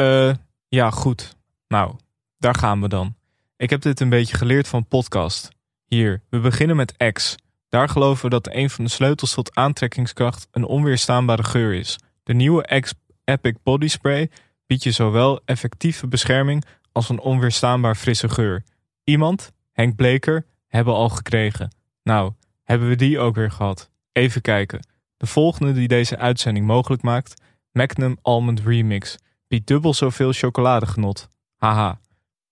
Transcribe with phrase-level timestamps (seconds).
[0.00, 0.34] Eh,
[0.68, 1.36] ja, goed.
[1.68, 1.94] Nou,
[2.38, 3.14] daar gaan we dan.
[3.56, 5.48] Ik heb dit een beetje geleerd van podcast.
[5.86, 7.34] Hier, we beginnen met X.
[7.68, 11.98] Daar geloven we dat een van de sleutels tot aantrekkingskracht een onweerstaanbare geur is.
[12.22, 12.94] De nieuwe X
[13.24, 14.30] Epic Body Spray
[14.66, 18.64] biedt je zowel effectieve bescherming als een onweerstaanbaar frisse geur.
[19.04, 21.74] Iemand, Henk Bleker, hebben al gekregen.
[22.02, 22.32] Nou,
[22.62, 23.90] hebben we die ook weer gehad.
[24.12, 24.86] Even kijken.
[25.16, 27.42] De volgende die deze uitzending mogelijk maakt,
[27.72, 29.18] Magnum Almond Remix,
[29.50, 31.28] biedt dubbel zoveel chocoladegenot.
[31.56, 32.00] Haha.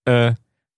[0.02, 0.30] Eh,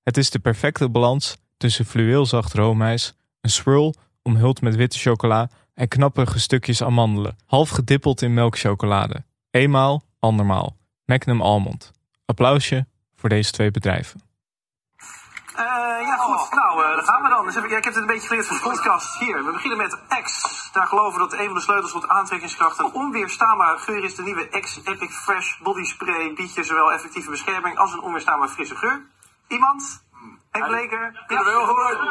[0.02, 5.88] het is de perfecte balans tussen fluweelzacht roomijs, een swirl omhuld met witte chocola en
[5.88, 9.24] knapperige stukjes amandelen, half gedippeld in melkchocolade.
[9.50, 10.76] Eenmaal, andermaal.
[11.04, 11.92] Magnum Almond.
[12.24, 14.29] Applausje voor deze twee bedrijven.
[15.60, 16.54] Eh, ja, goed.
[16.54, 17.44] Nou, eh, daar gaan we dan.
[17.44, 19.18] Dus ik, ik heb dit een beetje geleerd van de podcast.
[19.18, 20.42] Hier, we beginnen met X.
[20.72, 24.14] Daar geloven dat een van de sleutels tot aantrekkingskracht een onweerstaanbare geur is.
[24.14, 28.50] De nieuwe X Epic Fresh Body Spray biedt je zowel effectieve bescherming als een onweerstaanbare
[28.50, 29.06] frisse geur.
[29.48, 30.02] Iemand?
[30.50, 31.24] Henk Bleker?
[31.26, 31.50] Kunnen we.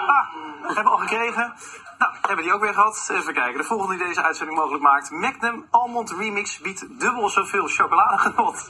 [0.08, 0.28] Ah,
[0.62, 1.54] hebben we al gekregen.
[1.98, 3.10] Nou, hebben die ook weer gehad.
[3.12, 3.58] Even kijken.
[3.58, 5.12] De volgende die deze uitzending mogelijk maakt.
[5.12, 8.70] Magnum Almond Remix biedt dubbel zoveel chocoladegenot.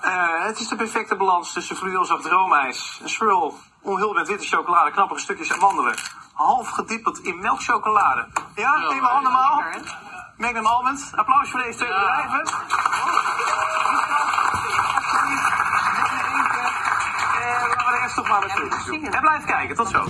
[0.00, 4.90] Eh, het is de perfecte balans tussen fluweelzacht roomijs, een swirl, omhuld met witte chocolade,
[4.90, 5.94] knappige stukjes amandelen.
[6.32, 8.26] Half gedippeld in melkchocolade.
[8.54, 9.62] Ja, eenmaal allemaal.
[10.36, 11.12] Magnum Almond.
[11.14, 12.40] Applaus voor deze twee bedrijven.
[12.40, 12.46] En
[18.10, 18.42] toch maar.
[19.12, 19.76] En blijf kijken.
[19.76, 20.04] Tot zo.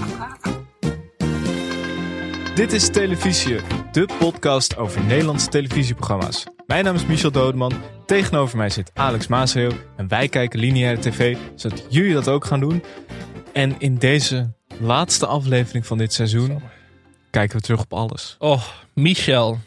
[2.54, 3.60] Dit is Televisie,
[3.92, 6.44] de podcast over Nederlandse televisieprogramma's.
[6.66, 7.72] Mijn naam is Michel Dodeman,
[8.06, 12.60] tegenover mij zit Alex Maasreel en wij kijken lineaire tv, zodat jullie dat ook gaan
[12.60, 12.82] doen.
[13.52, 16.62] En in deze laatste aflevering van dit seizoen
[17.30, 18.36] kijken we terug op alles.
[18.38, 18.62] Oh,
[18.94, 19.58] Michel.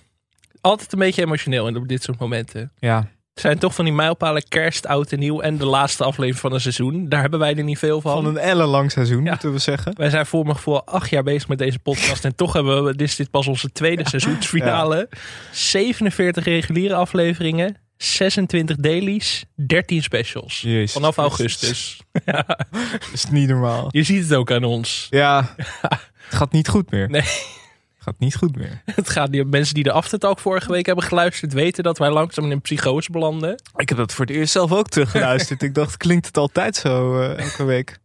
[0.61, 2.71] Altijd een beetje emotioneel in op dit soort momenten.
[2.79, 6.53] Ja, zijn toch van die mijlpalen kerst, oud en nieuw en de laatste aflevering van
[6.53, 7.09] een seizoen.
[7.09, 8.11] Daar hebben wij er niet veel van.
[8.13, 9.29] van een ellenlang seizoen Ja.
[9.29, 9.93] moeten we zeggen.
[9.97, 12.25] Wij zijn voor mijn gevoel acht jaar bezig met deze podcast.
[12.25, 15.09] En toch hebben we, dit is dit pas onze tweede seizoensfinale.
[15.51, 17.77] 47 reguliere afleveringen.
[17.97, 20.61] 26 dailies, 13 specials.
[20.61, 21.99] Jezus Vanaf augustus.
[22.25, 23.87] Ja, Dat is niet normaal.
[23.91, 25.07] je ziet het ook aan ons.
[25.09, 25.99] Ja, het
[26.29, 27.09] gaat niet goed meer.
[27.09, 27.23] Nee,
[28.05, 28.81] gaat niet goed meer.
[28.95, 29.49] het gaat niet.
[29.51, 33.11] Mensen die de aftertalk vorige week hebben geluisterd, weten dat wij langzaam in een psychose
[33.11, 33.61] belanden.
[33.75, 35.61] Ik heb dat voor het eerst zelf ook teruggeluisterd.
[35.67, 37.97] ik dacht, klinkt het altijd zo eh, elke week?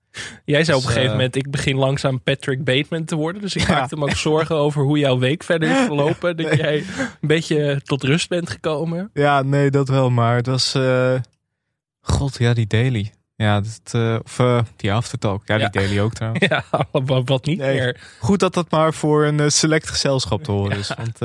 [0.44, 3.42] Jij zei op Dus, een gegeven eh, moment, ik begin langzaam Patrick Bateman te worden.
[3.42, 3.74] Dus ik Ja.
[3.74, 6.36] maakte me ook zorgen over hoe jouw week verder is verlopen.
[6.36, 6.56] Dat Nee.
[6.56, 6.76] jij
[7.20, 9.10] een beetje tot rust bent gekomen.
[9.14, 10.10] Ja, nee, dat wel.
[10.10, 10.74] Maar het was...
[10.74, 11.14] eh,
[12.00, 13.12] God, ja, die daily.
[13.40, 15.42] Ja, dat, eh, of eh, die aftertalk.
[15.46, 15.68] Ja, Ja.
[15.68, 16.46] die daily ook trouwens.
[16.48, 16.64] Ja,
[17.24, 17.74] wat, niet Nee.
[17.74, 18.00] meer.
[18.18, 20.92] Goed dat dat maar voor een eh, select gezelschap te horen is.
[20.96, 21.18] Want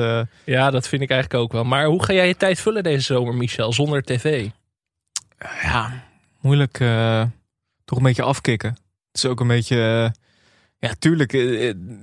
[0.44, 1.64] Ja, dat vind ik eigenlijk ook wel.
[1.64, 4.48] Maar hoe ga jij je tijd vullen deze zomer, Michel, zonder tv?
[5.62, 6.02] ja,
[6.40, 6.76] moeilijk
[7.84, 8.68] toch een beetje afkicken.
[9.12, 10.12] Het is ook een beetje...
[10.78, 11.30] ja, tuurlijk,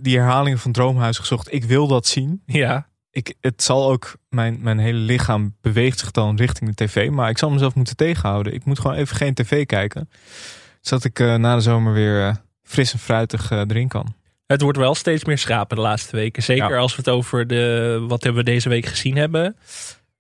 [0.03, 1.53] die herhalingen van Droomhuis gezocht.
[1.53, 2.41] Ik wil dat zien.
[2.46, 7.09] Ja, Ik, het zal ook, mijn, mijn hele lichaam beweegt zich dan richting de tv.
[7.09, 8.53] Maar ik zal mezelf moeten tegenhouden.
[8.53, 10.09] Ik moet gewoon even geen tv kijken.
[10.81, 14.13] Zodat ik eh, na de zomer weer eh, fris en fruitig erin kan.
[14.47, 16.44] het wordt wel steeds meer schrapen de laatste weken.
[16.44, 16.78] Zeker Ja.
[16.78, 19.56] als we het over de, wat hebben we deze week gezien hebben.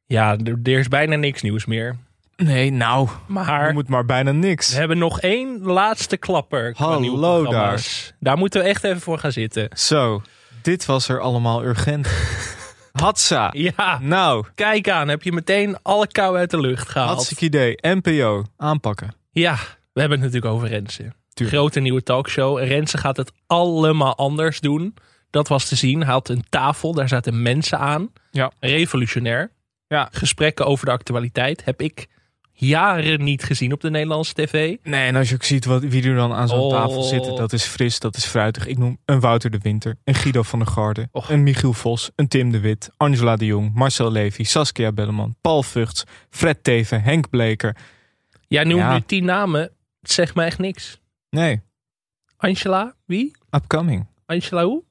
[0.05, 1.95] Ja, er, er is bijna niks nieuws meer.
[2.35, 4.69] Nee, nou, Maar er moet maar bijna niks.
[4.71, 6.73] we hebben nog één laatste klapper.
[6.77, 8.13] Hallo programma's.
[8.19, 9.67] Daar moeten we echt even voor gaan zitten.
[9.77, 10.21] Zo,
[10.61, 12.07] dit was er allemaal urgent.
[12.99, 13.49] Hatsa.
[13.55, 15.07] Ja, Nou, kijk aan.
[15.07, 17.09] Heb je meteen alle kou uit de lucht gehaald.
[17.09, 17.77] hartstikke idee.
[17.81, 19.13] NPO, aanpakken.
[19.31, 19.55] Ja,
[19.93, 20.67] we hebben het natuurlijk over.
[20.67, 21.15] Tuurlijk.
[21.57, 22.57] Grote nieuwe talkshow.
[22.57, 24.93] En Renze gaat het allemaal anders doen.
[25.29, 26.03] Dat was te zien.
[26.03, 28.11] Hij had een tafel, daar zaten mensen aan.
[28.31, 28.51] Ja.
[28.59, 29.51] Revolutionair.
[29.87, 30.09] Ja.
[30.11, 32.07] Gesprekken over de actualiteit heb ik
[32.67, 34.75] jaren niet gezien op de Nederlandse tv.
[34.83, 36.71] Nee, en als je ook ziet wat, wie er dan aan zo'n Oh.
[36.71, 38.67] tafel zitten, dat is fris, dat is fruitig.
[38.67, 41.29] Ik noem een Wouter de Winter, een Guido van der Garde, Och.
[41.29, 45.63] een Michiel Vos, een Tim de Wit, Angela de Jong, Marcel Levy, Saskia Belleman, Paul
[45.63, 47.75] Vugts, Fred Teven, Henk Bleker.
[48.47, 48.93] Jij noemt Ja.
[48.93, 49.71] nu tien namen.
[50.01, 51.01] Zegt me echt niks.
[51.29, 51.61] Nee,
[52.37, 52.95] Angela?
[53.05, 53.31] Wie?
[53.51, 54.07] upcoming.
[54.25, 54.83] Angela hoe?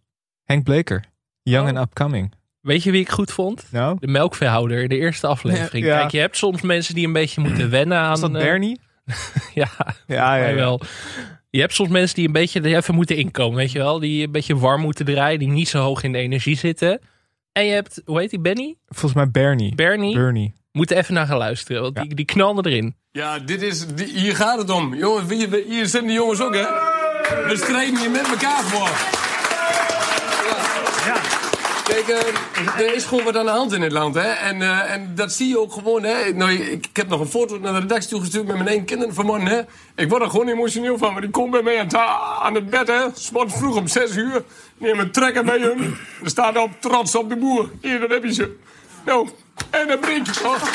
[0.44, 1.04] Henk Bleker,
[1.42, 1.76] young Oh.
[1.76, 2.32] and upcoming.
[2.62, 3.64] Weet je wie ik goed vond?
[3.70, 5.84] Nou, De melkveehouder in de eerste aflevering.
[5.86, 5.98] Ja.
[5.98, 8.12] Kijk, je hebt soms mensen die een beetje moeten wennen aan...
[8.12, 8.80] is dat eh, Bernie?
[9.54, 9.68] Ja,
[10.06, 10.54] Ja, ja, ja.
[10.54, 10.80] wel.
[11.50, 13.98] Je hebt soms mensen die een beetje er even moeten inkomen, weet je wel?
[13.98, 17.00] Die een beetje warm moeten draaien, die niet zo hoog in de energie zitten.
[17.52, 18.74] En je hebt, hoe heet die, Benny?
[18.88, 19.74] Volgens mij Bernie.
[19.74, 20.14] Bernie?
[20.14, 20.52] Bernie.
[20.72, 22.02] Moet er even naar gaan luisteren, want Ja.
[22.02, 22.94] die, die knalde erin.
[23.10, 24.94] Ja, dit is, die- hier gaat het om.
[24.94, 26.62] Jongens, je, hier zijn de jongens ook, hè?
[27.48, 29.21] We strijden hier met elkaar voor.
[31.92, 32.08] Kijk,
[32.78, 34.30] er is gewoon wat aan de hand in het land, hè.
[34.30, 36.32] En, eh, en dat zie je ook gewoon, hè.
[36.32, 39.14] Nou, ik, ik heb nog een foto naar de redactie toegestuurd met mijn één kinderen
[39.14, 39.60] vanmorgen, hè.
[39.94, 41.96] Ik word er gewoon emotioneel van, maar die komt bij mij aan,
[42.42, 43.00] aan het bed, hè.
[43.14, 44.42] Sport vroeg om zes uur.
[44.78, 45.96] Neem een trekker bij hun.
[46.22, 47.70] Er staat op trots op de boer.
[47.80, 48.56] Hier, dat heb je ze.
[49.04, 49.28] Nou,
[49.70, 50.70] en dan breek je toch.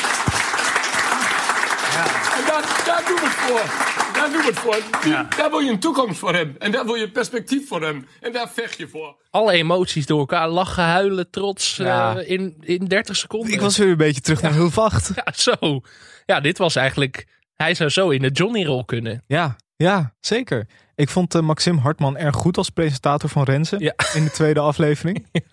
[2.45, 3.85] Daar, daar doen we het voor.
[4.13, 5.01] Daar doen we het voor.
[5.03, 6.55] Die- Daar wil je een toekomst voor hem.
[6.59, 8.07] En daar wil je perspectief voor hem.
[8.21, 9.15] En daar vecht je voor.
[9.29, 10.47] Alle emoties door elkaar.
[10.49, 11.75] Lachen, huilen, trots.
[11.75, 12.17] Ja.
[12.17, 13.53] eh, in, in 30 seconden.
[13.53, 15.11] Ik was weer een beetje terug naar heel vacht.
[15.15, 15.81] Ja, zo.
[16.25, 17.27] Ja, dit was eigenlijk...
[17.55, 19.23] Hij zou zo in de Johnny-rol kunnen.
[19.27, 20.67] Ja, ja, zeker.
[20.97, 23.93] Ik vond eh, Maxim Hartman erg goed als presentator van Renze Ja.
[24.13, 25.25] in de tweede aflevering.
[25.31, 25.43] Ik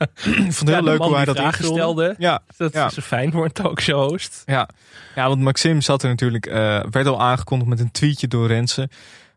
[0.53, 1.81] vond het heel leuk hoe hij dat vragen invulde.
[1.81, 2.15] stelde.
[2.19, 4.43] Ja, Dat is fijn voor een talkshow-host.
[4.47, 4.69] ja.
[5.15, 8.89] ja, want Maxim zat er natuurlijk, eh, werd al aangekondigd met een tweetje door Renze.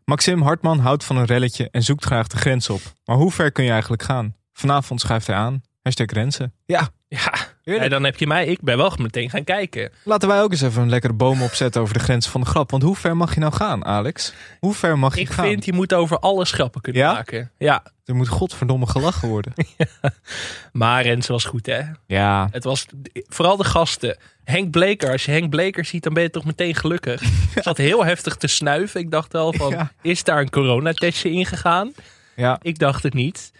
[0.04, 2.80] Maxim Hartman houdt van een relletje en zoekt graag de grens op.
[3.04, 4.34] Maar hoe ver kun je eigenlijk gaan?
[4.52, 5.62] Vanavond schuift hij aan.
[5.82, 6.52] Hashtag Renze.
[6.66, 7.32] Ja, Ja.
[7.76, 8.46] En dan heb je mij.
[8.46, 9.90] Ik ben wel meteen gaan kijken.
[10.02, 12.70] laten wij ook eens even een lekkere boom opzetten over de grens van de grap.
[12.70, 14.32] Want hoe ver mag je nou gaan, Alex?
[14.60, 15.46] Hoe ver mag je Ik gaan?
[15.46, 17.12] vind, je moet over alles grappen kunnen Ja?
[17.12, 17.50] maken.
[17.58, 19.52] Ja, Er moet godverdomme gelachen worden.
[20.72, 21.80] maar Renze was goed, hè?
[22.06, 22.86] ja, Het was
[23.28, 24.16] vooral de gasten.
[24.44, 27.22] Henk Bleker, als je Henk Bleker ziet, dan ben je toch meteen gelukkig.
[27.54, 29.00] Zat heel heftig te snuiven.
[29.00, 29.92] Ik dacht wel van, Ja.
[30.02, 31.92] is daar een coronatestje ingegaan?
[32.36, 32.58] ja.
[32.62, 33.52] Ik dacht het niet.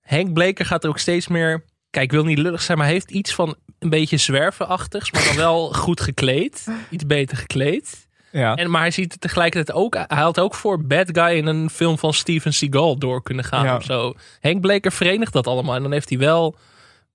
[0.00, 1.64] Henk Bleker gaat er ook steeds meer...
[1.90, 5.10] Kijk, ik wil niet lullig zijn, maar heeft iets van een beetje zwervenachtigs.
[5.10, 6.66] Maar dan wel goed gekleed.
[6.90, 8.08] Iets beter gekleed.
[8.32, 8.54] ja.
[8.54, 9.94] En, maar hij ziet het tegelijkertijd ook...
[9.94, 13.64] Hij had ook voor Bad Guy in een film van Steven Seagal door kunnen gaan
[13.64, 13.76] Ja.
[13.76, 14.14] of zo.
[14.40, 15.74] Henk Bleker verenigt dat allemaal.
[15.74, 16.60] En dan heeft hij wel een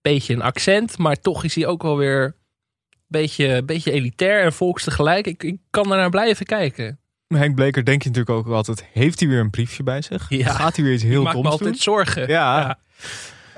[0.02, 0.98] beetje een accent.
[0.98, 2.34] Maar toch is hij ook wel weer een
[3.08, 5.28] beetje, beetje elitair en volks tegelijk.
[5.28, 7.00] Ik, ik kan daarnaar blijven kijken.
[7.28, 10.26] Henk Bleker denk je natuurlijk ook altijd, heeft hij weer een briefje bij zich?
[10.30, 10.54] Ja.
[10.54, 11.80] Gaat hij weer iets Ik heel maak me doms altijd doen?
[11.82, 12.28] zorgen.
[12.28, 12.78] Ja.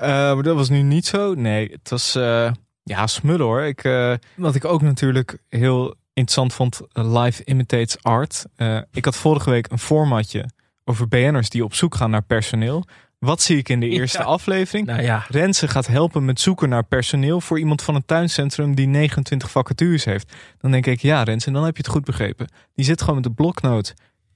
[0.00, 1.34] Maar dat was nu niet zo.
[1.34, 2.50] Nee, het was eh,
[2.82, 3.62] ja, smullen hoor.
[3.62, 8.44] Ik, eh, wat ik ook natuurlijk heel interessant vond, eh, Live Imitates Art.
[8.56, 10.48] Eh, ik had vorige week een formatje
[10.84, 12.84] over BN'ers die op zoek gaan naar personeel.
[13.18, 14.24] Wat zie ik in de eerste Ja.
[14.24, 14.86] aflevering?
[14.86, 18.86] Nou ja, Renze gaat helpen met zoeken naar personeel voor iemand van een tuincentrum die
[18.86, 20.32] 29 vacatures heeft.
[20.60, 22.48] Dan denk ik, ja Renze, dan heb je het goed begrepen.
[22.74, 23.94] Die zit gewoon met de bloknoot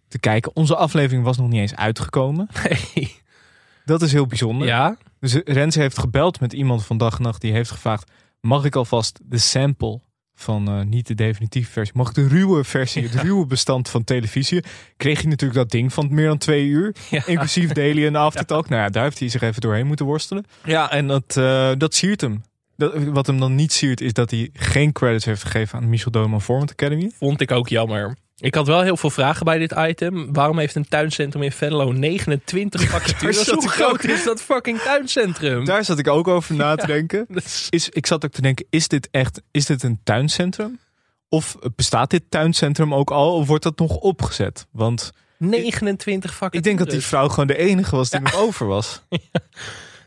[0.09, 0.57] te kijken.
[0.57, 2.49] Onze aflevering was nog niet eens uitgekomen.
[2.95, 3.21] nee.
[3.85, 4.67] Dat is heel bijzonder.
[4.67, 8.11] Ja, Dus Renze heeft gebeld met iemand van Dag en Nacht die heeft gevraagd:
[8.41, 10.01] mag ik alvast de sample
[10.35, 14.05] van eh, niet de definitieve versie, mag ik de ruwe versie, het ruwe bestand van
[14.05, 14.65] televisie?
[14.97, 17.27] Kreeg je natuurlijk dat ding van meer dan twee uur, Ja.
[17.27, 18.69] inclusief daily en aftertalk.
[18.69, 20.45] Nou ja, daar heeft hij zich even doorheen moeten worstelen.
[20.65, 22.43] Ja, en dat, eh, dat siert hem.
[22.77, 26.11] Dat, wat hem dan niet siert is dat hij geen credits heeft gegeven aan Michel
[26.11, 27.11] Doman Format Academy.
[27.19, 28.17] vond ik ook jammer.
[28.43, 30.33] Ik had wel heel veel vragen bij dit item.
[30.33, 33.51] Waarom heeft een tuincentrum in Venlo 29 vacatures?
[33.51, 35.65] Hoe groot is dat fucking tuincentrum?
[35.65, 37.27] Daar zat ik ook over na te denken.
[37.29, 40.79] Is- is, ik zat ook te denken, is dit echt is dit een tuincentrum?
[41.29, 43.35] Of bestaat dit tuincentrum ook al?
[43.35, 44.67] Of wordt dat nog opgezet?
[44.71, 46.59] Want 29 vacatures.
[46.59, 49.01] ik denk dat die vrouw gewoon de enige was die nog over was.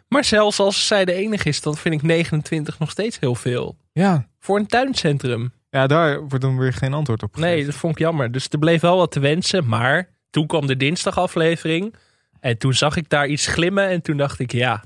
[0.08, 3.78] Maar zelfs als zij de enige is, dan vind ik 29 nog steeds heel veel.
[3.94, 4.28] Ja.
[4.40, 5.54] Voor een tuincentrum.
[5.70, 7.56] Ja, daar wordt dan weer geen antwoord op gegeven.
[7.56, 8.32] Nee, dat vond ik jammer.
[8.32, 9.68] Dus er bleef wel wat te wensen.
[9.68, 11.96] Maar toen kwam de dinsdagaflevering.
[12.40, 13.88] En toen zag ik daar iets glimmen.
[13.88, 14.84] En toen dacht ik, ja,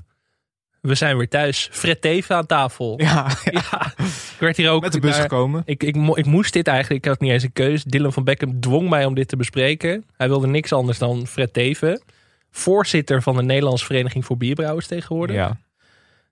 [0.80, 1.68] we zijn weer thuis.
[1.72, 2.94] Fred Teven aan tafel.
[3.00, 5.62] Ja, ja, Ja, ik werd hier ook met de bus naar- gekomen.
[5.64, 7.84] Ik, ik moest dit eigenlijk, ik had niet eens een keus.
[7.84, 10.04] Dylan van Beckham dwong mij om dit te bespreken.
[10.16, 12.02] Hij wilde niks anders dan Fred Teven.
[12.50, 15.36] Voorzitter van de Nederlandse Vereniging voor Bierbrouwers tegenwoordig.
[15.36, 15.56] Ja.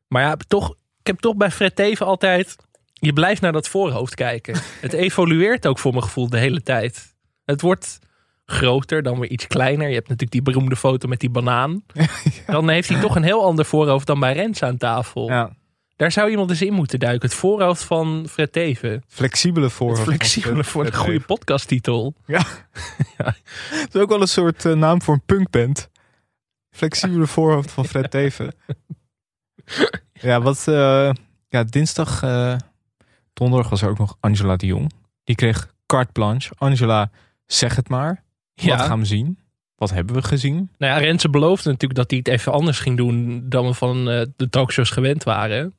[0.08, 2.56] Maar ja, toch, ik heb toch bij Fred Teven altijd...
[3.00, 4.60] Je blijft naar dat voorhoofd kijken.
[4.80, 7.14] Het evolueert ook voor mijn gevoel de hele tijd.
[7.44, 7.98] Het wordt
[8.44, 9.88] groter, dan weer iets kleiner.
[9.88, 11.82] Je hebt natuurlijk die beroemde foto met die banaan.
[12.46, 15.28] Dan heeft hij toch een heel ander voorhoofd dan bij Rens aan tafel.
[15.28, 15.56] ja.
[15.96, 17.28] Daar zou iemand eens in moeten duiken.
[17.28, 19.02] Het voorhoofd van Fred Teven.
[19.08, 19.90] Flexibele voor.
[19.90, 22.14] Het flexibele voor een goede podcasttitel.
[23.70, 25.88] Het is ook wel een soort eh, naam voor een punkband.
[26.70, 28.54] Flexibele voorhoofd van Fred Teven.
[30.12, 30.68] Ja, wat...
[30.68, 31.10] eh,
[31.48, 32.22] ja, dinsdag...
[32.22, 32.56] eh,
[33.38, 34.92] donderdag was er ook nog Angela de Jong.
[35.24, 36.52] Die kreeg carte blanche.
[36.58, 37.10] Angela,
[37.46, 38.22] zeg het maar.
[38.54, 39.38] Wat gaan we zien?
[39.76, 40.70] Wat hebben we gezien?
[40.78, 44.10] Nou ja, Renze beloofde natuurlijk dat hij het even anders ging doen dan we van
[44.10, 45.74] eh, de talkshows gewend waren.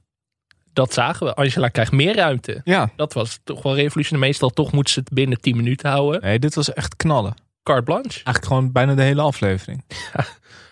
[0.73, 1.33] Dat zagen we.
[1.33, 2.61] Angela krijgt meer ruimte.
[2.63, 2.91] Ja.
[2.95, 4.25] Dat was toch wel revolutionair.
[4.25, 6.21] Meestal toch moet ze het binnen 10 minuten houden.
[6.21, 7.33] Nee, dit was echt knallen.
[7.63, 8.09] Carte blanche.
[8.09, 9.83] Eigenlijk gewoon bijna de hele aflevering.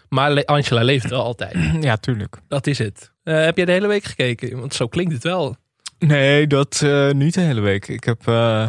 [0.10, 1.56] Maar Angela leeft wel altijd.
[1.82, 2.38] Ja, tuurlijk.
[2.48, 3.12] Dat is het.
[3.24, 4.60] Eh, heb jij de hele week gekeken?
[4.60, 5.56] Want zo klinkt het wel.
[6.00, 7.88] Nee, dat eh, niet de hele week.
[7.88, 8.66] Ik heb eh,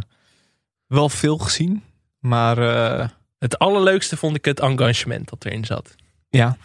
[0.86, 1.82] wel veel gezien.
[2.18, 3.08] Maar eh,
[3.38, 5.94] Het allerleukste vond ik het engagement dat erin zat.
[6.28, 6.56] ja,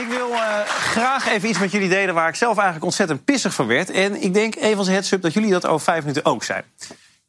[0.00, 3.54] Ik wil eh, graag even iets met jullie delen waar ik zelf eigenlijk ontzettend pissig
[3.54, 3.90] van werd.
[3.90, 6.64] En ik denk even als heads-up dat jullie dat over vijf minuten ook zijn.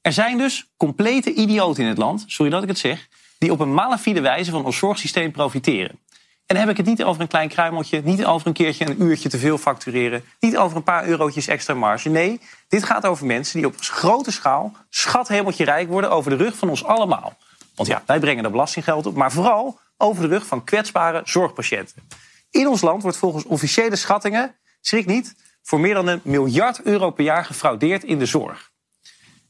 [0.01, 3.07] Er zijn dus complete idioten in het land, sorry dat ik het zeg,
[3.37, 5.99] die op een malafide wijze van ons zorgsysteem profiteren.
[6.45, 9.01] En dan heb ik het niet over een klein kruimeltje, niet over een keertje een
[9.01, 12.09] uurtje te veel factureren, niet over een paar eurotjes extra marge.
[12.09, 16.57] Nee, dit gaat over mensen die op grote schaal schathemeltje rijk worden over de rug
[16.57, 17.37] van ons allemaal.
[17.75, 22.01] Want ja, wij brengen er belastinggeld op, maar vooral over de rug van kwetsbare zorgpatiënten.
[22.49, 27.09] In ons land wordt volgens officiële schattingen, schrik niet, voor meer dan een miljard euro
[27.09, 28.71] per jaar gefraudeerd in de zorg.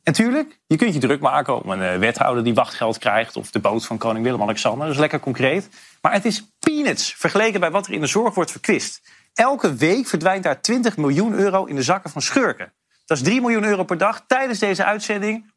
[0.06, 3.36] En tuurlijk, je kunt je druk maken om een eh, wethouder die wachtgeld krijgt...
[3.36, 4.86] of de boot van koning Willem-Alexander.
[4.86, 5.70] Dat is lekker concreet.
[6.02, 9.02] Maar het is peanuts vergeleken bij wat er in de zorg wordt verkwist.
[9.34, 12.74] Elke week verdwijnt daar 20 miljoen euro in de zakken van schurken.
[13.06, 14.24] Dat is 3 miljoen euro per dag.
[14.28, 15.54] Tijdens deze uitzending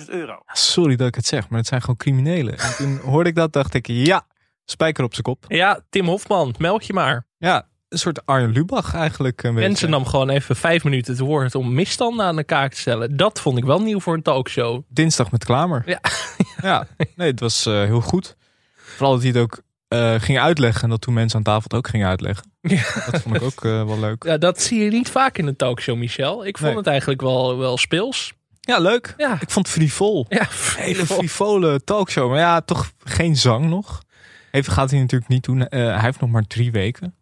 [0.00, 0.42] 130.000 euro.
[0.46, 2.58] Sorry dat ik het zeg, maar het zijn gewoon criminelen.
[2.58, 4.26] En toen hoorde ik dat, dacht ik, ja,
[4.64, 5.44] spijker op zijn kop.
[5.48, 7.26] Ja, Tim Hofman, meld je maar.
[7.38, 9.42] Ja, een soort Arjen Lubach eigenlijk.
[9.42, 9.68] Een beetje.
[9.68, 13.16] Mensen nam gewoon even vijf minuten het woord om misstanden aan de kaak te stellen.
[13.16, 14.82] Dat vond ik wel nieuw voor een talkshow.
[14.88, 15.82] Dinsdag met Klamer.
[15.86, 16.00] Ja.
[16.70, 16.86] ja,
[17.16, 18.36] nee, het was eh, heel goed.
[18.76, 21.74] Vooral dat hij het ook eh, ging uitleggen en dat toen mensen aan tafel het
[21.74, 22.52] ook gingen uitleggen.
[23.10, 24.24] Dat vond ik ook eh, wel leuk.
[24.24, 26.46] Ja, dat zie je niet vaak in een talkshow, Michel.
[26.46, 26.78] Ik vond Nee.
[26.78, 28.32] het eigenlijk wel, wel speels.
[28.60, 29.14] Ja, leuk.
[29.16, 29.32] Ja.
[29.40, 30.26] Ik vond het frivol.
[30.28, 30.46] Ja,
[30.76, 32.30] Hele frivole talkshow.
[32.30, 34.02] Maar ja, toch geen zang nog.
[34.50, 35.66] Even gaat hij natuurlijk niet doen.
[35.68, 37.14] Hij heeft nog maar drie weken.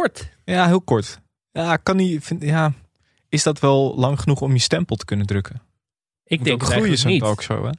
[0.00, 0.28] Kort.
[0.44, 1.20] Ja, heel kort.
[1.52, 2.72] Ja, kan vind, ja,
[3.28, 5.62] is dat wel lang genoeg om je stempel te kunnen drukken?
[6.24, 7.20] Ik Moet denk ook het groeien zo'n niet.
[7.20, 7.70] talkshow, hè?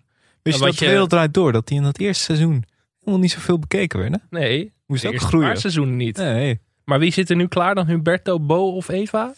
[0.41, 1.51] Wist je wat dat je- wereld draait door?
[1.51, 2.63] Dat die in dat eerste seizoen
[3.00, 4.22] helemaal niet zoveel bekeken werden?
[4.29, 5.48] Nee, Moest ook groeien.
[5.48, 6.17] paar seizoenen niet.
[6.17, 6.60] Nee.
[6.86, 7.88] Maar wie zit er nu klaar dan?
[7.88, 9.34] Humberto, Bo of Eva?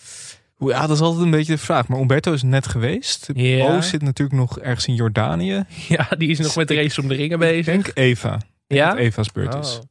[0.56, 1.88] Hoe- Ja, dat is altijd een beetje de vraag.
[1.88, 3.30] Maar Umberto is net geweest.
[3.34, 3.68] Ja.
[3.68, 5.64] Bo zit natuurlijk nog ergens in Jordanië.
[5.88, 7.66] Ja, die is nog met de race om de ringen Ik bezig.
[7.66, 8.34] denk Eva.
[8.36, 8.90] Ik denk Ja?
[8.90, 9.78] dat Eva's beurt is.
[9.78, 9.84] Oh.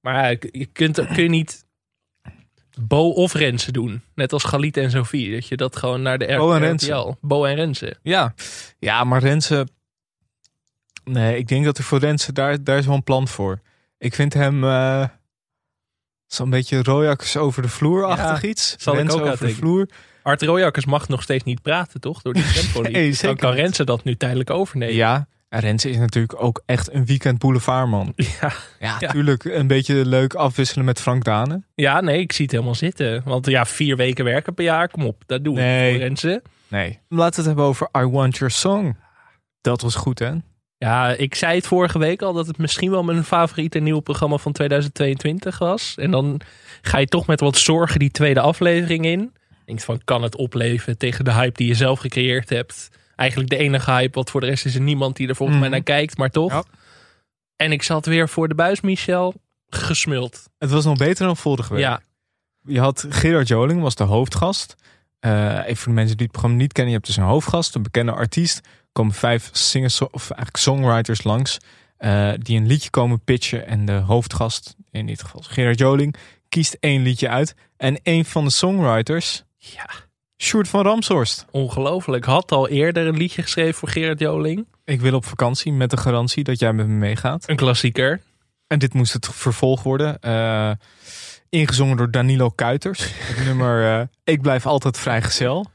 [0.00, 1.64] Maar ja, je kunt, kun je niet
[2.80, 4.02] Bo of Renze doen.
[4.14, 5.32] Net als Galit en Sophie.
[5.34, 6.92] Dat je dat gewoon naar de R- Bo en Renze.
[6.92, 7.12] RTL.
[7.20, 7.96] Bo en Renze.
[8.02, 8.34] Ja.
[8.78, 9.66] ja, maar Renze...
[11.04, 12.32] Nee, ik denk dat er voor Renze...
[12.32, 13.60] Daar, daar is wel een plan voor.
[13.98, 14.64] Ik vind hem...
[14.64, 15.04] eh,
[16.26, 18.74] Zo'n beetje Rojakkers over de vloer-achtig Ja, iets.
[18.78, 19.88] zal ik Renze ook aan over de vloer.
[20.22, 22.22] Art Royakkers mag nog steeds niet praten, toch?
[22.22, 22.92] Door die stempolitie.
[22.92, 23.52] Nee, Dan kan.
[23.52, 24.94] Renze dat nu tijdelijk overnemen.
[24.94, 28.12] Ja, en Renze is natuurlijk ook echt een weekend boulevardman.
[28.16, 28.26] Ja.
[28.40, 28.96] Ja, Ja.
[29.00, 31.62] natuurlijk een beetje leuk afwisselen met Frank Dane.
[31.74, 33.22] ja, nee, ik zie het helemaal zitten.
[33.24, 35.22] Want ja, vier weken werken per jaar, kom op.
[35.26, 35.90] Dat doen we Nee.
[35.92, 36.42] voor Renze.
[36.68, 36.98] Nee.
[37.08, 38.96] Laten we het hebben over I Want Your Song.
[39.60, 40.30] Dat was goed, hè?
[40.78, 44.36] Ja, ik zei het vorige week al dat het misschien wel mijn favoriete nieuwe programma
[44.36, 45.94] van 2022 was.
[45.96, 46.40] En dan
[46.82, 49.32] ga je toch met wat zorgen die tweede aflevering in.
[49.64, 52.88] Denkt van, kan het opleven tegen de hype die je zelf gecreëerd hebt?
[53.20, 55.68] Eigenlijk de enige hype, want voor de rest is er niemand die er volgens Mhm.
[55.68, 56.52] mij naar kijkt, maar toch.
[56.52, 56.64] Ja.
[57.56, 59.34] En ik zat weer voor de buis, Michel,
[59.68, 60.48] gesmuld.
[60.58, 61.82] Het was nog beter dan vorige week.
[61.82, 62.00] Ja,
[62.64, 64.74] Je had Gerard Joling, was de hoofdgast.
[65.18, 66.92] Eh, even voor de mensen die het programma niet kennen.
[66.92, 68.56] Je hebt dus een hoofdgast, een bekende artiest.
[68.58, 71.58] Er komen vijf singers, of eigenlijk songwriters langs.
[71.96, 73.66] eh, die een liedje komen pitchen.
[73.66, 76.14] En de hoofdgast, in dit geval Gerard Joling,
[76.48, 77.54] kiest één liedje uit.
[77.76, 79.88] En een van de songwriters, ja,
[80.42, 81.46] Sjoerd van Ramshorst.
[81.50, 82.24] ongelooflijk.
[82.24, 84.66] Had al eerder een liedje geschreven voor Gerard Joling.
[84.84, 87.48] Ik wil op vakantie met de garantie dat jij met me meegaat.
[87.48, 88.20] Een klassieker.
[88.66, 90.20] En dit moest het vervolg worden.
[90.20, 90.70] Eh,
[91.48, 93.04] ingezongen door Danilo Kuiters.
[93.18, 95.66] Het nummer eh, Ik blijf altijd vrijgezel.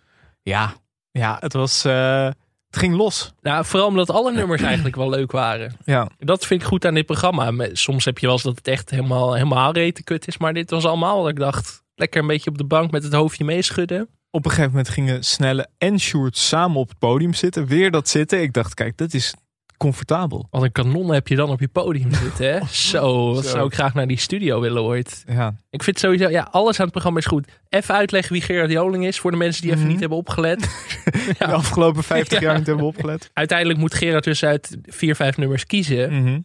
[0.41, 0.73] Ja,
[1.11, 1.85] ja het was...
[1.85, 2.25] eh,
[2.67, 3.33] het ging los.
[3.41, 5.75] Nou, vooral omdat alle nummers eigenlijk wel leuk waren.
[5.83, 7.69] Ja, Dat vind ik goed aan dit programma.
[7.73, 10.37] Soms heb je wel eens dat het echt helemaal, helemaal rete kut is.
[10.37, 11.83] Maar dit was allemaal dat ik dacht...
[11.97, 14.07] Lekker een beetje op de bank met het hoofdje meeschudden.
[14.35, 17.65] Op een gegeven moment gingen Snelle en Sjoerd samen op het podium zitten.
[17.65, 18.41] Weer dat zitten.
[18.41, 19.33] Ik dacht, kijk, dat is
[19.77, 20.47] comfortabel.
[20.49, 22.59] Wat een kanon heb je dan op je podium zitten, hè?
[22.71, 23.49] Zo, wat Zo.
[23.49, 25.23] zou ik graag naar die studio willen ooit.
[25.27, 27.47] Ja, Ik vind sowieso, ja, alles aan het programma is goed.
[27.69, 29.91] Even uitleggen wie Gerard Joling is voor de mensen die even Mhm.
[29.91, 30.59] niet hebben opgelet.
[31.37, 32.45] de afgelopen 50 Ja.
[32.47, 33.29] jaar niet hebben opgelet.
[33.33, 36.21] Uiteindelijk moet Gerard dus uit vier, vijf nummers kiezen.
[36.23, 36.39] Mhm.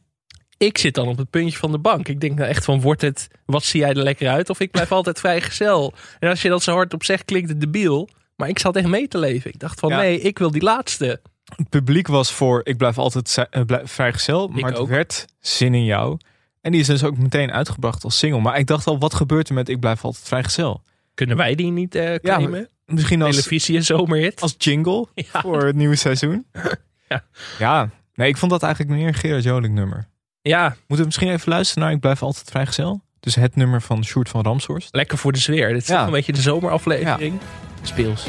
[0.63, 2.09] Ik zit dan op het puntje van de bank.
[2.09, 4.51] Ik denk nou echt van, wordt het, wat zie jij er lekker uit?
[4.51, 5.95] Of ik blijf altijd vrijgezel.
[6.19, 8.09] En als je dat zo hard op zegt, klinkt het debiel.
[8.37, 9.51] Maar ik zat echt mee te leven.
[9.53, 9.97] Ik dacht van, Ja.
[9.97, 11.21] nee, ik wil die laatste.
[11.57, 14.45] Het publiek was voor Ik blijf altijd eh, blijf vrijgezel.
[14.55, 14.89] Ik Maar het ook.
[14.89, 16.19] werd Zin in jou.
[16.61, 18.41] En die is dus ook meteen uitgebracht als single.
[18.41, 20.83] Maar ik dacht al, wat gebeurt er met Ik blijf altijd vrijgezel?
[21.15, 22.69] Kunnen wij die niet Ja, claimen?
[22.87, 24.41] Misschien als, Televisie en zomerhit.
[24.41, 25.41] als jingle Ja.
[25.41, 26.47] voor het nieuwe seizoen.
[27.09, 27.25] Ja.
[27.59, 30.09] ja, nee, ik vond dat eigenlijk meer een Gerard Joling nummer.
[30.43, 33.01] Ja, Moeten we misschien even luisteren naar Ik blijf altijd vrijgezel?
[33.21, 34.95] Dus het nummer van Sjoerd van Ramshorst.
[34.95, 35.73] lekker voor de sfeer.
[35.73, 36.05] Dit is Ja.
[36.05, 37.41] een beetje de zomeraflevering.
[37.83, 38.27] Speels.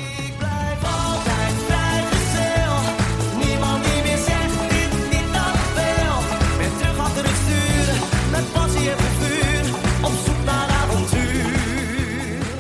[10.46, 11.50] Naar avontuur.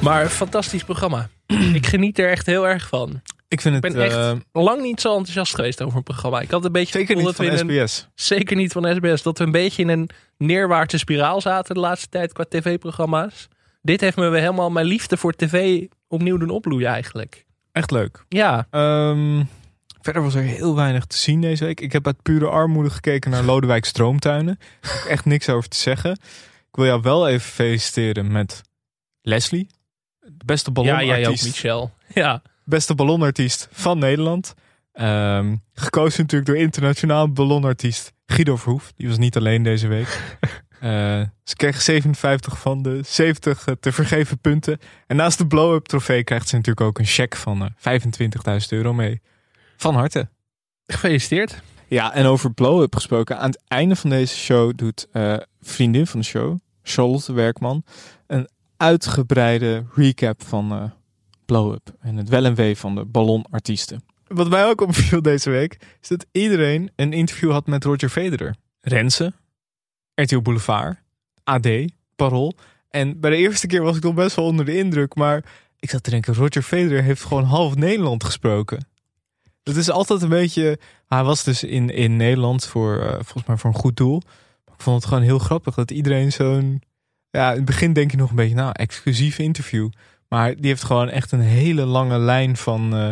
[0.01, 1.29] Maar een fantastisch programma.
[1.73, 3.21] ik geniet er echt heel erg van.
[3.51, 6.39] Ik vind Ik het ben echt eh, lang niet zo enthousiast geweest over een programma.
[6.39, 8.07] Ik had een beetje het zeker gevoel niet dat van we in een- SBS.
[8.15, 9.21] Zeker niet van SBS.
[9.23, 13.47] Dat we een beetje in een neerwaartse spiraal zaten de laatste tijd qua tv-programma's.
[13.81, 17.45] Dit heeft me weer helemaal mijn liefde voor tv opnieuw doen opbloeien eigenlijk.
[17.71, 18.25] Echt leuk.
[18.29, 19.43] Ja, Ehm,
[20.01, 21.79] verder was er heel weinig te zien deze week.
[21.81, 24.59] Ik heb uit pure armoede gekeken naar Lodewijk Stroomtuinen.
[24.81, 26.11] Daar heb ik echt niks over te zeggen.
[26.11, 28.61] Ik wil jou wel even feliciteren met
[29.21, 29.67] Leslie.
[30.19, 31.91] De beste ja ballonartiest, jij ook, Michel.
[32.13, 34.53] Ja, beste ballonartiest van Nederland.
[34.91, 38.91] Ehm, gekozen natuurlijk door internationaal ballonartiest Guido Verhoef.
[38.95, 40.19] Die was niet alleen deze week.
[40.81, 44.79] Eh, ze kreeg 57 van de 70 te vergeven punten.
[45.07, 47.99] En naast de blow-up trofee krijgt ze natuurlijk ook een cheque van eh,
[48.61, 49.21] 25.000 euro mee.
[49.77, 50.29] Van harte.
[50.85, 51.61] gefeliciteerd.
[51.87, 53.39] Ja, en over blow-up gesproken.
[53.39, 57.83] Aan het einde van deze show doet eh, vriendin van de show, Charlotte Werkman,
[58.27, 60.83] een uitgebreide recap van eh
[61.51, 61.95] blow-up.
[61.99, 64.03] En het wel en wee van de ballonartiesten.
[64.27, 68.55] Wat mij ook opviel deze week, is dat iedereen een interview had met Roger Federer.
[68.81, 69.33] Renze,
[70.15, 70.97] RTL Boulevard,
[71.43, 71.67] AD,
[72.15, 72.53] Parool.
[72.89, 75.43] En bij de eerste keer was ik nog best wel onder de indruk, maar
[75.79, 78.87] ik zat te denken, Roger Federer heeft gewoon half Nederland gesproken.
[79.63, 83.57] Dat is altijd een beetje hij was dus in, in Nederland voor, eh, volgens mij
[83.57, 84.21] voor een goed doel.
[84.65, 86.81] Ik vond het gewoon heel grappig dat iedereen zo'n...
[87.29, 89.89] Ja, in het begin denk je nog een beetje, nou, exclusief interview.
[90.31, 93.09] Maar die heeft gewoon echt een hele lange lijn van eh,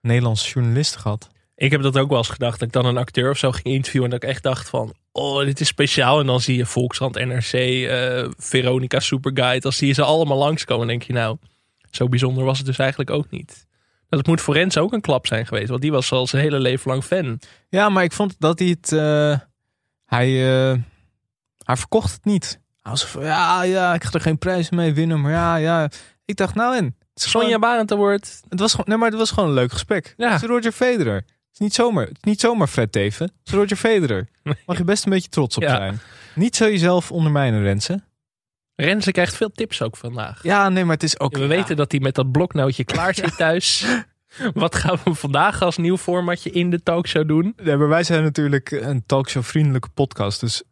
[0.00, 1.28] Nederlandse journalisten gehad.
[1.54, 2.58] Ik heb dat ook wel eens gedacht.
[2.58, 4.10] Dat ik dan een acteur of zo ging interviewen.
[4.10, 6.20] En dat ik echt dacht van, oh, dit is speciaal.
[6.20, 9.60] En dan zie je Volkskrant, NRC, eh, Veronica Superguide.
[9.60, 10.82] Dan zie je ze allemaal langskomen.
[10.82, 11.36] En denk je, nou,
[11.90, 13.66] zo bijzonder was het dus eigenlijk ook niet.
[14.08, 15.68] Dat moet voor Rens ook een klap zijn geweest.
[15.68, 17.40] Want die was al zijn hele leven lang fan.
[17.68, 18.92] Ja, maar ik vond dat hij het...
[18.92, 19.38] eh,
[20.04, 20.30] hij,
[21.64, 22.60] hij verkocht het niet.
[22.82, 25.20] Hij was van, ja, ja, ik ga er geen prijs mee winnen.
[25.20, 25.90] Maar ja, ja.
[26.24, 26.84] Ik dacht, nou en...
[26.84, 28.40] Het, is Sonja Barend wordt.
[28.48, 30.14] het was gewoon, nee, maar het was gewoon een leuk gesprek.
[30.16, 30.32] Ja.
[30.32, 31.14] Het is Roger Federer.
[31.14, 33.26] Het is niet zomaar, het is niet zomaar Fred Teven.
[33.26, 34.28] Het is Roger Federer.
[34.66, 35.76] Mag je best een beetje trots op Ja.
[35.76, 36.00] zijn.
[36.34, 38.04] Niet zo jezelf ondermijnen, Rensen.
[38.76, 40.42] Renze krijgt veel tips ook vandaag.
[40.42, 41.34] Ja, nee, maar het is ook...
[41.34, 41.46] we ja.
[41.46, 43.86] weten dat hij met dat bloknootje klaar zit thuis.
[44.54, 47.54] Wat gaan we vandaag als nieuw formatje in de talkshow doen?
[47.62, 50.40] Nee, maar wij zijn natuurlijk een talkshow-vriendelijke podcast.
[50.40, 50.62] Dus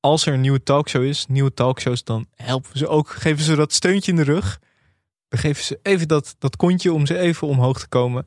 [0.00, 3.10] als er een nieuwe talkshow is, nieuwe talkshows, dan helpen we ze ook.
[3.10, 4.58] Geven ze dat steuntje in de rug.
[5.32, 8.26] Dan geven ze even dat, dat kontje om ze even omhoog te komen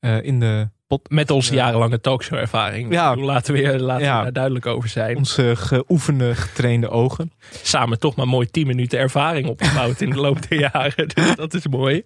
[0.00, 1.10] eh, in de pot.
[1.10, 1.64] Met onze Ja.
[1.64, 2.92] jarenlange talkshow ervaring.
[2.92, 3.16] Ja.
[3.16, 4.16] Laten we, hier- laten Ja.
[4.16, 5.16] we daar duidelijk over zijn.
[5.16, 7.32] Onze geoefende, getrainde ogen.
[7.62, 11.08] Samen toch maar mooi 10 minuten ervaring opgebouwd in de loop der jaren.
[11.14, 12.02] Dus dat is mooi.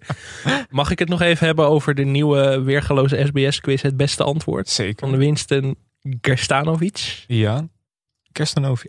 [0.70, 4.68] Mag ik het nog even hebben over de nieuwe weergaloze SBS-quiz Het Beste Antwoord?
[4.68, 4.98] Zeker.
[4.98, 5.76] Van de Winston
[6.20, 7.24] Gerstanovic.
[7.26, 7.68] Ja.
[8.32, 8.88] Gerstanovic.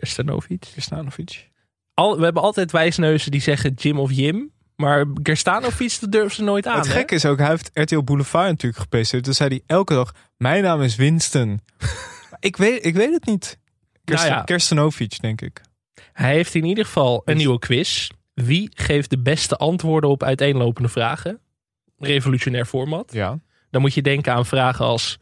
[0.74, 1.50] Kerstanovic.
[1.94, 4.52] Al, we hebben altijd wijsneuzen die zeggen Jim of Jim.
[4.76, 6.78] Maar Gerstanovic, dat durven ze nooit aan.
[6.78, 9.24] Het gekke is ook, hij heeft RTL Boulevard natuurlijk gepresenteerd.
[9.24, 11.60] Dus zei hij elke dag, mijn naam is Winston.
[12.40, 13.58] Ik, weet, ik weet het niet.
[14.04, 14.44] Kersten, Nou ja.
[14.44, 15.60] Kerstanovic, denk ik.
[16.12, 18.08] Hij heeft in ieder geval een nieuwe quiz.
[18.34, 21.40] Wie geeft de beste antwoorden op uiteenlopende vragen?
[21.98, 23.12] Revolutionair format.
[23.12, 23.38] Ja.
[23.70, 25.18] Dan moet je denken aan vragen als...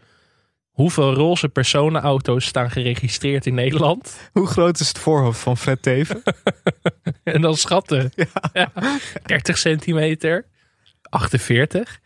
[0.72, 4.16] Hoeveel roze personenauto's staan geregistreerd in Nederland?
[4.32, 6.22] Hoe groot is het voorhoofd van Fred Teven?
[7.24, 8.12] En dan schatten.
[8.52, 8.72] Ja.
[9.22, 10.46] 30 centimeter.
[11.02, 12.00] 48.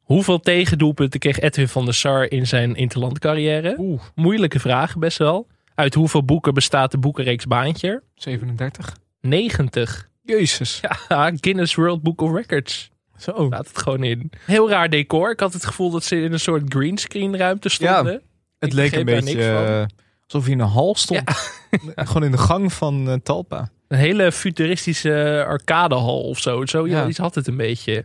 [0.00, 3.74] Hoeveel tegendoelpunten kreeg Edwin van der Sar in zijn interlandcarrière?
[3.78, 5.46] Oeh, Moeilijke vraag, best wel.
[5.74, 8.02] Uit hoeveel boeken bestaat de boekenreeks Baantje?
[8.14, 8.96] 37.
[9.20, 10.08] 90.
[10.22, 10.80] Jezus.
[11.08, 12.90] Ja, Guinness World Book of Records.
[13.18, 13.46] Zo.
[13.46, 14.30] Staat het gewoon in.
[14.44, 15.30] Heel raar decor.
[15.30, 18.12] Ik had het gevoel dat ze in een soort greenscreen ruimte stonden.
[18.58, 19.64] Het Ik leek een beetje van.
[19.64, 19.84] eh,
[20.26, 21.22] alsof hij in een hal stond.
[21.96, 23.70] Gewoon in de gang van eh, Talpa.
[23.88, 26.66] Een hele futuristische arcadehal of zo.
[26.66, 27.06] Zo Ja.
[27.06, 28.04] iets had het een beetje.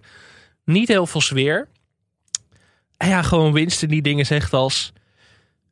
[0.65, 1.67] Niet heel veel sfeer.
[2.97, 4.93] En ja, gewoon Winston die dingen zegt als...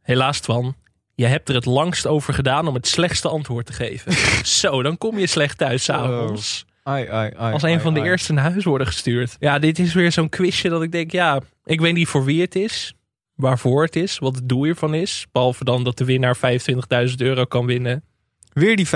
[0.02, 0.75] Helaas Twan,
[1.15, 4.13] je hebt er het langst over gedaan om het slechtste antwoord te geven.
[4.45, 6.65] Zo, dan kom je slecht thuis s'avonds.
[6.89, 9.36] Ai, ai, ai, Als een van de eerste naar huis worden gestuurd.
[9.39, 12.41] Ja, dit is weer zo'n quizje dat ik denk, ja, ik weet niet voor wie
[12.41, 12.93] het is.
[13.36, 15.28] Waarvoor het is, wat het doel hiervan is.
[15.32, 18.04] Behalve dan dat de winnaar 25.000 euro kan winnen.
[18.54, 18.91] Weer die 25.000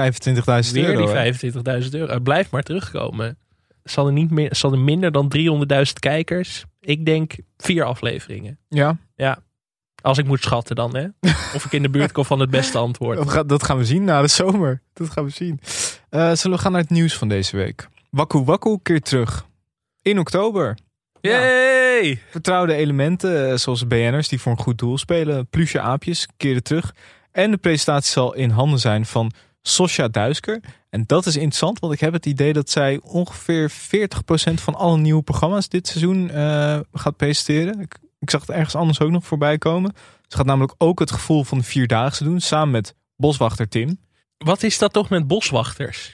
[0.71, 1.13] Weer euro.
[1.13, 1.31] hè?
[1.31, 2.13] die 25.000 euro.
[2.13, 3.37] Het blijft maar terugkomen.
[3.83, 6.63] Zal er, niet meer, zal er minder dan 300.000 kijkers?
[6.79, 8.59] Ik denk vier afleveringen.
[8.69, 8.97] Ja,
[10.01, 11.07] Als ik moet schatten dan, hè?
[11.55, 13.49] Of ik in de buurt kom van het beste antwoord.
[13.49, 14.81] dat gaan we zien na de zomer.
[14.93, 15.59] Dat gaan we zien.
[16.13, 17.87] Eh, zullen we gaan naar het nieuws van deze week?
[18.09, 19.45] Wakku Wakku keert terug.
[20.01, 20.77] In oktober.
[21.21, 22.21] Yay!
[22.29, 26.95] Vertrouwde elementen, eh, zoals BN'ers die voor een goed doel spelen, plusje aapjes, keren terug.
[27.31, 30.59] En de presentatie zal in handen zijn van Sosja Duisker.
[30.89, 34.97] En dat is interessant, want ik heb het idee dat zij ongeveer 40% van alle
[34.97, 37.79] nieuwe programma's dit seizoen eh, gaat presenteren.
[37.79, 39.93] Ik, ik zag het ergens anders ook nog voorbij komen.
[40.27, 43.97] Ze gaat namelijk ook het gevoel van de Vierdaagse doen, samen met boswachter Tim.
[44.43, 46.13] Wat is dat toch met boswachters?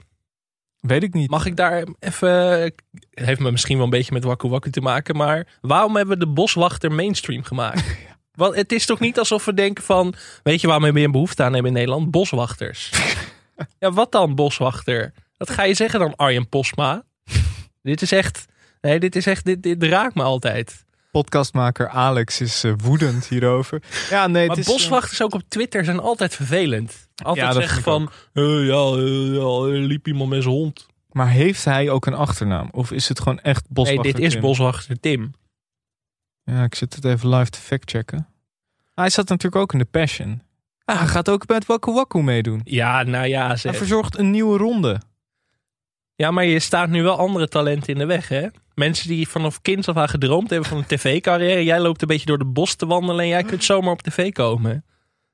[0.80, 1.30] Weet ik niet.
[1.30, 2.74] Mag ik daar even...
[3.10, 6.26] Heeft me misschien wel een beetje met Waku Waku te maken, maar waarom hebben we
[6.26, 7.84] de boswachter mainstream gemaakt?
[8.32, 10.14] Want het is toch niet alsof we denken van,
[10.44, 12.12] weet je waarom we een behoefte aan hebben in Nederland?
[12.12, 12.92] Boswachters.
[13.80, 15.14] ja, wat dan boswachter?
[15.38, 17.04] Wat ga je zeggen dan Arjen Posma?
[17.82, 18.46] dit is echt,
[18.82, 20.86] nee, dit is echt, dit, dit raakt me altijd.
[21.12, 23.82] Podcastmaker Alex is eh, woedend hierover.
[24.10, 27.08] Ja, nee, Maar het is, eh, boswachters ook op Twitter zijn altijd vervelend.
[27.24, 28.96] Altijd Ja, zeggen van, eh, ja,
[29.40, 30.88] ja, liep iemand met zijn hond.
[31.12, 32.68] Maar heeft hij ook een achternaam?
[32.72, 34.42] Of is het gewoon echt Nee, boswachter dit is Tim?
[34.42, 35.34] boswachter Tim.
[36.44, 38.28] Ja, ik zit het even live te factchecken.
[38.94, 40.42] Hij zat natuurlijk ook in de Passion.
[40.86, 42.62] Ah, hij gaat ook bij het Waku Waku meedoen.
[42.64, 43.76] Ja, nou ja, Hij zeg.
[43.76, 45.02] verzorgt een nieuwe ronde.
[46.20, 48.48] Ja, maar je staat nu wel andere talenten in de weg, hè?
[48.74, 51.64] Mensen die vanaf kind af aan gedroomd hebben van een tv-carrière.
[51.64, 54.32] Jij loopt een beetje door de bos te wandelen en jij kunt zomaar op tv
[54.32, 54.86] komen.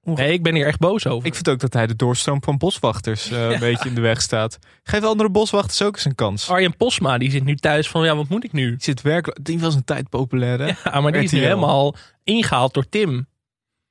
[0.03, 1.27] Nee, ik ben hier echt boos over.
[1.27, 4.21] Ik vind ook dat hij de doorstroom van boswachters eh, een beetje in de weg
[4.21, 4.59] staat.
[4.83, 6.49] Geef andere boswachters ook eens een kans.
[6.49, 8.69] Arjen Posma, die zit nu thuis van, ja, wat moet ik nu?
[8.69, 9.45] Die zit werkelijk...
[9.45, 10.71] Die was een tijd populair, hè?
[10.91, 13.27] Ja, maar die is nu helemaal ingehaald door Tim.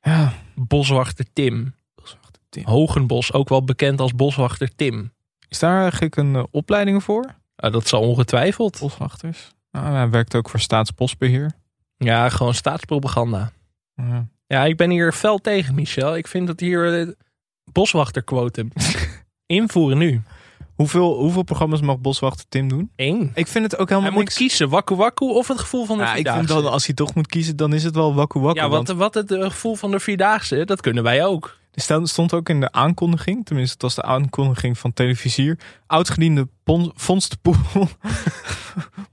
[0.01, 0.33] Ja.
[0.55, 1.75] Boswachter Tim.
[1.95, 2.65] Boswachter Tim.
[2.65, 5.13] Hogenbos, ook wel bekend als Boswachter Tim.
[5.49, 7.35] Is daar eigenlijk een eh, opleiding voor?
[7.57, 8.79] Ah, dat zal ongetwijfeld.
[8.81, 9.53] Boswachters?
[9.71, 11.53] Nou, hij werkt ook voor Staatsbosbeheer.
[11.97, 13.53] Ja, gewoon staatspropaganda.
[13.95, 14.27] Ja.
[14.47, 16.17] Ja, ik ben hier fel tegen, Michel.
[16.17, 17.09] Ik vind dat hier eh,
[17.73, 18.73] boswachterquotum
[19.47, 20.23] invoeren nu.
[20.75, 22.91] Hoeveel, hoeveel programma's mag boswachter Tim doen?
[22.97, 23.31] Eén.
[23.35, 24.37] Ik vind het ook Hij helemaal moet niks...
[24.37, 26.63] kiezen, wakku wakku of het gevoel van de Ja, ik vind Vierdaagse.
[26.63, 28.59] dan, als hij toch moet kiezen, dan is het wel Waku Waku.
[28.61, 31.57] ja, want wat, wat het eh, gevoel van de Vierdaagse, dat kunnen wij ook.
[31.75, 35.59] Er stond- stond ook in de aankondiging, tenminste het was de aankondiging van televisier.
[35.87, 37.89] Oudgediende Pon- Fons de Poel.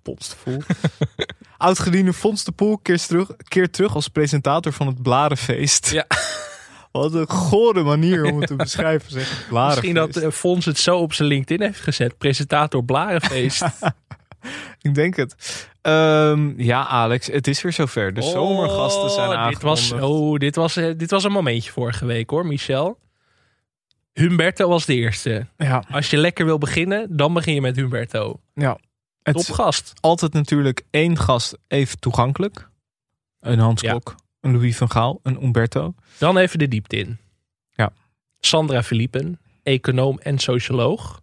[0.01, 0.61] Pons de Poel.
[1.57, 5.91] Oudgediende Fons de Poel keert terug, keert terug als presentator van het Blarenfeest.
[5.91, 6.05] Ja.
[6.91, 9.11] Wat een gore manier om het te beschrijven.
[9.11, 9.47] Zeg.
[9.51, 12.17] Misschien dat eh, Fons het zo op zijn LinkedIn heeft gezet.
[12.17, 13.63] Presentator Blarenfeest.
[14.81, 15.67] Ik denk het.
[15.81, 18.13] Ehm, ja, Alex, het is weer zover.
[18.13, 19.89] De zomergasten zijn Oh, aangekondigd.
[19.89, 22.99] dit was, oh, dit was, eh, dit was een momentje vorige week hoor, Michel.
[24.13, 25.47] Humberto was de eerste.
[25.57, 28.39] Ja, Als je lekker wil beginnen, dan begin je met Humberto.
[28.53, 28.77] ja.
[29.23, 29.93] Het Top is gast.
[29.99, 32.69] altijd natuurlijk één gast even toegankelijk.
[33.39, 33.91] Een Hans Ja.
[33.91, 35.93] Kok, een Louis van Gaal, een Umberto.
[36.17, 37.17] Dan even de diepte in.
[37.71, 37.91] Ja.
[38.39, 41.21] Sandra Philiepen, econoom en socioloog.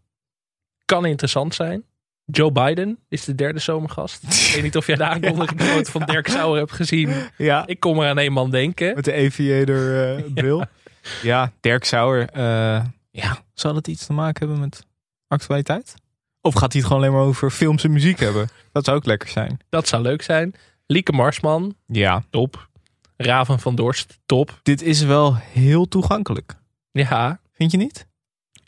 [0.85, 1.85] Kan interessant zijn.
[2.31, 4.23] Joe Biden is de derde zomergast.
[4.47, 7.13] Ik weet niet of jij de aankondiging nooit van Dirk Sauer hebt gezien.
[7.37, 8.95] Ja, Ik kom er aan één man denken.
[8.95, 10.65] met de aviator eh, bril.
[11.23, 11.53] ja.
[11.61, 12.29] Dirk Sauer.
[12.31, 14.87] eh, ja, zal het iets te maken hebben met
[15.29, 15.95] actualiteit?
[16.41, 18.49] Of gaat hij het gewoon alleen maar over films en muziek hebben?
[18.73, 19.59] Dat zou ook lekker zijn.
[19.69, 20.55] Dat zou leuk zijn.
[20.87, 22.69] Lieke Marsman, Ja, top.
[23.17, 24.61] Raven van Dorst, top.
[24.63, 26.55] dit is wel heel toegankelijk.
[26.91, 28.07] Ja, Vind je niet?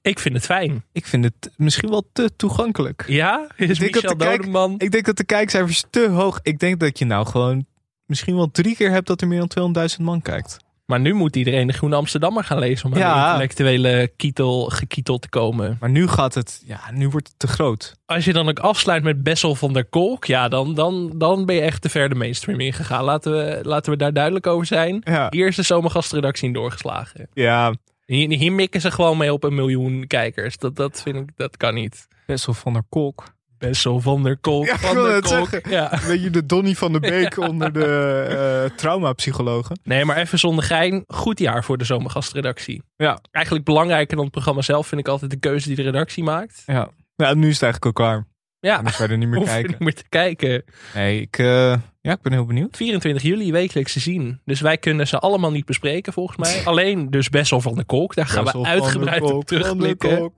[0.03, 0.85] Ik vind het fijn.
[0.93, 3.05] Ik vind het misschien wel te toegankelijk.
[3.07, 4.75] Ja, is dat Michel kijk- Dodeman.
[4.79, 6.41] Ik denk dat de kijkcijfers te hoog...
[6.43, 7.67] Ik denk dat je nou gewoon
[8.07, 10.57] misschien wel drie keer hebt dat er meer dan 200.000 man kijkt.
[10.87, 13.15] Maar nu moet iedereen de Groene Amsterdammer gaan lezen om aan Ja.
[13.25, 15.77] de intellectuele kietel, gekietel te komen.
[15.81, 16.63] Maar nu gaat het...
[16.65, 17.95] Ja, nu wordt het te groot.
[18.07, 21.55] Als je dan ook afsluit met Bessel van der Kolk, ja, dan, dan, dan ben
[21.55, 23.05] je echt te ver de mainstream ingegaan.
[23.05, 25.01] Laten we, laten we daar duidelijk over zijn.
[25.05, 27.29] Ja, Hier is de zomergastredactie in doorgeslagen.
[27.35, 27.75] ja
[28.11, 30.57] Hier, hier mikken ze gewoon mee op een miljoen kijkers.
[30.57, 32.09] Dat, dat vind ik, dat kan niet.
[32.27, 33.25] Bessel van der Kolk.
[33.59, 35.49] Bessel van der Kolk, Ja, van der het Kolk.
[35.49, 35.71] zeggen.
[35.71, 35.99] Ja.
[36.07, 39.81] Weet je, de Donny van der Beek onder de uh, traumapsychologen.
[39.83, 41.05] Nee, maar even zonder gein.
[41.07, 42.83] Goed jaar voor de zomergastredactie.
[42.97, 43.21] Ja.
[43.31, 46.63] Eigenlijk belangrijker dan het programma zelf vind ik altijd de keuze die de redactie maakt.
[46.67, 46.89] Ja.
[47.17, 48.27] ja, nu is het eigenlijk ook klaar.
[48.61, 49.71] Ja, Anders verder niet meer hoef je kijken.
[49.71, 50.65] niet meer te kijken.
[50.95, 52.77] Nee, ik, eh, ja, ik ben heel benieuwd.
[52.77, 54.41] 24 juli wekelijks te zien.
[54.45, 56.65] Dus wij kunnen ze allemaal niet bespreken volgens mij.
[56.73, 58.15] Alleen dus Bessel van der Kolk.
[58.15, 60.33] Daar gaan Bessel we uitgebreid op Kolk, terugblikken.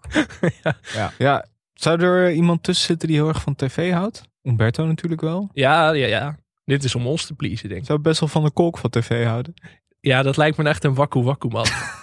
[0.95, 1.13] Ja.
[1.19, 1.47] ja.
[1.75, 4.23] Zou er iemand tussen zitten die heel erg van tv houdt?
[4.43, 5.51] Umberto natuurlijk wel.
[5.53, 6.37] Ja, ja, ja.
[6.65, 7.87] Dit is om ons te pleasen, denk ik.
[7.87, 9.55] Zou Bessel van der Kolk van tv houden?
[10.01, 11.67] Ja, dat lijkt me echt een wakku wakku man.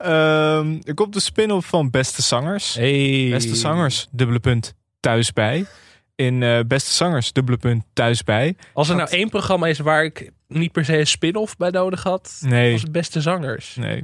[0.00, 2.74] Ehm, er komt de spin-off van Beste Zangers.
[2.74, 3.28] Hey.
[3.30, 5.66] Beste Zangers, dubbele punt, thuis bij.
[6.14, 8.56] In eh, Beste Zangers, dubbele punt, thuis bij.
[8.72, 12.02] Als er nou één programma is waar ik niet per se een spin-off bij nodig
[12.02, 12.72] had, Nee.
[12.72, 13.76] was het Beste Zangers.
[13.76, 14.02] Nee.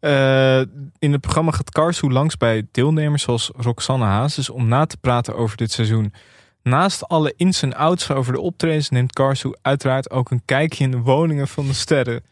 [0.00, 0.60] Eh,
[0.98, 5.36] in het programma gaat Karsu langs bij deelnemers zoals Roxanne Hazes om na te praten
[5.36, 6.12] over dit seizoen.
[6.62, 10.90] Naast alle ins en outs over de optredens neemt Karsu uiteraard ook een kijkje in
[10.90, 12.24] de woningen van de sterren.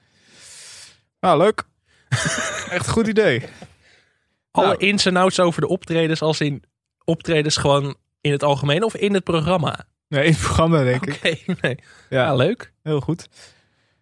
[1.20, 1.64] Nou, leuk.
[2.70, 3.42] Echt een goed idee.
[4.50, 4.78] Alle Nou.
[4.78, 6.62] ins en outs over de optredens als in
[7.04, 9.84] optredens gewoon in het algemeen of in het programma?
[10.08, 11.46] Nee, in het programma denk Oké, ik.
[11.62, 11.78] nee.
[12.10, 12.72] Ja, Ja, leuk.
[12.82, 13.28] heel goed.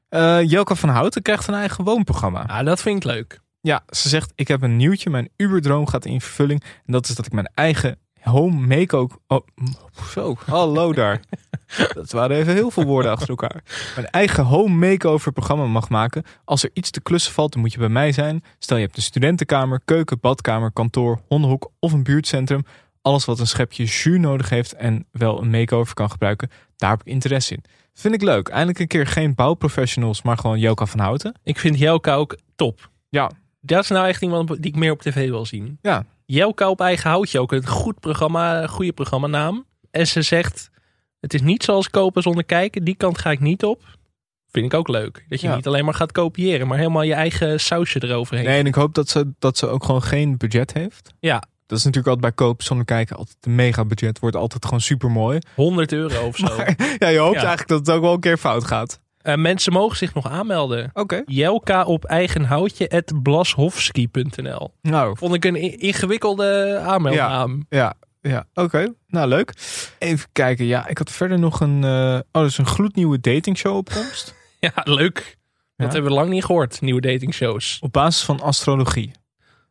[0.09, 2.45] Eh Jelka van Houten krijgt een eigen woonprogramma.
[2.47, 3.41] Ja, dat vind ik leuk.
[3.61, 5.11] Ja, ze zegt: Ik heb een nieuwtje.
[5.11, 6.63] Mijn Uberdroom gaat in vervulling.
[6.87, 9.19] En dat is dat ik mijn eigen home make-over.
[9.27, 9.75] Oh, mm,
[10.11, 11.21] zo, hallo daar.
[11.95, 13.63] dat waren even heel veel woorden achter elkaar.
[13.95, 16.23] Mijn eigen home make-over programma mag maken.
[16.45, 18.45] Als er iets te klussen valt, dan moet je bij mij zijn.
[18.59, 22.65] Stel je hebt een studentenkamer, keuken, badkamer, kantoor, hondenhoek of een buurtcentrum.
[23.03, 26.51] Alles wat een schepje jus nodig heeft en wel een make-over kan gebruiken.
[26.77, 27.65] Daar heb ik interesse in.
[27.95, 28.49] Vind ik leuk.
[28.49, 31.35] Eindelijk een keer geen bouwprofessionals, maar gewoon Jelka van Houten.
[31.43, 32.91] Ik vind Jelka ook top.
[33.09, 33.31] Ja,
[33.61, 35.79] Dat is nou echt iemand die ik meer op tv wil zien.
[35.83, 36.05] ja.
[36.33, 39.65] Jelka op eigen houtje ook een goed programma, goede programmanaam.
[39.91, 40.71] En ze zegt,
[41.21, 42.85] het is niet zoals kopen zonder kijken.
[42.85, 43.83] Die kant ga ik niet op.
[44.51, 45.25] Vind ik ook leuk.
[45.29, 45.55] Dat je Ja.
[45.57, 48.45] niet alleen maar gaat kopiëren, maar helemaal je eigen sausje eroverheen.
[48.45, 51.13] Nee, en ik hoop dat ze, dat ze ook gewoon geen budget heeft.
[51.21, 54.19] Ja, Dat is natuurlijk altijd bij koop zonder kijken altijd een mega budget.
[54.19, 55.39] Wordt altijd gewoon super mooi.
[55.55, 56.47] 100 euro of zo.
[56.99, 57.47] Ja, je hoopt Ja.
[57.47, 59.01] eigenlijk dat het ook wel een keer fout gaat.
[59.23, 60.91] Eh, mensen mogen zich nog aanmelden.
[60.93, 61.23] Oké.
[61.27, 64.75] Jelka op eigen houtje at blashofsky.nl.
[64.83, 67.67] Nou, Vond ik een ingewikkelde aanmeldnaam.
[67.69, 67.95] ja.
[68.21, 68.95] Ja, oké.
[69.07, 69.53] Nou, leuk.
[69.99, 70.65] Even kijken.
[70.65, 71.85] Ja, ik had verder nog een...
[71.85, 74.35] eh, oh, dat is een gloednieuwe datingshow op komst.
[74.61, 75.39] Ja, leuk.
[75.77, 77.79] Dat hebben we lang niet gehoord, nieuwe datingshows.
[77.81, 79.13] Op basis van astrologie.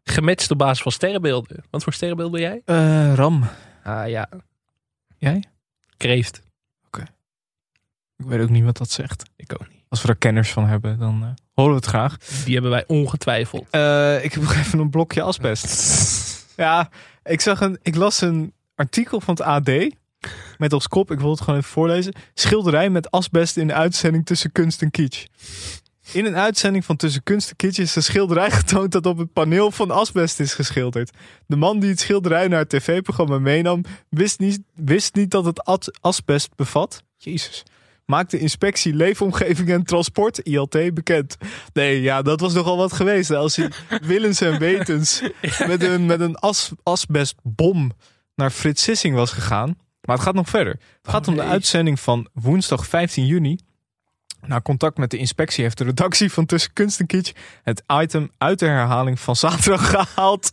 [0.04, 1.64] Gematcht op basis van sterrenbeelden.
[1.70, 2.62] Wat voor sterrenbeeld ben jij?
[2.66, 3.44] Eh, Ram.
[3.84, 4.30] Ah ja,
[5.18, 5.44] Jij?
[5.98, 6.42] kreeft.
[8.22, 9.24] Ik weet ook niet wat dat zegt.
[9.36, 9.84] Ik ook niet.
[9.90, 12.18] Als we er kenners van hebben, dan eh, horen we het graag.
[12.18, 13.68] Die hebben wij ongetwijfeld.
[13.70, 15.68] Eh, ik heb nog even een blokje asbest.
[16.58, 16.90] ja,
[17.24, 19.72] ik, zag een, ik las een artikel van het AD.
[20.58, 22.14] Met als kop, ik wil het gewoon even voorlezen.
[22.34, 25.26] Schilderij met asbest in de uitzending tussen kunst en kitsch.
[26.14, 29.34] In een uitzending van Tussen Kunst en Kitsch is een schilderij getoond dat op het
[29.34, 31.12] paneel van asbest is geschilderd.
[31.46, 35.64] De man die het schilderij naar het tv-programma meenam, wist niet, wist niet dat het
[35.64, 37.04] as- asbest bevat.
[37.18, 37.64] Jezus.
[38.12, 41.38] Maakt de inspectie Leefomgeving en Transport, ILT, bekend.
[41.74, 43.30] Nee, ja, dat was nogal wat geweest.
[43.30, 43.36] hè.
[43.36, 43.72] Als hij
[44.02, 45.22] willens en wetens
[45.68, 47.92] met een, met een as, asbestbom
[48.36, 49.78] naar Frits Sissing was gegaan.
[50.02, 50.80] Maar het gaat nog verder.
[51.02, 51.50] Het gaat om de nee.
[51.50, 53.60] uitzending van woensdag 15 juni.
[54.42, 58.32] Na contact met de inspectie heeft de redactie van Tussen Kunst en Kitsch het item
[58.38, 60.52] uit de herhaling van zaterdag gehaald.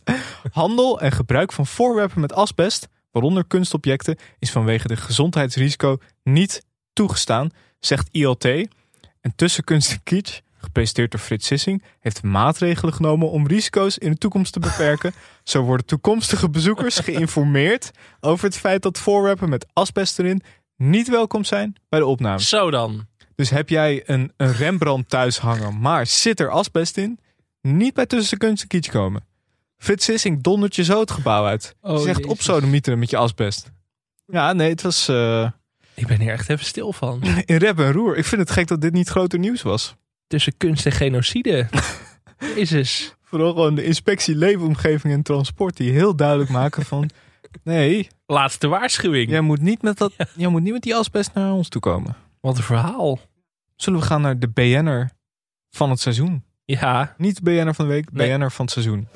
[0.51, 7.49] Handel en gebruik van voorwerpen met asbest, waaronder kunstobjecten, is vanwege de gezondheidsrisico niet toegestaan,
[7.79, 8.45] zegt ILT.
[8.45, 14.11] En Tussen Kunst en Kitsch, gepresenteerd door Frits Sissing, heeft maatregelen genomen om risico's in
[14.11, 15.13] de toekomst te beperken.
[15.43, 20.41] Zo worden toekomstige bezoekers geïnformeerd over het feit dat voorwerpen met asbest erin
[20.75, 22.41] niet welkom zijn bij de opname.
[22.41, 23.07] Zo dan.
[23.35, 27.19] Dus heb jij een, een Rembrandt thuis hangen, maar zit er asbest in?
[27.61, 29.27] Niet bij tussen kunst en kitsch komen.
[29.77, 31.75] Frits Sissing dondert je zo het gebouw uit.
[31.81, 33.71] Oh, Zegt op sodemieteren met je asbest.
[34.25, 35.51] Ja, nee, het was eh,
[35.99, 37.21] Ik ben hier echt even stil van.
[37.45, 38.17] in rep en roer.
[38.17, 39.95] Ik vind het gek dat dit niet groter nieuws was.
[40.27, 41.67] Tussen kunst en genocide.
[42.55, 43.15] Jezus.
[43.23, 47.09] Vooral gewoon de inspectie leefomgeving en transport die heel duidelijk maken van...
[47.63, 49.29] Nee, Laatste waarschuwing.
[49.29, 52.15] jij moet niet met, dat, jij moet niet met die asbest naar ons toe komen.
[52.41, 53.19] Wat een verhaal.
[53.75, 55.09] Zullen we gaan naar de BN'er
[55.69, 56.43] van het seizoen?
[56.65, 58.37] Ja, Niet de BN'er van de week, Nee.
[58.37, 59.07] BN'er van het seizoen.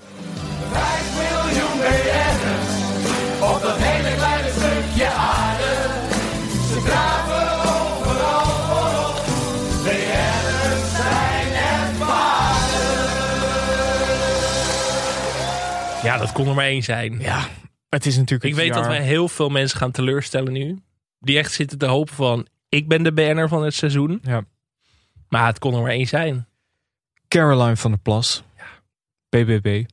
[16.13, 17.19] Ja, dat kon er maar één zijn.
[17.19, 17.47] Ja,
[17.89, 20.81] het is natuurlijk Ik weet dat wij heel veel mensen gaan teleurstellen nu.
[21.19, 22.47] Die echt zitten te hopen van...
[22.69, 24.19] Ik ben de BN'er van het seizoen.
[24.23, 24.43] Ja.
[25.29, 26.47] Maar het kon er maar één zijn.
[27.27, 28.43] Caroline van der Plas.
[29.29, 29.83] BBB.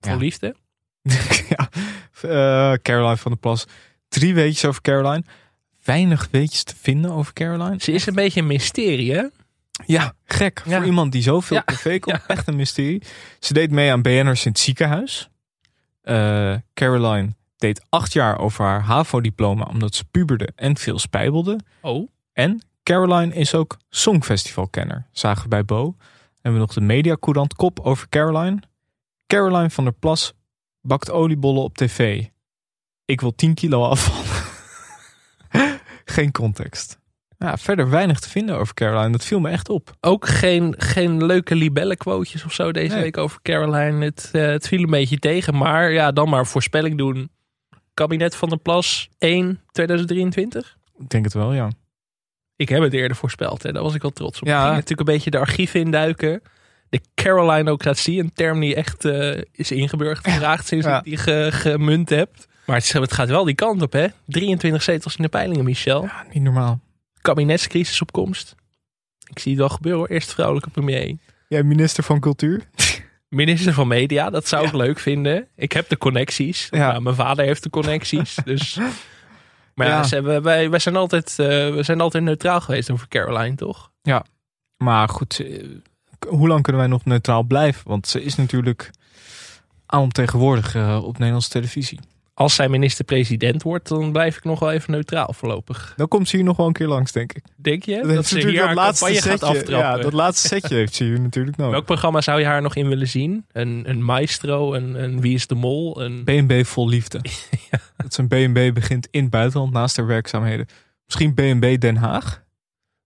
[0.00, 0.16] Voor Ja.
[0.16, 0.54] liefde.
[1.56, 1.68] ja.
[2.22, 3.64] eh, Caroline van der Plas.
[4.08, 5.24] Drie weetjes over Caroline.
[5.84, 7.76] Weinig weetjes te vinden over Caroline.
[7.80, 9.24] Ze is een beetje een mysterie, hè?
[9.86, 10.62] Ja, gek.
[10.64, 10.76] Ja.
[10.76, 11.62] Voor iemand die zoveel Ja.
[11.66, 12.26] tv komt.
[12.26, 13.02] Echt een mysterie.
[13.40, 15.30] Ze deed mee aan BN'ers in het ziekenhuis.
[16.02, 21.58] Eh, Caroline deed acht jaar over haar HAVO-diploma omdat ze puberde en veel spijbelde.
[21.80, 22.08] Oh.
[22.32, 25.06] En Caroline is ook Songfestivalkenner.
[25.12, 25.96] Zagen we bij Bo.
[26.32, 28.62] Hebben we nog de Mediacourant kop over Caroline.
[29.26, 30.32] Caroline van der Plas
[30.80, 32.24] bakt oliebollen op tv.
[33.04, 34.48] Ik wil 10 kilo afvallen.
[36.04, 36.98] Geen context.
[37.44, 39.10] Ja, verder weinig te vinden over Caroline.
[39.12, 39.96] Dat viel me echt op.
[40.00, 43.02] Ook geen, geen leuke libelle-quotejes of zo deze Nee.
[43.02, 44.04] week over Caroline.
[44.04, 45.56] Het, eh, het viel een beetje tegen.
[45.56, 47.30] Maar ja, dan maar voorspelling doen.
[47.94, 50.76] Kabinet van der Plas 1 2023.
[50.98, 51.68] Ik denk het wel, ja.
[52.56, 53.62] Ik heb het eerder voorspeld.
[53.62, 53.72] Hè.
[53.72, 54.46] Daar was ik wel trots op.
[54.46, 54.56] Ja.
[54.58, 56.42] Ik ging natuurlijk een beetje de archieven induiken.
[56.88, 60.98] De Carolinocratie, een term die echt eh, is ingeburgerd geraakt sinds Ja.
[60.98, 62.30] ik die ge- gemunt heb.
[62.66, 64.06] Maar het, het gaat wel die kant op, hè?
[64.26, 66.02] 23 zetels in de peilingen, Michel.
[66.02, 66.80] Ja, niet normaal.
[67.22, 68.54] Kabinetscrisis op komst.
[69.30, 70.08] Ik zie het wel gebeuren hoor.
[70.10, 71.16] Eerst vrouwelijke premier.
[71.48, 72.68] Jij minister van Cultuur?
[73.28, 75.48] Minister van Media, dat zou ik leuk vinden.
[75.56, 76.68] Ik heb de connecties.
[76.70, 76.90] Ja.
[76.90, 78.34] Nou, mijn vader heeft de connecties.
[78.44, 78.76] dus.
[79.74, 80.02] Maar ja, Ja.
[80.02, 83.90] Ze hebben, wij, wij zijn altijd, eh, we zijn altijd neutraal geweest over Caroline, toch?
[84.76, 85.80] Maar goed, ze-
[86.28, 87.88] hoe lang kunnen wij nog neutraal blijven?
[87.88, 88.90] Want ze is natuurlijk
[89.86, 91.98] alomtegenwoordig eh, op Nederlandse televisie.
[92.40, 95.92] Als zij minister-president wordt, dan blijf ik nog wel even neutraal voorlopig.
[95.96, 97.44] Dan komt ze hier nog wel een keer langs, denk ik.
[97.56, 98.06] Denk je?
[98.06, 99.30] Dat, ze hier dat laatste setje.
[99.30, 99.76] aftrappen.
[99.76, 101.72] Ja, dat laatste setje heeft ze hier natuurlijk nodig.
[101.72, 103.44] Welk programma zou je haar nog in willen zien?
[103.52, 106.00] Een, een maestro, een, een Wie is de Mol?
[106.02, 106.24] Een...
[106.24, 107.20] B&B vol liefde.
[107.96, 110.66] Dat zijn B&B begint in het buitenland naast haar werkzaamheden.
[111.04, 112.42] Misschien B&B Den Haag,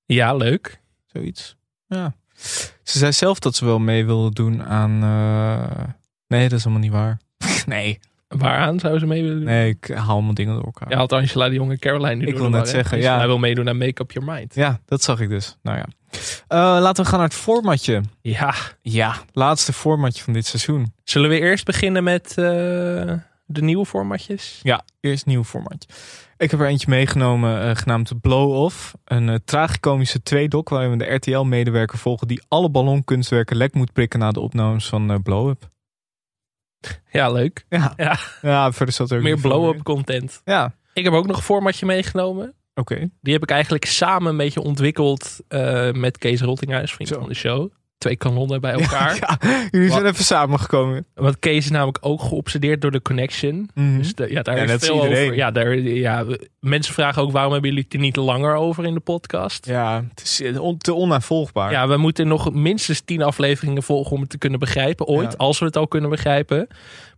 [0.05, 0.81] Ja, leuk.
[1.07, 1.57] zoiets.
[1.87, 2.15] Ja.
[2.83, 5.03] Ze zei zelf dat ze wel mee wilde doen aan...
[5.03, 5.85] eh,
[6.27, 7.19] Nee, dat is helemaal niet waar.
[7.67, 9.45] nee, Waaraan zou ze mee willen doen?
[9.45, 10.91] nee, ik haal allemaal dingen door elkaar.
[10.91, 13.27] Ja, had Angela de Jonge Caroline nu Ik wil net zeggen, Angela ja.
[13.27, 14.55] wil meedoen aan Make Up Your Mind.
[14.55, 15.57] Ja, dat zag ik dus.
[15.63, 15.87] Nou ja.
[16.49, 18.03] Eh, laten we gaan naar het formatje.
[18.21, 18.55] Ja.
[18.83, 20.93] Ja, laatste formatje van dit seizoen.
[21.05, 22.45] Zullen we eerst beginnen met eh,
[23.47, 24.61] de nieuwe formatjes?
[24.63, 25.89] Ja, eerst nieuw formatje.
[26.37, 28.95] Ik heb er eentje meegenomen eh, genaamd Blow Off.
[29.05, 34.31] Een tragicomische tweedok waarin we de RTL-medewerker volgen die alle ballonkunstwerken lek moet prikken na
[34.31, 35.73] de opnames van Blow Up.
[37.11, 37.65] Ja, leuk.
[37.69, 38.19] Ja, Ja.
[38.43, 40.41] ja verder zat ook Meer blow-up content.
[40.45, 42.55] Ja, Ik heb ook nog een formatje meegenomen.
[42.75, 43.09] oké.
[43.21, 47.19] Die heb ik eigenlijk samen een beetje ontwikkeld eh, met Kees Rottinghuis, vriend Zo.
[47.19, 47.71] van de show.
[48.05, 49.17] Twee kanonnen bij elkaar.
[49.21, 49.39] Ja,
[49.71, 51.07] jullie zijn even samengekomen.
[51.15, 53.69] Want Kees is namelijk ook geobsedeerd door de connection.
[53.75, 53.97] Mhm.
[53.99, 55.23] Dus de- ja, daar Ja, is veel iedereen.
[55.25, 55.37] over.
[55.37, 56.25] Ja, daar, ja,
[56.61, 59.67] mensen vragen ook waarom hebben jullie het er niet langer over in de podcast?
[59.67, 61.71] Ja, het is eh, on- te onaanvolgbaar.
[61.71, 65.07] Ja, we moeten nog minstens tien afleveringen volgen om het te kunnen begrijpen.
[65.07, 66.69] Ooit, als we het al kunnen begrijpen.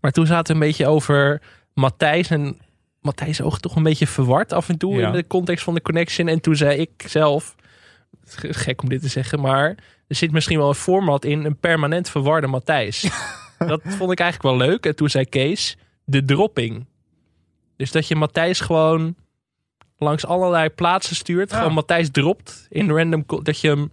[0.00, 1.42] Maar toen zaten we een beetje over
[1.74, 2.30] Matthijs.
[2.30, 2.58] En
[3.00, 5.06] Matthijs oog toch een beetje verward af en toe Ja.
[5.06, 6.28] in de context van de connection.
[6.28, 7.54] En toen zei ik zelf,
[8.50, 9.74] gek om dit te zeggen, maar
[10.06, 13.00] er zit misschien wel een format in, een permanent verwarde Matthijs.
[13.58, 14.86] dat vond ik eigenlijk wel leuk.
[14.86, 16.86] En toen zei Kees, de dropping.
[17.76, 19.14] Dus dat je Matthijs gewoon
[19.98, 21.50] langs allerlei plaatsen stuurt.
[21.50, 21.56] Ja.
[21.56, 23.24] Gewoon Matthijs dropt in random.
[23.42, 23.92] Dat je hem,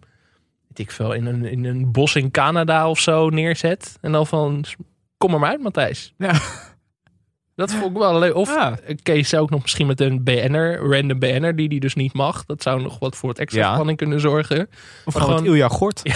[0.67, 3.97] weet ik veel, in een, in een bos in Canada of zo neerzet.
[4.01, 4.65] En dan van,
[5.17, 6.13] kom er maar uit Matthijs.
[6.17, 6.41] Ja.
[7.55, 8.35] Dat vond ik wel leuk.
[8.35, 8.77] Of Ja.
[9.03, 12.45] Kees zou ook nog misschien met een BN'er, random BN'er, die die dus niet mag.
[12.45, 13.73] Dat zou nog wat voor het extra Ja.
[13.73, 14.69] spanning kunnen zorgen.
[15.05, 16.01] Of Maar gewoon Ilja Gort.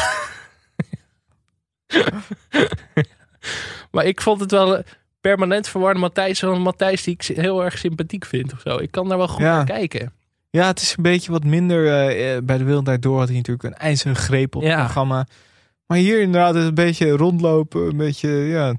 [3.91, 4.83] Maar ik vond het wel eh,
[5.21, 6.39] permanent verwarde Matthijs.
[6.39, 8.77] Zo'n Matthijs die ik heel erg sympathiek vind of zo.
[8.77, 9.55] Ik kan daar wel goed Ja.
[9.55, 10.13] naar kijken.
[10.49, 11.87] Ja, het is een beetje wat minder.
[11.87, 14.77] eh, eh, bij de Wereld Daardoor had hij natuurlijk een ijzeren greep op het Ja.
[14.83, 15.27] programma.
[15.85, 17.81] Maar hier inderdaad is het een beetje rondlopen.
[17.81, 18.73] Een beetje, ja.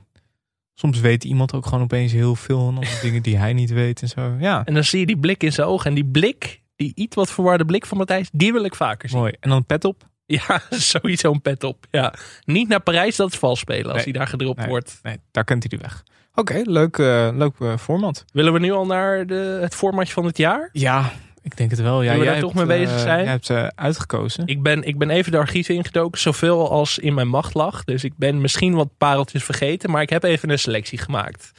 [0.80, 2.58] Soms weet iemand ook gewoon opeens heel veel.
[2.58, 4.36] En andere dingen die hij niet weet en zo.
[4.40, 5.86] Ja, En dan zie je die blik in zijn ogen.
[5.86, 9.18] En die blik, die iets wat verwarde blik van Matthijs, die wil ik vaker zien.
[9.18, 9.32] mooi.
[9.40, 10.08] En dan pet op.
[10.26, 11.86] Ja, sowieso een pet op.
[11.90, 12.14] Ja.
[12.44, 14.02] Niet naar Parijs, dat is vals spelen als Nee.
[14.04, 14.68] hij daar gedropt Nee.
[14.68, 14.98] wordt.
[15.02, 16.02] Nee, daar kent hij de weg.
[16.34, 18.24] Oké, leuk, eh, leuk eh, format.
[18.32, 20.68] Willen we nu al naar de, het formatje van het jaar?
[20.72, 21.12] Ja,
[21.52, 22.02] ik denk het wel.
[22.02, 23.22] Ja, jij daar toch hebt, mee bezig eh, zijn?
[23.22, 24.46] Jij hebt eh, uitgekozen.
[24.46, 27.84] Ik ben, ik ben even de archieven ingedoken, zoveel als in mijn macht lag.
[27.84, 31.52] Dus ik ben misschien wat pareltjes vergeten, maar ik heb even een selectie gemaakt.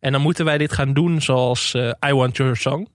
[0.00, 2.88] En dan moeten wij dit gaan doen zoals eh, I Want Your Song.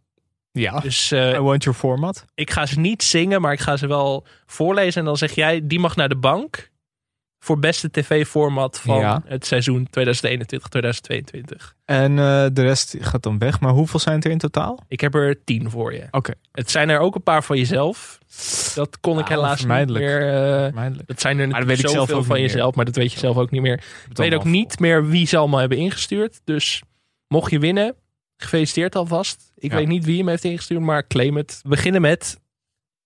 [0.51, 2.25] ja, Dus I want your format.
[2.36, 4.99] ik ga ze niet zingen, maar ik ga ze wel voorlezen.
[4.99, 6.70] En dan zeg jij, die mag naar de bank
[7.43, 9.21] voor beste tv-format van Ja.
[9.25, 11.75] het seizoen 2021-2022.
[11.86, 13.60] En eh, de rest gaat dan weg.
[13.60, 14.80] Maar hoeveel zijn het er in totaal?
[14.88, 16.08] Ik heb er tien voor je.
[16.12, 18.19] Oké, Het zijn er ook een paar van jezelf.
[18.75, 20.21] Dat kon ik Ja, helaas niet meer...
[20.21, 21.08] vermijdelijk.
[21.08, 23.38] dat zijn er dat ik zelf zoveel van niet jezelf, maar dat weet je zelf
[23.38, 23.84] ook niet meer.
[24.10, 26.41] Ik weet ook niet meer wie ze allemaal hebben ingestuurd.
[26.43, 26.82] Dus
[27.27, 27.95] mocht je winnen,
[28.38, 29.51] gefeliciteerd alvast.
[29.56, 29.77] Ik Ja.
[29.77, 31.60] weet niet wie hem heeft ingestuurd, maar claim het.
[31.63, 32.39] We beginnen met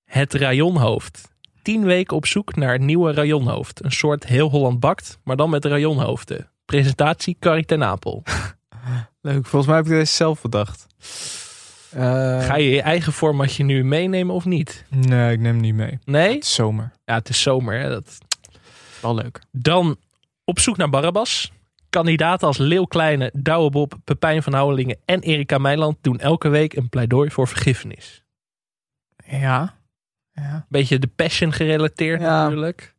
[0.05, 1.33] het rayonhoofd.
[1.65, 3.83] Tien weken op zoek naar het nieuwe rayonhoofd.
[3.83, 6.49] Een soort heel Holland bakt, maar dan met rayonhoofden.
[6.65, 8.23] Presentatie Carrie ten Apel.
[9.21, 10.87] Leuk, volgens mij heb ik deze zelf bedacht.
[11.91, 14.85] Eh, Ga je je eigen formatje nu meenemen of niet?
[14.89, 15.99] Nee, ik neem hem niet mee.
[16.03, 16.33] Nee?
[16.33, 16.91] Het is zomer.
[17.05, 17.79] Ja, het is zomer.
[17.79, 17.89] Hè?
[17.89, 18.17] Dat...
[19.01, 19.41] Wel leuk.
[19.51, 19.97] Dan
[20.43, 21.51] op zoek naar Barabbas.
[21.89, 26.73] Kandidaten als Leeuw Kleine, Douwe Bob, Pepijn van Houwelingen en Erika Meiland doen elke week
[26.75, 28.23] een pleidooi voor vergiffenis.
[29.25, 29.83] Ja.
[30.41, 30.65] Ja.
[30.69, 32.43] Beetje de passion gerelateerd Ja.
[32.43, 32.93] natuurlijk.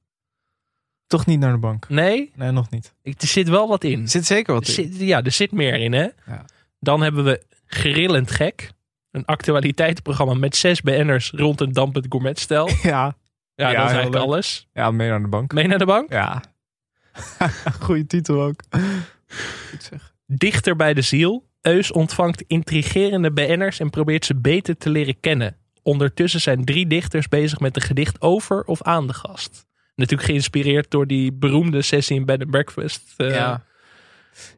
[1.06, 1.88] Toch niet naar de bank.
[1.88, 2.94] Nee, Nee, nog niet.
[3.02, 4.02] ik- er zit wel wat in.
[4.02, 4.74] Er zit zeker wat in.
[4.74, 6.08] zit, ja, er zit meer in hè.
[6.26, 6.44] Ja.
[6.80, 8.70] Dan hebben we Grillend Gek.
[9.10, 12.68] Een actualiteitenprogramma met zes BN'ers rond een dampend gourmetstijl.
[12.82, 12.82] Ja.
[12.82, 13.14] Ja,
[13.54, 14.22] Ja, dat is eigenlijk leuk.
[14.22, 14.68] alles.
[14.72, 15.52] Ja, mee naar de bank.
[15.52, 16.12] Mee naar de bank?
[16.12, 16.42] Ja.
[17.80, 18.60] Goeie titel ook.
[19.70, 20.14] Goed zeg.
[20.26, 21.44] Dichter bij de ziel.
[21.60, 25.56] Eus ontvangt intrigerende BN'ers en probeert ze beter te leren kennen.
[25.86, 29.66] Ondertussen zijn drie dichters bezig met een gedicht over of aan de gast.
[29.94, 33.14] Natuurlijk geïnspireerd door die beroemde sessie in Bed and Breakfast.
[33.16, 33.64] Eh, ja.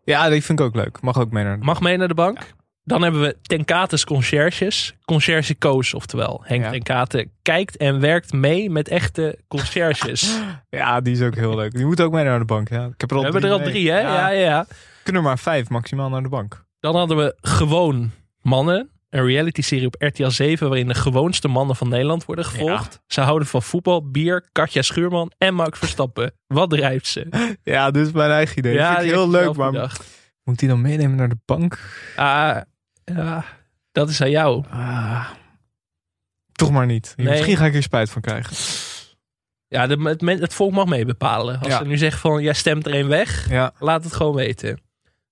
[0.05, 1.01] ja, die vind ik ook leuk.
[1.01, 2.39] Mag ook mee naar de Mag mee naar de bank.
[2.85, 4.97] Dan hebben we Tenkates Concierges.
[5.05, 6.41] Concierge Koos, oftewel.
[6.45, 6.71] Henk Ja.
[6.71, 10.39] Tenkate kijkt en werkt mee met echte concierges.
[10.71, 11.73] Ja, die is ook heel leuk.
[11.75, 12.69] Die moet ook mee naar de bank.
[12.69, 12.85] Ja.
[12.85, 13.71] Ik heb er We al hebben er al mee.
[13.71, 14.01] drie, hè?
[14.01, 14.67] Ja, ja, ja.
[15.03, 16.65] Kunnen er maar vijf maximaal naar de bank.
[16.81, 18.11] Dan hadden we Gewoon
[18.43, 18.91] Mannen.
[19.11, 23.01] Een reality-serie op RTL 7 waarin de gewoonste mannen van Nederland worden gevolgd.
[23.07, 26.33] Ze houden van voetbal, bier, Katja Schuurman en Max Verstappen.
[26.47, 27.27] Wat drijft ze?
[27.63, 28.75] Ja, dit is mijn eigen idee.
[28.75, 30.05] Ja, vind ik heel leuk, maar bedacht.
[30.45, 31.79] moet die dan meenemen naar de bank?
[32.17, 32.57] Ah,
[33.05, 33.45] ja,
[33.93, 34.65] dat is aan jou.
[34.71, 35.31] Ah,
[36.53, 37.13] toch maar niet.
[37.17, 37.27] Nee.
[37.29, 38.57] Misschien ga ik er spijt van krijgen.
[39.69, 41.59] Ja, de, het, volk mag mee bepalen.
[41.59, 41.79] Als Ja.
[41.79, 44.81] ze nu zeggen van, jij stemt er een weg, Ja, laat het gewoon weten.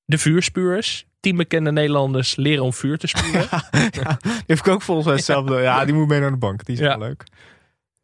[0.04, 1.06] De vuurspuurs.
[1.20, 3.46] Tien bekende Nederlanders leren om vuur te spuren.
[4.02, 5.60] ja, die heb ik ook volgens mij hetzelfde.
[5.60, 6.64] Ja, die moet mee naar de bank.
[6.64, 6.88] Die is Ja.
[6.98, 7.24] wel leuk.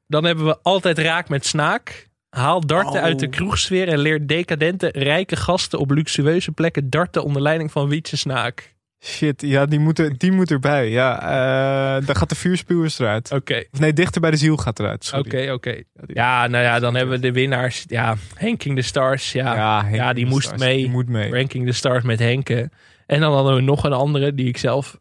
[0.06, 2.10] Dan hebben we altijd raak met snaak.
[2.30, 3.02] Haal darten Oh.
[3.02, 7.88] uit de kroegsfeer en leer decadente, rijke gasten op luxueuze plekken darten onder leiding van
[7.88, 8.70] Wietse Snaak.
[9.04, 10.90] Shit, ja, die moet, er, die moet erbij.
[10.90, 11.20] Ja,
[11.98, 13.32] eh dan gaat de vuurspuwers eruit.
[13.32, 15.12] Oké, Of nee, dichter bij de ziel gaat eruit.
[15.16, 15.82] Oké, oké.
[16.06, 17.84] Ja, nou ja, dan hebben we de winnaars.
[17.88, 19.32] Ja, Henking the Stars.
[19.32, 20.76] Ja, Ja, Ja, die de moest Stars, mee.
[20.76, 21.30] Die moet mee.
[21.32, 22.70] Ranking the Stars met Henke.
[23.12, 24.98] En dan hadden we nog een andere die ik zelf,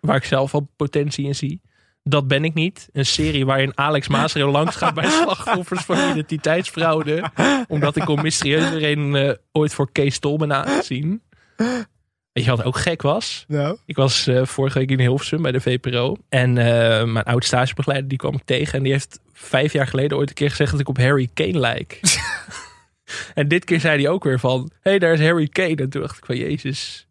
[0.00, 1.60] waar ik zelf al potentie in zie.
[2.02, 2.88] Dat ben ik niet.
[2.92, 7.30] Een serie waarin Alex Maasreel langs gaat bij slachtoffers van identiteitsfraude.
[7.68, 11.22] Omdat ik om mysterieuze reden eh, ooit voor Kees Tol ben aangezien.
[12.32, 13.44] Weet je wat ook gek was?
[13.48, 16.16] Nou, Ik was eh, vorige week in Hilversum bij de VPRO.
[16.28, 18.78] En eh, mijn oud stagebegeleider die kwam ik tegen.
[18.78, 21.58] En die heeft vijf jaar geleden ooit een keer gezegd dat ik op Harry Kane
[21.58, 22.00] lijk.
[23.34, 24.70] en dit keer zei hij ook weer van...
[24.80, 25.76] Hé, hey, daar is Harry Kane.
[25.76, 27.06] En toen dacht ik van, jezus,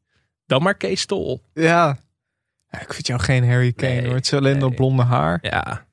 [0.53, 1.41] dan maar Kees Tol.
[1.53, 1.97] ja.
[2.69, 4.15] Ja, Ik vind jou geen Harry Kane Nee, hoor.
[4.15, 4.61] Het is alleen nee.
[4.61, 5.39] dat blonde haar.
[5.41, 5.85] Ja,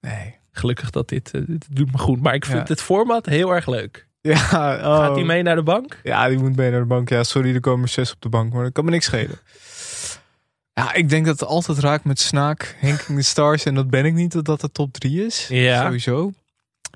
[0.00, 0.38] Nee.
[0.52, 2.22] gelukkig dat dit, eh, dit doet me goed.
[2.22, 4.08] Maar ik vind het format heel erg leuk.
[4.20, 4.34] Ja,
[4.76, 4.96] oh.
[4.98, 6.00] Gaat hij mee naar de bank?
[6.02, 7.08] Ja, die moet mee naar de bank.
[7.08, 9.38] Ja, sorry, er komen zes op de bank, maar dat kan me niks schelen.
[10.72, 13.64] Ja, ik denk dat het altijd raakt met Snaak, Henking the Stars.
[13.64, 15.46] En dat ben ik niet, dat dat de top drie is.
[15.48, 15.82] Ja.
[15.84, 16.32] Sowieso.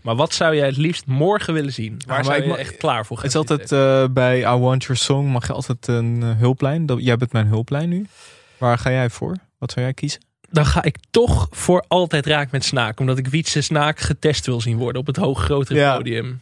[0.05, 2.01] Maar wat zou jij het liefst morgen willen zien?
[2.07, 4.83] Waar zou ik je echt klaar voor gaan Het is altijd eh, bij I Want
[4.83, 6.87] Your Song mag je altijd een eh, hulplijn.
[6.87, 8.07] Dat, jij bent mijn hulplijn nu.
[8.59, 9.37] Waar ga jij voor?
[9.59, 10.21] Wat zou jij kiezen?
[10.51, 13.01] Dan ga ik toch voor altijd raak met Snaak.
[13.01, 15.97] Omdat ik Wietse Snaak getest wil zien worden op het hoog grotere Ja.
[15.97, 16.41] podium.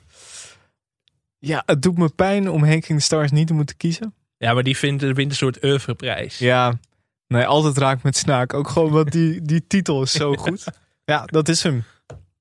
[1.38, 4.14] Ja, het doet me pijn om Henking the Stars niet te moeten kiezen.
[4.36, 6.38] Ja, maar die vindt, wint een soort oeuvreprijs.
[6.38, 6.78] Ja,
[7.26, 8.54] nee, altijd raakt met Snaak.
[8.54, 10.64] Ook gewoon, want die, die titel is zo goed.
[11.04, 11.84] Ja, dat is hem.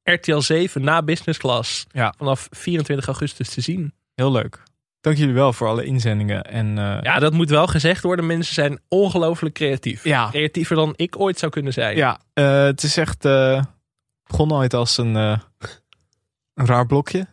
[0.03, 1.85] RTL 7 na business class.
[1.91, 2.13] Ja.
[2.17, 3.93] Vanaf 24 augustus te zien.
[4.15, 4.63] Heel leuk.
[5.01, 6.43] Dank jullie wel voor alle inzendingen.
[6.43, 8.25] En eh, Ja, dat moet wel gezegd worden.
[8.25, 10.03] Mensen zijn ongelooflijk creatief.
[10.03, 10.29] Ja.
[10.29, 11.95] Creatiever dan ik ooit zou kunnen zijn.
[11.95, 13.25] Ja, eh, het is echt.
[13.25, 13.63] eh
[14.27, 17.27] begon ooit als een, een raar blokje.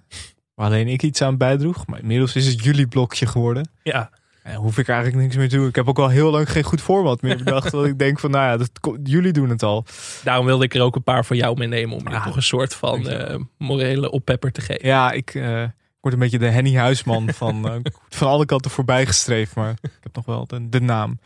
[0.55, 1.87] Waar alleen ik iets aan bijdroeg.
[1.87, 3.71] Maar inmiddels is het jullie blokje geworden.
[3.83, 4.11] Ja.
[4.49, 5.69] En hoef ik eigenlijk niks meer te doen.
[5.69, 7.71] Ik heb ook al heel lang geen goed format meer bedacht.
[7.73, 9.85] want ik denk van, nou ja, dat, jullie doen het al.
[10.25, 11.97] Daarom wilde ik er ook een paar voor jou meenemen.
[11.97, 14.87] Om je toch een soort van eh, morele oppepper te geven.
[14.87, 15.63] Ja, ik eh,
[15.99, 17.75] ik word een beetje de Henny Huisman van, eh,
[18.19, 19.55] van alle kanten voorbij gestreefd.
[19.55, 21.19] Maar ik heb nog wel de, de naam.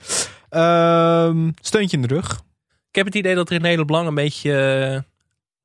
[0.49, 2.43] Ehm, steuntje in de rug.
[2.89, 5.01] Ik heb het idee dat er in Nederland Belang een beetje eh,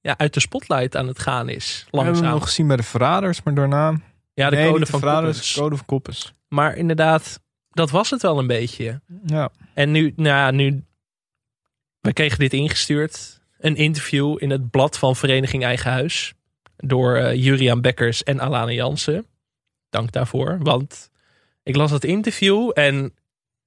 [0.02, 1.88] ja, uit de spotlight aan het gaan is.
[1.92, 2.40] We hebben hem Langzaam.
[2.40, 3.96] nog gezien bij de Verraders, maar daarna...
[4.34, 5.54] Ja, de Nee, code van Verraders.
[5.54, 6.34] Code van Koppers.
[6.48, 7.40] Maar inderdaad,
[7.78, 9.02] dat was het wel een beetje.
[9.26, 9.50] Ja.
[9.74, 10.84] En nu, nou nu.
[12.00, 13.42] We kregen dit ingestuurd.
[13.58, 16.34] Een interview in het blad van Vereniging Eigen Huis.
[16.78, 19.26] Door eh, Juriaan Bekkers en Alana Jansen.
[19.90, 20.58] Dank daarvoor.
[20.62, 21.10] Want
[21.64, 23.14] ik las dat interview en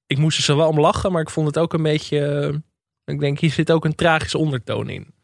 [0.06, 1.12] ik moest er zo wel om lachen.
[1.12, 2.18] Maar ik vond het ook een beetje.
[2.26, 2.54] eh,
[3.14, 5.14] ik denk, hier zit ook een tragische ondertoon in.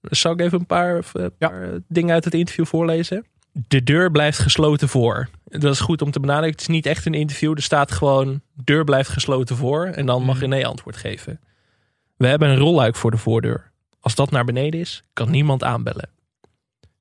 [0.00, 3.24] Dus zal ik even een paar, een paar eh, dingen uit het interview voorlezen?
[3.52, 5.28] De deur blijft gesloten voor.
[5.44, 6.52] Dat is goed om te benadrukken.
[6.52, 7.52] Het is niet echt een interview.
[7.56, 9.86] Er staat gewoon, deur blijft gesloten voor.
[9.86, 10.44] En dan mag Mhm.
[10.44, 11.40] René antwoord geven.
[12.16, 13.72] We hebben een rolluik voor de voordeur.
[14.00, 16.10] Als dat naar beneden is, kan niemand aanbellen.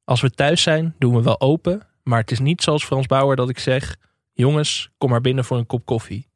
[0.04, 1.82] Als we thuis zijn, doen we wel open.
[2.04, 3.96] Maar het is niet zoals Frans Bauer dat ik zeg...
[4.34, 6.30] Jongens, kom maar binnen voor een kop koffie.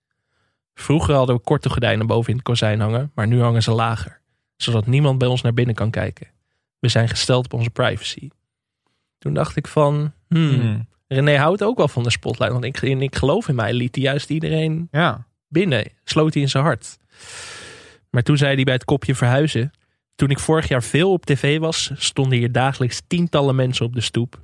[0.74, 3.12] Vroeger hadden we korte gordijnen boven in het kozijn hangen.
[3.16, 4.22] Maar nu hangen ze lager.
[4.56, 6.28] Zodat niemand bij ons naar binnen kan kijken.
[6.80, 8.30] We zijn gesteld op onze privacy.
[9.26, 10.14] Toen dacht ik van...
[10.28, 10.80] Hmm, Mhm.
[11.08, 12.52] René houdt ook wel van de spotlight.
[12.52, 13.74] Want ik, ik geloof in mij.
[13.74, 15.28] Liet hij juist iedereen Ja.
[15.48, 15.86] binnen.
[16.04, 16.98] Sloot hij in zijn hart.
[18.10, 19.72] Maar toen zei hij bij het kopje verhuizen.
[20.16, 24.02] Toen ik vorig jaar veel op tv was, stonden hier dagelijks tientallen mensen op de
[24.02, 24.40] stoep.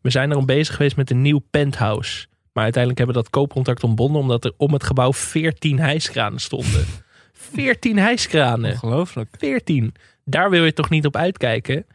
[0.00, 2.26] We zijn erom bezig geweest met een nieuw penthouse.
[2.52, 6.84] Maar uiteindelijk hebben we dat koopcontract ontbonden omdat er om het gebouw 14 hijskranen stonden.
[7.32, 8.70] 14 hijskranen.
[8.72, 9.28] Ongelooflijk.
[9.38, 9.94] 14.
[10.24, 11.86] Daar wil je toch niet op uitkijken?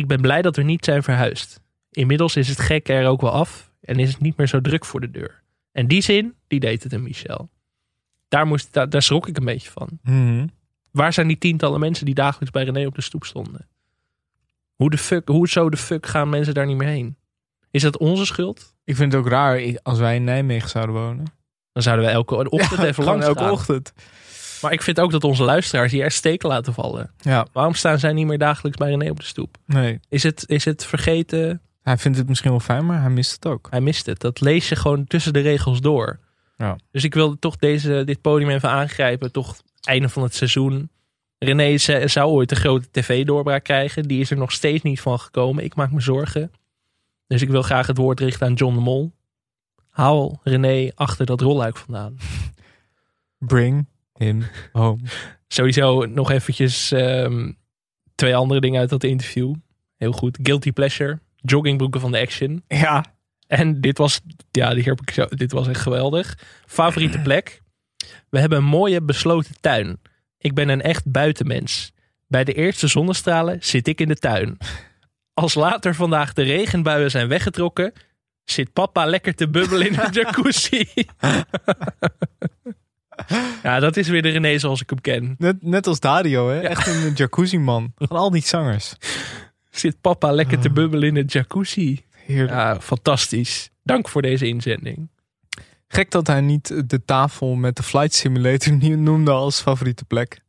[0.00, 1.60] Ik ben blij dat we niet zijn verhuisd.
[1.90, 4.84] Inmiddels is het gekke er ook wel af en is het niet meer zo druk
[4.84, 5.42] voor de deur.
[5.72, 7.50] En die zin, die deed het in Michel.
[8.28, 9.88] Daar, moest, daar, daar schrok ik een beetje van.
[10.02, 10.46] Mhm.
[10.90, 13.68] Waar zijn die tientallen mensen die dagelijks bij René op de stoep stonden?
[14.74, 17.16] Hoe, de fuck, hoe zo de fuck gaan mensen daar niet meer heen?
[17.70, 18.74] Is dat onze schuld?
[18.84, 21.24] Ik vind het ook raar als wij in Nijmegen zouden wonen.
[21.72, 23.50] Dan zouden we elke ochtend even langs elke gaan.
[23.50, 23.92] ochtend.
[24.62, 27.10] Maar ik vind ook dat onze luisteraars hier echt steken laten vallen.
[27.20, 29.56] Ja, Waarom staan zij niet meer dagelijks bij René op de stoep?
[29.66, 30.00] nee.
[30.08, 31.60] Is het, is het vergeten?
[31.82, 33.66] Hij vindt het misschien wel fijn, maar hij mist het ook.
[33.70, 34.20] Hij mist het.
[34.20, 36.18] Dat lees je gewoon tussen de regels door.
[36.56, 36.76] Ja.
[36.92, 39.32] Dus ik wilde toch deze, dit podium even aangrijpen.
[39.32, 40.90] Toch einde van het seizoen.
[41.38, 44.02] René zou ooit een grote tv-doorbraak krijgen.
[44.02, 45.64] Die is er nog steeds niet van gekomen.
[45.64, 46.52] Ik maak me zorgen.
[47.26, 49.12] Dus ik wil graag het woord richten aan John de Mol.
[49.88, 52.16] Haal René achter dat rolluik vandaan.
[53.38, 53.86] Bring
[54.24, 54.98] him home.
[55.48, 57.52] Sowieso nog eventjes ehm,
[58.14, 59.54] twee andere dingen uit dat interview.
[59.96, 60.38] Heel goed.
[60.42, 61.18] Guilty Pleasure.
[61.36, 62.62] Joggingbroeken van de Action.
[62.68, 63.04] Ja,
[63.46, 66.38] En dit was, ja, die heb ik zo, dit was echt geweldig.
[66.66, 67.62] Favoriete plek.
[68.28, 70.00] We hebben een mooie besloten tuin.
[70.38, 71.92] Ik ben een echt buitenmens.
[72.26, 74.58] Bij de eerste zonnestralen zit ik in de tuin.
[75.34, 77.92] Als later vandaag de regenbuien zijn weggetrokken,
[78.44, 80.88] zit papa lekker te bubbelen in de jacuzzi.
[83.62, 85.34] ja, dat is weer de René zoals ik hem ken.
[85.38, 86.60] net, net als Dario, hè?
[86.60, 87.92] Echt een jacuzzi man.
[87.96, 88.94] Van al die zangers.
[89.70, 92.04] Zit papa lekker te bubbelen in de jacuzzi.
[92.26, 92.50] Heerlijk.
[92.50, 93.70] Ja, fantastisch.
[93.82, 95.08] Dank voor deze inzending.
[95.88, 100.40] Gek dat hij niet de tafel met de flight simulator noemde als favoriete plek.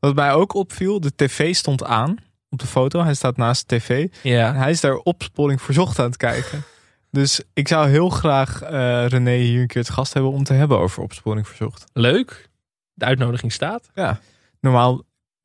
[0.00, 2.16] Wat mij ook opviel, de tv stond aan
[2.48, 3.02] op de foto.
[3.02, 4.08] Hij staat naast de tv.
[4.22, 6.62] En Ja, hij is daar opsporing verzocht aan het kijken.
[7.10, 10.52] Dus ik zou heel graag eh, René hier een keer het gast hebben om te
[10.52, 11.84] hebben over opsporing verzocht.
[11.92, 12.48] leuk.
[12.94, 13.90] De uitnodiging staat.
[13.94, 14.20] Ja,
[14.60, 15.02] normaal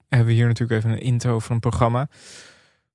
[0.10, 2.08] hebben we hier natuurlijk even een intro van een programma.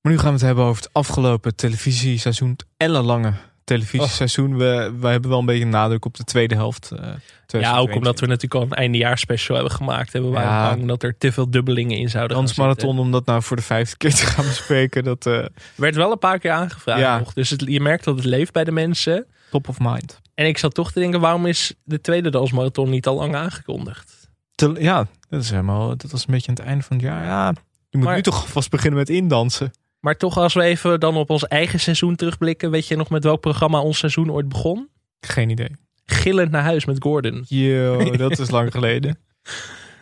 [0.00, 2.56] Maar nu gaan we het hebben over het afgelopen televisieseizoen.
[2.76, 3.32] Ellenlange
[3.78, 4.56] televisieseizoen.
[4.56, 6.90] We, we hebben wel een beetje nadruk op de tweede helft.
[6.90, 7.96] eh, Ja, ook 2022.
[7.96, 10.14] omdat we natuurlijk al een eindejaarsspecial hebben gemaakt.
[10.14, 10.68] En we waren Ja.
[10.74, 13.62] bang dat er te veel dubbelingen in zouden gaan Transmarathon, om dat nou voor de
[13.62, 15.04] vijfde keer te gaan bespreken.
[15.04, 15.44] Dat eh.
[15.74, 17.18] Werd wel een paar keer aangevraagd Ja.
[17.18, 17.32] nog.
[17.32, 19.26] Dus het, je merkt dat het leeft bij de mensen.
[19.50, 20.20] top of mind.
[20.34, 24.28] En ik zat toch te denken, waarom is de tweede Dalsmarathon niet al lang aangekondigd?
[24.54, 25.96] Te- ja, dat is helemaal.
[25.96, 27.24] Dat was een beetje aan het einde van het jaar.
[27.24, 27.52] Ja,
[27.88, 29.70] je moet Maar- nu toch vast beginnen met indansen.
[30.00, 32.70] Maar toch, als we even dan op ons eigen seizoen terugblikken.
[32.70, 34.88] Weet je nog met welk programma ons seizoen ooit begon?
[35.20, 35.76] Geen idee.
[36.04, 37.44] Gillend naar huis met Gordon.
[37.48, 39.18] Yo, dat is lang geleden.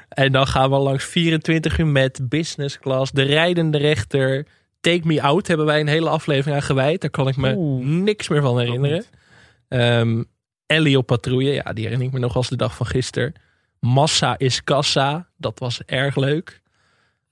[0.09, 4.47] En dan gaan we langs 24 uur met Business Class, De Rijdende Rechter,
[4.81, 7.01] Take Me Out hebben wij een hele aflevering aan gewijd.
[7.01, 7.87] Daar kan ik me Oeh.
[7.87, 9.05] niks meer van herinneren.
[9.69, 10.23] Ehm
[10.67, 13.33] Ellie op patrouille, ja, die herinner ik me nog als de dag van gisteren.
[13.81, 16.63] Massa is kassa, dat was erg leuk.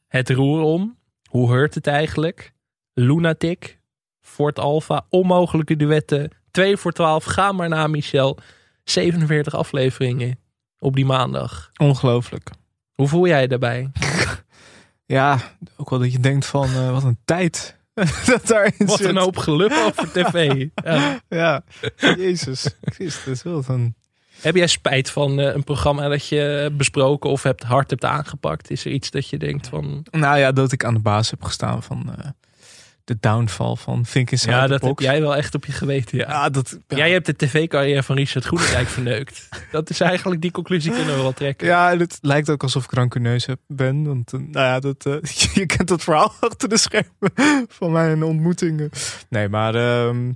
[0.06, 0.98] Het roer om,
[1.28, 2.52] hoe heurt het eigenlijk?
[2.98, 3.78] Lunatic,
[4.20, 6.30] Fort Alpha, onmogelijke duetten.
[6.50, 8.38] 2 voor 12, ga maar naar Michel.
[8.84, 10.38] 47 afleveringen
[10.78, 11.70] op die maandag.
[11.76, 12.50] Ongelooflijk.
[12.94, 13.90] Hoe voel jij je daarbij?
[15.08, 15.38] Ja,
[15.76, 17.76] ook wel dat je denkt van eh, wat een tijd.
[18.26, 19.06] dat daarin Wat zit.
[19.08, 20.66] een hoop geluk over tv.
[20.84, 21.20] Ja.
[21.28, 21.62] Ja,
[21.96, 23.42] Jezus Christus.
[23.42, 23.94] Wat een...
[24.40, 28.70] Heb jij spijt van eh, een programma dat je besproken of hebt hard hebt aangepakt?
[28.70, 30.06] Is er iets dat je denkt van...
[30.10, 32.30] Nou ja, dat ik aan de baas heb gestaan van eh,
[33.06, 36.18] de downfall van Fink in Ja, dat heb jij wel echt op je geweten.
[36.18, 36.28] Ja.
[36.28, 36.78] Ja, dat...
[36.88, 39.48] Ja, Jij hebt de tv-carrière van Richard Groenendijk verneukt.
[39.70, 41.66] Dat is eigenlijk die conclusie kunnen we wel trekken.
[41.66, 44.04] Ja, en het lijkt ook alsof ik rancuneus ben.
[44.04, 45.14] Want eh, nou ja, dat, eh,
[45.54, 48.90] je kent dat verhaal achter de schermen van mijn ontmoetingen.
[49.28, 50.32] Nee, maar ehm,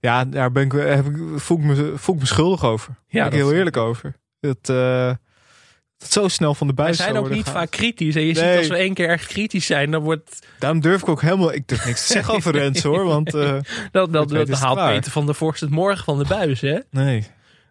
[0.00, 2.94] ja, daar ben ik, heb ik, voel, ik me, voel ik me schuldig over.
[3.08, 4.14] Ja, ik heel eerlijk over.
[4.40, 5.12] Dat, eh,
[6.00, 8.14] dat zo snel van de Wij buis zijn zou ook niet vaak kritisch.
[8.14, 8.58] En je ziet Nee.
[8.58, 11.52] als we één keer echt kritisch zijn, dan wordt Daarom durf ik ook helemaal...
[11.52, 13.34] Ik durf niks te zeggen over Rens hoor, want...
[13.34, 13.56] eh,
[13.92, 14.78] dat, dat, dat haalt.
[14.78, 16.78] Peter van der Vorst het morgen van de buis, hè?
[16.90, 17.26] nee.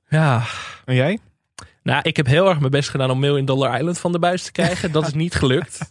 [0.09, 0.43] Ja.
[0.86, 1.19] En jij?
[1.84, 4.43] Nou, ik heb heel erg mijn best gedaan om Million Dollar Island van de buis
[4.43, 4.91] te krijgen.
[4.91, 5.77] Dat is niet gelukt.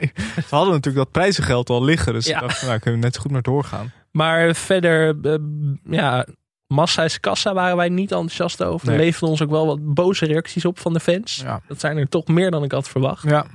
[0.00, 0.12] Nee.
[0.34, 2.12] We hadden natuurlijk dat prijzengeld al liggen.
[2.12, 2.40] Dus Ja.
[2.40, 3.92] dacht, nou kunnen we net zo goed maar doorgaan.
[4.10, 5.34] Maar verder, eh,
[5.90, 6.26] ja,
[6.72, 8.88] massa is kassa waren wij niet enthousiast over.
[8.88, 9.04] Er Nee.
[9.04, 11.36] leefden ons ook wel wat boze reacties op van de fans.
[11.44, 11.60] Ja.
[11.68, 13.22] Dat zijn er toch meer dan ik had verwacht.
[13.22, 13.46] Ja,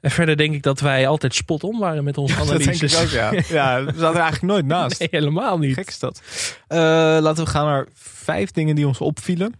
[0.00, 2.94] En verder denk ik dat wij altijd spot on waren met onze dat denk analyses.
[2.94, 3.30] ik ook, ja.
[3.58, 4.98] Ja, we zaten er eigenlijk nooit naast.
[4.98, 5.74] Nee, helemaal niet.
[5.74, 6.22] Gek is dat.
[6.66, 6.78] Eh,
[7.20, 9.52] laten we gaan naar vijf dingen die ons opvielen.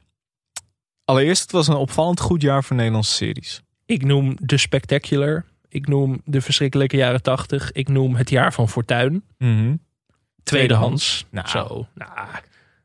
[1.04, 3.62] Allereerst, het was een opvallend goed jaar voor Nederlandse series.
[3.86, 5.44] Ik noem The Spectacular.
[5.68, 7.72] Ik noem De Verschrikkelijke Jaren 80.
[7.72, 9.24] Ik noem Het Jaar van Fortuin.
[10.44, 11.26] Tweedehands.
[11.30, 11.48] Nou.
[11.48, 11.86] Zo.
[11.94, 12.10] Nou,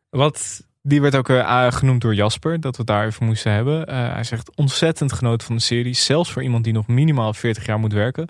[0.10, 0.68] wat...
[0.82, 3.88] Die werd ook eh, genoemd door Jasper, dat we het daar even moesten hebben.
[3.88, 5.93] Eh, hij zegt ontzettend genoten van de serie.
[5.93, 8.28] Zelfs voor iemand die nog minimaal 40 jaar moet werken.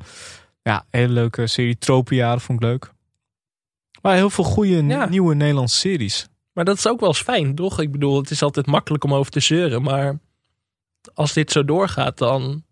[0.62, 1.78] Ja, hele leuke serie.
[1.78, 2.92] Tropenjaren vond ik leuk.
[4.02, 5.06] Maar heel veel goede Ja.
[5.06, 6.28] nieuwe Nederlandse series.
[6.54, 7.80] Maar dat is ook wel eens fijn, toch?
[7.80, 9.82] Ik bedoel, het is altijd makkelijk om over te zeuren.
[9.82, 10.20] Maar
[11.14, 12.64] als dit zo doorgaat, dan,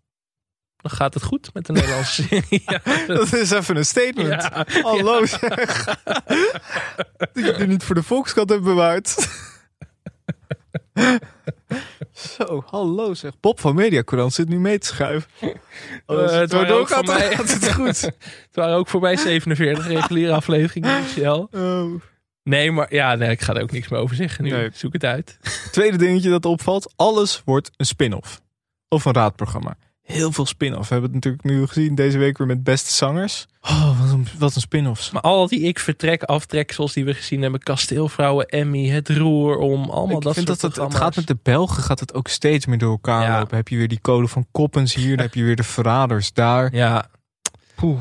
[0.82, 2.62] dan gaat het goed met de Nederlandse serie.
[2.66, 4.42] Ja, Dat is even een statement.
[4.42, 4.66] Ja.
[4.82, 5.84] Hallo zeg.
[7.32, 9.28] Dat het niet voor de Volkskrant hebt bewaard.
[12.12, 13.40] Zo, hallo zeg.
[13.40, 15.30] Bob van Mediacourant zit nu mee te schuiven.
[16.06, 18.00] Eh, het waren ook voor mij- gaat het goed.
[18.00, 18.16] het
[18.52, 21.48] waren ook voor mij 47 reguliere afleveringen, Michel.
[21.50, 22.00] Oh.
[22.42, 24.50] Nee, maar ja, nee, ik ga er ook niks meer over zeggen nu.
[24.50, 24.70] Nee.
[24.74, 25.38] Zoek het uit.
[25.70, 26.92] Tweede dingetje dat opvalt.
[26.96, 28.40] Alles wordt een spin-off.
[28.88, 29.76] Of een raadprogramma.
[30.12, 30.88] Heel veel spin-off.
[30.88, 33.46] We hebben het natuurlijk nu gezien deze week weer met beste zangers.
[33.62, 35.10] Oh, wat een, wat een spin-offs.
[35.10, 39.90] Maar al die ik vertrek aftreksels die we gezien hebben, Kasteelvrouwen, Emmy, Het Roer om,
[39.90, 42.28] allemaal Ik dat vind soort dat het, het gaat met de Belgen gaat het ook
[42.28, 43.38] steeds meer door elkaar Ja.
[43.38, 43.56] lopen.
[43.56, 46.74] Heb je weer die code van Koppens hier, dan heb je weer de verraders daar.
[46.74, 47.06] Ja,
[47.74, 48.00] Poeh.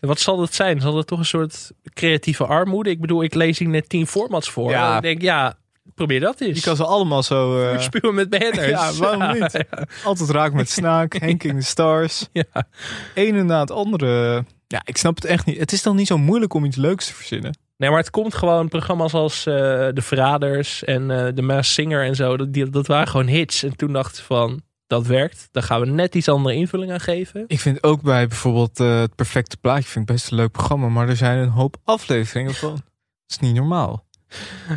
[0.00, 0.80] wat zal dat zijn?
[0.80, 2.90] Zal dat toch een soort creatieve armoede?
[2.90, 4.70] Ik bedoel, ik lees hier net tien formats voor.
[4.70, 4.90] Ja.
[4.90, 5.54] En ik denk, ja,
[5.94, 6.56] probeer dat eens.
[6.56, 8.68] Je kan ze allemaal zo eh, Spuwen met banners.
[8.68, 9.64] Ja, waarom niet?
[10.04, 12.28] altijd raak met Snaak, Henk in de Stars.
[12.32, 12.68] Ja.
[13.14, 14.44] Ene na het andere.
[14.66, 15.58] Ja, ik snap het echt niet.
[15.58, 17.58] Het is dan niet zo moeilijk om iets leuks te verzinnen.
[17.76, 22.04] Nee, maar het komt gewoon programma's als eh, De Verraders en eh The Masked Singer
[22.04, 22.36] en zo.
[22.36, 23.62] Dat, die, dat waren gewoon hits.
[23.62, 25.48] En toen dacht ik van, dat werkt.
[25.52, 27.44] Daar gaan we net iets andere invulling aan geven.
[27.46, 30.88] Ik vind ook bij bijvoorbeeld eh, het perfecte plaatje vind ik best een leuk programma,
[30.88, 32.70] maar er zijn een hoop afleveringen van.
[32.70, 32.82] Dat
[33.26, 34.05] is niet normaal.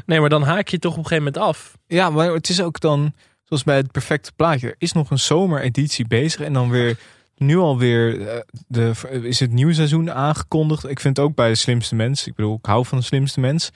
[0.06, 1.78] Nee, maar dan haak je toch op een gegeven moment af.
[1.88, 5.20] Ja, maar het is ook dan, zoals bij het perfecte plaatje, er is nog een
[5.20, 6.98] zomereditie bezig en dan weer,
[7.38, 8.92] nu alweer, eh, de,
[9.22, 10.90] is het nieuwe seizoen aangekondigd.
[10.90, 13.40] Ik vind het ook bij de slimste mens, ik bedoel, ik hou van de slimste
[13.40, 13.72] mens.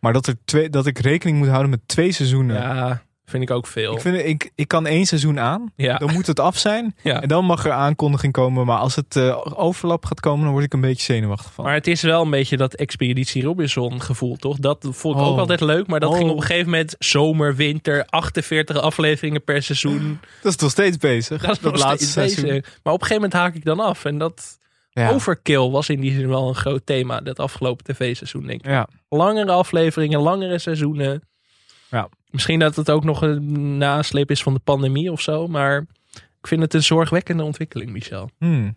[0.00, 2.56] Maar dat, er twee, dat ik rekening moet houden met twee seizoenen.
[2.56, 3.94] Ja, vind ik ook veel.
[3.94, 5.98] Ik, vind, ik, ik kan één seizoen aan, ja.
[5.98, 6.94] dan moet het af zijn.
[7.02, 7.22] ja.
[7.22, 8.66] En dan mag er aankondiging komen.
[8.66, 11.64] Maar als het eh, overlap gaat komen, dan word ik een beetje zenuwachtig van.
[11.64, 14.56] Maar het is wel een beetje dat Expeditie Robinson gevoel, toch?
[14.58, 15.38] Dat vond ik ook Oh.
[15.38, 15.86] altijd leuk.
[15.86, 16.16] Maar dat Oh.
[16.16, 20.18] ging op een gegeven moment zomer, winter, 48 afleveringen per seizoen.
[20.42, 21.42] Dat is nog steeds bezig.
[21.42, 22.44] Dat is nog laatste seizoen.
[22.44, 22.78] bezig.
[22.82, 24.04] Maar op een gegeven moment haak ik dan af.
[24.04, 24.58] En dat
[24.90, 25.10] Ja.
[25.10, 27.20] overkill was in die zin wel een groot thema.
[27.20, 28.70] Dat afgelopen tv-seizoen, denk ik.
[28.70, 28.88] Ja.
[29.08, 31.22] Langere afleveringen, langere seizoenen.
[31.96, 32.08] Ja.
[32.30, 35.46] Misschien dat het ook nog een nasleep is van de pandemie of zo.
[35.46, 38.30] Maar ik vind het een zorgwekkende ontwikkeling, Michel.
[38.38, 38.76] Hmm.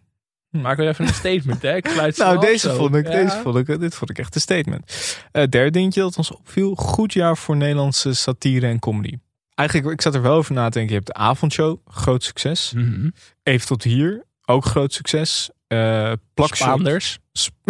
[0.49, 1.75] Maak weer even een statement, hè?
[1.75, 3.11] Ik sluit Nou, deze vond, ik, Ja.
[3.11, 5.17] deze vond ik, dit vond ik echt een statement.
[5.31, 6.75] Eh derde dingetje dat ons opviel.
[6.75, 9.17] Goed jaar voor Nederlandse satire en comedy.
[9.55, 10.93] Eigenlijk, ik zat er wel over na te denken.
[10.95, 12.71] Je hebt de avondshow, groot succes.
[12.75, 13.09] Mhm.
[13.43, 15.49] Even tot hier, ook groot succes.
[15.67, 17.19] Eh Plakshot, Spaanders.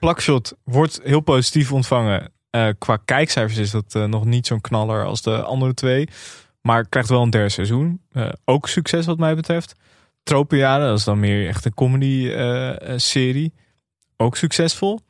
[0.00, 2.32] Plakshot wordt heel positief ontvangen.
[2.56, 6.08] Eh, qua kijkcijfers is dat eh, nog niet zo'n knaller als de andere twee.
[6.60, 8.00] Maar krijgt wel een derde seizoen.
[8.12, 9.74] Eh, ook succes wat mij betreft.
[10.22, 12.30] Tropenjaren, dat is dan meer echt een comedy
[12.96, 13.52] serie.
[14.16, 15.00] Ook succesvol.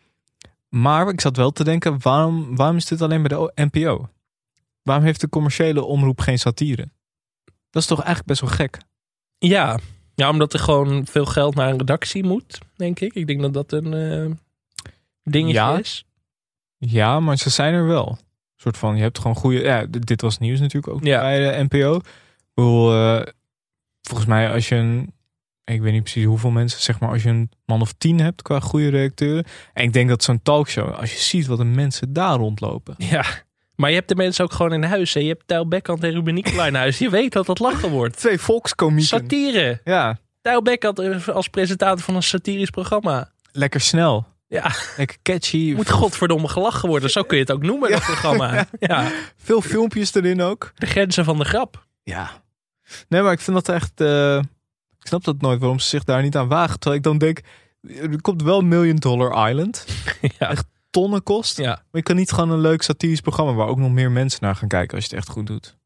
[0.69, 4.09] Maar ik zat wel te denken, waarom, waarom is dit alleen bij de NPO?
[4.83, 6.89] Waarom heeft de commerciële omroep geen satire?
[7.71, 8.79] Dat is toch eigenlijk best wel gek?
[9.39, 9.79] Ja.
[10.15, 13.15] ja, omdat er gewoon veel geld naar een redactie moet, denk ik.
[13.15, 14.39] Ik denk dat dat een
[15.23, 15.79] dingetje Ja.
[15.79, 16.05] is.
[16.79, 18.09] Ja, maar ze zijn er wel.
[18.09, 19.61] Een soort van, je hebt gewoon goede...
[19.63, 21.21] Ja, dit was nieuws natuurlijk ook Ja.
[21.21, 21.97] bij de NPO.
[21.97, 22.03] Ik
[22.55, 23.23] bedoel, eh,
[24.03, 25.15] volgens mij als je een...
[25.65, 28.43] Ik weet niet precies hoeveel mensen, zeg maar, als je een man of tien hebt
[28.43, 29.45] qua goede redacteuren.
[29.73, 32.95] En ik denk dat zo'n talkshow, als je ziet wat de mensen daar rondlopen.
[32.99, 33.25] Ja.
[33.75, 35.15] Maar je hebt de mensen ook gewoon in huis.
[35.15, 35.21] Hè?
[35.21, 36.99] Je hebt Tijl Bekkant en Ruben Nicolai in huis.
[36.99, 38.17] Je weet dat dat lachen wordt.
[38.23, 39.07] Twee volkskomieken.
[39.07, 39.81] Satire.
[39.85, 43.31] ja, Tijl Bekkant eh, als presentator van een satirisch programma.
[43.53, 44.27] lekker snel.
[44.49, 45.73] Ja, Lekker catchy.
[45.75, 47.11] moet godverdomme gelachen worden.
[47.11, 48.67] Zo kun je het ook noemen, dat programma.
[48.79, 50.73] Ja, Veel filmpjes erin ook.
[50.75, 51.87] de grenzen van de grap.
[52.03, 52.43] Ja.
[53.09, 54.01] Nee, maar ik vind dat echt...
[54.01, 54.37] eh,
[55.01, 56.79] ik snap dat nooit waarom ze zich daar niet aan wagen.
[56.79, 57.41] Terwijl ik dan denk,
[58.01, 59.85] er komt wel Million Dollar Island.
[60.39, 60.51] Ja.
[60.51, 61.57] Echt tonnen kost.
[61.57, 61.67] Ja.
[61.69, 63.53] Maar je kan niet gewoon een leuk satirisch programma...
[63.53, 65.77] waar ook nog meer mensen naar gaan kijken als je het echt goed doet.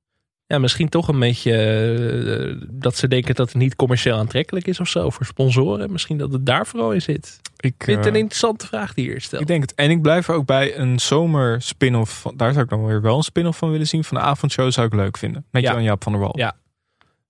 [0.50, 4.80] Ja, misschien toch een beetje eh, dat ze denken dat het niet commercieel aantrekkelijk is
[4.80, 5.10] of zo.
[5.10, 5.92] Voor sponsoren.
[5.92, 7.40] Misschien dat het daar vooral in zit.
[7.56, 9.42] Ik, vind het eh, een interessante vraag die hier stelt.
[9.42, 9.74] ik denk het.
[9.74, 12.22] En ik blijf er ook bij een zomer spin-off.
[12.36, 14.04] Daar zou ik dan weer wel een spin-off van willen zien.
[14.04, 15.44] Van de avondshow zou ik leuk vinden.
[15.50, 15.72] Met Ja.
[15.72, 16.38] Jan-Jaap van der Wal.
[16.38, 16.52] Ja.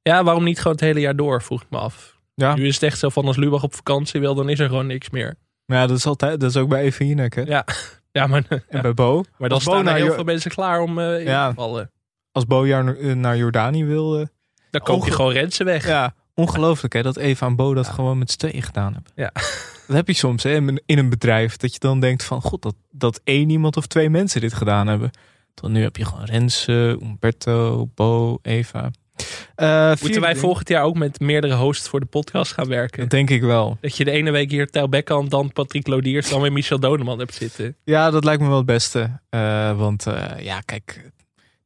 [0.03, 2.19] Ja, waarom niet gewoon het hele jaar door, vroeg ik me af.
[2.35, 2.55] Ja.
[2.55, 4.87] Nu is het echt zo van als Lubach op vakantie wil, dan is er gewoon
[4.87, 5.35] niks meer.
[5.67, 6.41] Ja, dat is altijd.
[6.41, 7.43] Dat is ook bij Even Jinek, hè?
[7.43, 7.65] Ja,
[8.13, 9.23] ja maar, En bij Bo.
[9.39, 11.49] maar dan Bo staan er heel veel mensen klaar om eh in Ja.
[11.49, 11.91] te vallen.
[12.33, 14.19] Als Bo jaar eh, naar Jordanië wil...
[14.21, 14.27] eh,
[14.71, 15.87] Dan koop je gewoon Rensen weg.
[15.87, 19.33] Ja, ongelooflijk hè, dat Eva en Bo dat gewoon met z'n tweeën gedaan hebben.
[19.87, 21.57] Dat heb je soms hè, in een- bedrijf.
[21.57, 24.87] Dat je dan denkt van, god, dat, dat één iemand of twee mensen dit gedaan
[24.87, 25.11] hebben.
[25.55, 28.91] Dan nu heb je gewoon Renze, Umberto, Bo, Eva.
[29.55, 30.43] Eh, Moeten wij ding.
[30.45, 33.01] volgend jaar ook met meerdere hosts voor de podcast gaan werken?
[33.01, 33.79] Dat denk ik wel.
[33.81, 37.19] Dat je de ene week hier Tel Beckham, dan Patrick Lodiers, dan weer Michel Doneman
[37.19, 37.77] hebt zitten.
[37.85, 39.21] Ja, dat lijkt me wel het beste.
[39.31, 40.07] Eh, want
[40.39, 41.11] ja, kijk,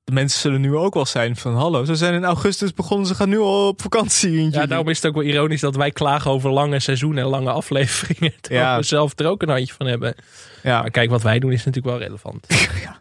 [0.04, 1.54] de mensen zullen nu ook wel zijn van...
[1.54, 4.50] Hallo, ze zijn in augustus begonnen, ze gaan nu al op vakantie.
[4.50, 7.50] Ja, daarom is het ook wel ironisch dat wij klagen over lange seizoenen en lange
[7.50, 8.32] afleveringen.
[8.40, 8.76] Terwijl Ja.
[8.76, 10.14] we zelf er ook een handje van hebben.
[10.62, 12.46] ja, Maar kijk, wat wij doen is natuurlijk wel relevant.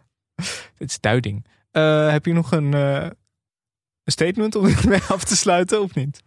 [0.78, 1.46] het is duiding.
[1.70, 3.02] Eh, heb je nog een, eh,
[4.04, 6.22] een statement om mee af te sluiten of niet?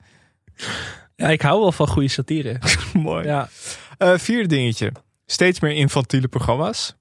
[1.15, 2.59] Ja, ik hou wel van goede satire.
[2.93, 3.25] Mooi.
[3.25, 3.49] Ja.
[3.97, 4.91] Eh, vierde dingetje.
[5.25, 6.95] Steeds meer infantiele programma's.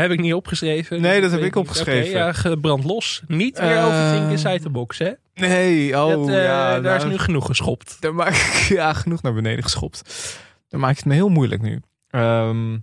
[0.00, 1.00] Heb ik niet opgeschreven?
[1.00, 2.08] Nee, dat heb ik opgeschreven.
[2.08, 3.22] Oké, ja, gebrand los.
[3.26, 5.10] Niet weer Eh, overthinken inside the box, hè?
[5.34, 6.80] Nee, oh Dat, eh, ja.
[6.80, 7.96] daar is nou, nu genoeg geschopt.
[8.00, 10.02] Daar maak ik ja, genoeg naar beneden geschopt.
[10.68, 11.80] Dan maak je het me heel moeilijk nu.
[12.10, 12.78] Ehm,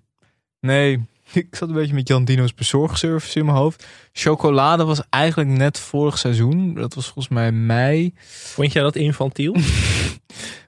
[0.60, 3.86] nee, ik zat een beetje met Jan Dino's bezorgservice in mijn hoofd.
[4.12, 6.74] Chocolade was eigenlijk net vorig seizoen.
[6.74, 8.14] Dat was volgens mij mei.
[8.54, 9.56] Vond jij dat infantiel?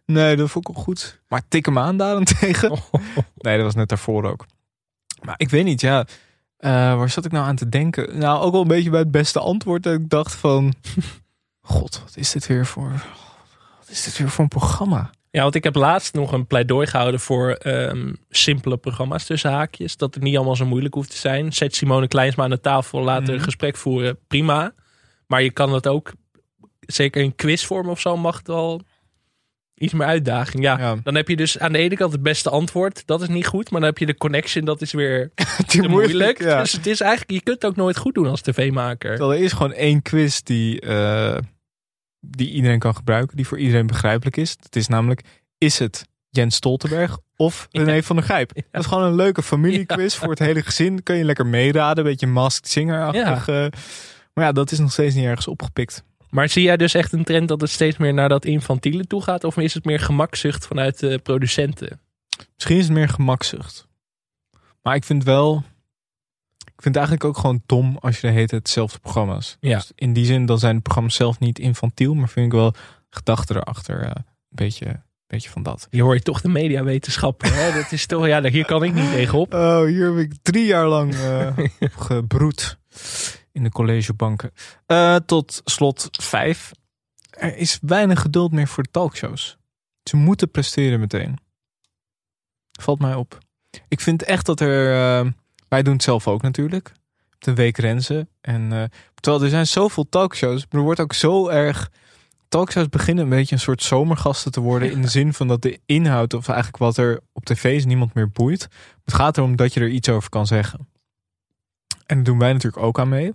[0.06, 1.22] Nee, dat vond ik wel goed.
[1.28, 2.70] Maar tik hem aan daarentegen.
[3.36, 4.46] Nee, dat was net daarvoor ook.
[5.22, 6.06] Maar ik weet niet, ja.
[6.60, 8.18] Eh, waar zat ik nou aan te denken?
[8.18, 9.84] Nou, ook wel een beetje bij het beste antwoord.
[9.84, 10.74] Dat ik dacht van...
[11.62, 12.92] God, wat is dit weer voor...
[13.80, 15.10] Wat is dit weer voor een programma?
[15.32, 19.98] Ja, want ik heb laatst nog een pleidooi gehouden voor ehm, simpele programma's tussen haakjes.
[19.98, 21.54] Dat het niet allemaal zo moeilijk hoeft te zijn.
[21.54, 23.32] Zet Simone Kleinsma aan de tafel, laat Mhm.
[23.32, 24.18] een gesprek voeren.
[24.28, 24.74] Prima.
[25.28, 26.12] Maar je kan het ook,
[26.80, 28.82] zeker in quizvorm of zo, mag het wel
[29.80, 30.64] iets meer uitdaging.
[30.64, 30.96] Ja, Ja.
[31.04, 33.04] dan heb je dus aan de ene kant het beste antwoord.
[33.06, 33.72] Dat is niet goed.
[33.72, 36.42] Maar dan heb je de connection, dat is weer Te te moeilijk.
[36.42, 36.60] ja.
[36.62, 39.22] Dus het is eigenlijk, je kunt het ook nooit goed doen als tv-maker.
[39.22, 41.38] Er is gewoon één quiz die, eh,
[42.20, 44.56] die iedereen kan gebruiken, die voor iedereen begrijpelijk is.
[44.64, 45.22] Het is namelijk,
[45.58, 48.52] is het Jens Stoltenberg of René van der Grijp?
[48.72, 51.04] Dat is gewoon een leuke familiequiz voor het hele gezin.
[51.04, 53.48] Kun je lekker meeraden, een beetje masked singer-achtig.
[54.34, 56.04] maar ja, dat is nog steeds niet ergens opgepikt.
[56.30, 59.22] Maar zie jij dus echt een trend dat het steeds meer naar dat infantiele toe
[59.22, 59.44] gaat?
[59.44, 62.00] Of is het meer gemakzucht vanuit de producenten?
[62.56, 63.88] Misschien is het meer gemakzucht.
[64.82, 65.64] Maar ik vind wel...
[66.58, 69.58] Ik vind het eigenlijk ook gewoon dom als je de hele tijd hetzelfde programma's.
[69.60, 69.76] Ja.
[69.76, 72.14] Dus in die zin, dan zijn de programma's zelf niet infantiel.
[72.14, 72.74] Maar vind ik wel
[73.10, 75.88] gedachten erachter eh, een beetje, een beetje van dat.
[75.90, 77.54] Hier hoor je toch de mediawetenschappen.
[77.54, 77.72] Hè?
[77.82, 79.54] Dat is toch, ja, hier kan ik niet tegenop.
[79.54, 81.16] Oh, hier heb ik drie jaar lang
[81.80, 82.78] op gebroed
[83.60, 84.52] in de collegebanken.
[84.86, 86.72] Eh, tot slot vijf.
[87.30, 89.58] Er is weinig geduld meer voor talkshows.
[90.04, 91.38] Ze moeten presteren meteen.
[92.80, 93.38] Valt mij op.
[93.88, 94.94] Ik vind echt dat er...
[94.94, 95.32] eh,
[95.68, 96.92] wij doen het zelf ook natuurlijk.
[97.38, 98.28] De week Renze.
[98.42, 98.84] En, eh,
[99.16, 100.62] terwijl er zijn zoveel talkshows.
[100.62, 101.92] Maar er wordt ook zo erg...
[102.48, 104.92] Talkshows beginnen een beetje een soort zomergasten te worden.
[104.92, 108.14] In de zin van dat de inhoud, of eigenlijk wat er op tv is, niemand
[108.14, 108.68] meer boeit.
[109.06, 110.88] Het gaat erom dat je er iets over kan zeggen.
[112.06, 113.34] En daar doen wij natuurlijk ook aan mee.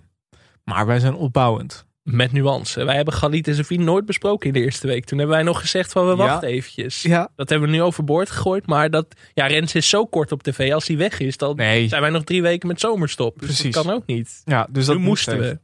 [0.65, 1.85] Maar wij zijn opbouwend.
[2.03, 2.83] Met nuance.
[2.83, 5.05] Wij hebben Galit en Sofie nooit besproken in de eerste week.
[5.05, 6.15] Toen hebben wij nog gezegd van we Ja.
[6.17, 7.01] wachten eventjes.
[7.01, 7.29] Ja.
[7.35, 8.67] Dat hebben we nu overboord gegooid.
[8.67, 10.73] Maar dat, ja, Rens is zo kort op tv.
[10.73, 11.87] Als hij weg is, dan Nee.
[11.87, 13.39] zijn wij nog drie weken met zomerstop.
[13.39, 13.73] Dus Precies.
[13.73, 14.41] dat kan ook niet.
[14.45, 15.59] Ja, dus dat nu moesten we.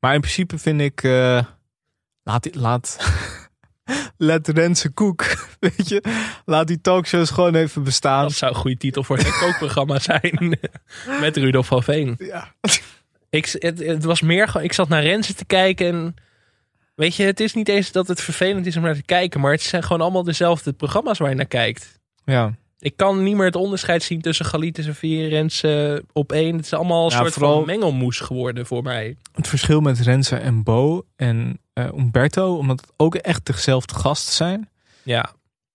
[0.00, 1.02] Maar in principe vind ik...
[1.02, 1.42] eh,
[2.22, 2.54] laat...
[2.54, 2.96] laat
[4.16, 5.24] Let Koek,
[5.60, 6.02] weet je.
[6.44, 8.22] Laat die talkshows gewoon even bestaan.
[8.22, 10.58] Dat zou een goede titel voor het kookprogramma zijn.
[11.20, 12.14] met Rudolf van Veen.
[12.18, 12.54] Ja.
[13.34, 16.14] Ik, het, het was meer gewoon, ik zat naar Renze te kijken en
[16.94, 19.52] weet je, het is niet eens dat het vervelend is om naar te kijken, maar
[19.52, 21.98] het zijn gewoon allemaal dezelfde programma's waar je naar kijkt.
[22.24, 22.54] ja.
[22.78, 26.56] Ik kan niet meer het onderscheid zien tussen Galit en Sofie, Renze op één.
[26.56, 29.16] Het is allemaal een Ja, soort van mengelmoes geworden voor mij.
[29.32, 34.32] Het verschil met Renze en Bo en eh, Umberto, omdat het ook echt dezelfde gasten
[34.34, 34.68] zijn.
[35.02, 35.30] Ja,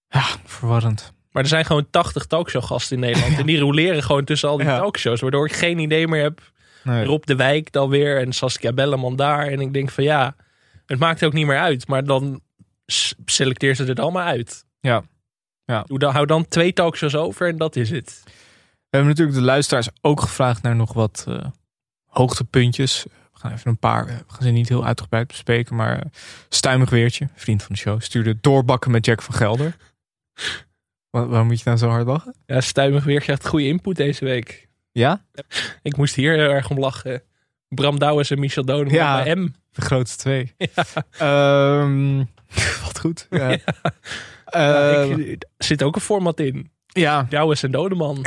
[0.09, 1.13] Ja, verwarrend.
[1.31, 4.65] maar er zijn gewoon 80 talkshow-gasten in Nederland en die roleren gewoon tussen al die
[4.65, 4.77] Ja.
[4.77, 6.41] talkshows, waardoor ik geen idee meer heb.
[6.83, 7.05] Nee.
[7.05, 9.47] Rob de Wijk dan weer en Saskia Belleman daar.
[9.47, 10.35] En ik denk van ja,
[10.85, 11.87] het maakt ook niet meer uit.
[11.87, 12.41] Maar dan
[13.25, 14.65] selecteer ze dan maar uit.
[14.79, 15.03] Ja.
[15.65, 15.83] Ja.
[15.87, 18.21] Doe dan, hou dan twee talkshows over en dat is het.
[18.25, 21.45] We hebben natuurlijk de luisteraars ook gevraagd naar nog wat eh,
[22.05, 23.03] hoogtepuntjes.
[23.33, 26.05] We gaan even een paar, eh, we gaan ze niet heel uitgebreid bespreken, maar eh,
[26.49, 29.75] Stuimig Weertje, vriend van de show, stuurde doorbakken met Jack van Gelder.
[31.09, 32.35] Wa- waarom moet je nou zo hard lachen?
[32.45, 34.68] Ja, Stuimig weer echt goede input deze week.
[34.99, 35.21] Ja?
[35.81, 37.21] Ik moest hier heel erg om lachen.
[37.69, 39.23] Bram Douwes en Michel Dodeman Ja.
[39.23, 39.53] bij M.
[39.71, 40.53] De grootste twee.
[41.17, 42.17] Ehm,
[42.85, 43.27] wat goed.
[43.29, 43.57] Ja.
[44.51, 46.71] Ja, Ehm, ik, er zit ook een format in.
[46.85, 48.25] ja, Douwes en Dodeman.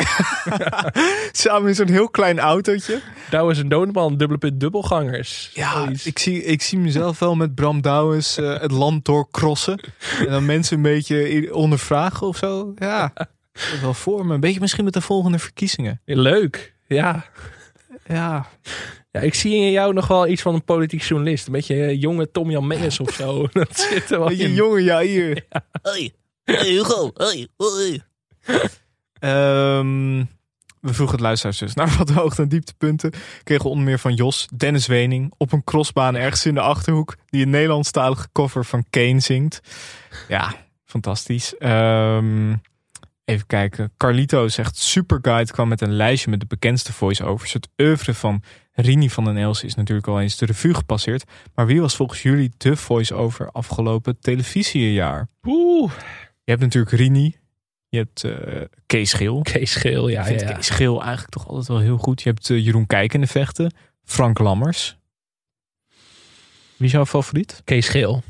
[1.33, 3.01] samen in zo'n heel klein autootje.
[3.31, 5.51] Douwes en Dodeman, dubbele punt dubbelgangers.
[5.55, 6.07] Ja, Zoiets.
[6.07, 9.81] ik zie, ik zie mezelf wel met Bram Douwens eh, het land doorcrossen.
[10.19, 12.73] En dan mensen een beetje ondervragen of zo.
[12.77, 13.13] Ja,
[13.81, 14.35] wel voor me.
[14.35, 16.01] Een beetje misschien met de volgende verkiezingen.
[16.05, 16.75] Leuk.
[16.87, 17.25] Ja.
[18.07, 18.47] Ja.
[19.13, 19.21] ja.
[19.21, 21.47] Ik zie in jou nog wel iets van een politiek journalist.
[21.47, 23.47] Een beetje eh, jonge Tom Jan Menges of zo.
[23.53, 24.55] Dat zit er wel Beetje in.
[24.55, 25.47] jongen, ja, hier.
[25.83, 26.13] Hoi.
[26.45, 27.11] Hey Hugo.
[27.15, 27.49] Hoi.
[27.57, 28.03] Hoi.
[29.19, 30.19] Ehm,
[30.81, 33.13] we vroegen het luisteraars dus naar wat de hoogte- en dieptepunten.
[33.43, 37.17] Kregen onder meer van Jos, Dennis Wening op een crossbaan ergens in de Achterhoek.
[37.27, 39.61] Die een Nederlandstalige cover van Kane zingt.
[40.29, 41.57] Ja, fantastisch.
[41.59, 42.55] Ehm,
[43.25, 43.93] even kijken.
[43.97, 47.53] Carlito zegt Superguide kwam met een lijstje met de bekendste voice-overs.
[47.53, 48.43] Het oeuvre van
[48.73, 51.25] Rini van den Els is natuurlijk al eens de revue gepasseerd.
[51.55, 55.29] Maar wie was volgens jullie de voice-over afgelopen televisiejaar?
[55.43, 55.93] Oeh.
[56.45, 57.37] Je hebt natuurlijk Rini.
[57.89, 59.43] Je hebt eh, Kees Geel.
[59.43, 60.09] Kees Geel.
[60.09, 60.53] Ja, Ik vind ja.
[60.53, 62.23] Kees Geel eigenlijk toch altijd wel heel goed.
[62.23, 63.75] Je hebt eh, Jeroen Kijk in de vechten.
[64.05, 64.97] Frank Lammers.
[66.77, 67.61] Wie is jouw favoriet?
[67.65, 68.23] Kees Geel.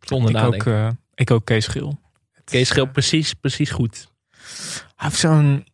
[0.00, 1.98] Zonder ik ook, eh, ik ook Kees Geel.
[2.44, 4.11] Kees Geel precies, precies goed.
[4.96, 5.66] Hij heeft zo'n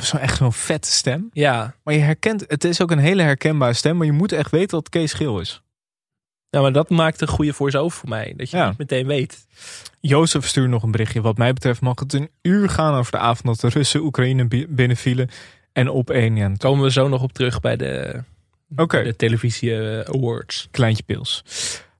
[0.00, 1.28] zo echt zo'n vette stem.
[1.32, 1.74] Ja.
[1.84, 3.96] Maar je herkent, het is ook een hele herkenbare stem.
[3.96, 5.62] Maar je moet echt weten wat Kees Geel is.
[6.50, 8.32] ja, maar dat maakt een goede voice-over voor mij.
[8.36, 8.68] Dat je Ja.
[8.68, 9.46] niet meteen weet.
[10.00, 11.20] Jozef stuurt nog een berichtje.
[11.20, 14.46] Wat mij betreft mag het een uur gaan over de avond dat de Russen Oekraïne
[14.48, 15.28] bi- binnenvielen.
[15.72, 18.22] En op één, ja, Komen we zo nog op terug bij de,
[18.76, 19.02] Oké.
[19.02, 20.68] de televisie eh, awards.
[20.70, 21.42] Kleintje pils.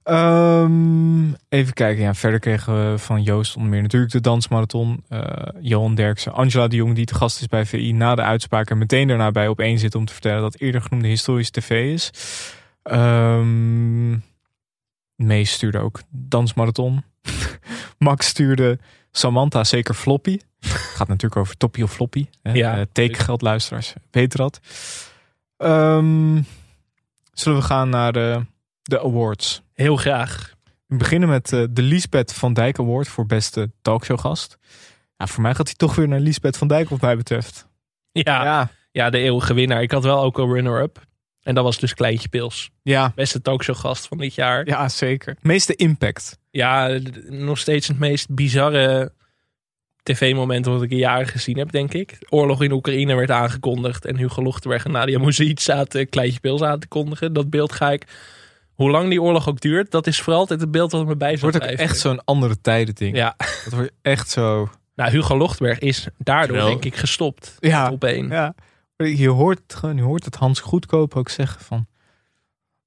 [0.07, 2.03] Ehm, even kijken.
[2.03, 5.05] Ja, verder kregen we van Joost onder meer natuurlijk de dansmarathon.
[5.09, 5.23] eh,
[5.61, 8.79] Johan Derksen, Angela de Jong die te gast is bij VI na de uitspraak en
[8.79, 12.11] meteen daarna bij op één zit om te vertellen dat eerder genoemde historische tv is.
[12.83, 14.13] Ehm
[15.17, 17.05] Mees stuurde ook dansmarathon.
[17.99, 18.79] Max stuurde
[19.11, 20.39] Samantha zeker floppy.
[20.97, 22.27] Gaat natuurlijk over toppie of floppy.
[22.43, 22.53] Hè?
[22.53, 22.77] Ja.
[22.79, 24.61] Eh, tekengeldluisteraars weten dat.
[25.57, 26.43] Ehm,
[27.33, 28.47] zullen we gaan naar de,
[28.83, 29.65] de awards?
[29.77, 30.55] Heel graag.
[30.87, 34.59] We beginnen met eh, de Liesbeth van Dijk Award voor beste talkshowgast.
[35.17, 37.67] Ja, voor mij gaat hij toch weer naar Liesbeth van Dijk wat mij betreft.
[38.13, 38.71] Ja, ja.
[38.93, 39.83] ja, de eeuwige winnaar.
[39.83, 41.05] Ik had wel ook een runner-up.
[41.43, 42.71] En dat was dus Kleintje Pils.
[42.83, 44.67] ja, Beste talkshowgast van dit jaar.
[44.67, 45.37] ja zeker.
[45.41, 46.39] Meeste impact.
[46.51, 46.99] Ja,
[47.29, 49.13] nog steeds het meest bizarre
[50.03, 52.19] tv-moment wat ik in jaren gezien heb, denk ik.
[52.29, 54.05] Oorlog in Oekraïne werd aangekondigd.
[54.05, 57.33] En Hugo Lochtenberg en Nadia Moussaïd zaten Kleintje Pils aan te kondigen.
[57.33, 58.07] Dat beeld ga ik...
[58.77, 61.31] Hoe lang die oorlog ook duurt, dat is vooral altijd het beeld wat me bij
[61.31, 61.95] Het zal wordt ook blijven.
[61.95, 63.17] echt zo'n andere tijden ding.
[63.17, 64.69] Ja, Het wordt echt zo...
[64.95, 67.57] nou Hugo Lochtenberg is daardoor Terwijl- denk ik gestopt.
[67.61, 68.29] Ja, Op één.
[68.29, 68.55] ja.
[68.97, 71.87] Je hoort het gewoon, je hoort het Hans Goedkoop ook zeggen van...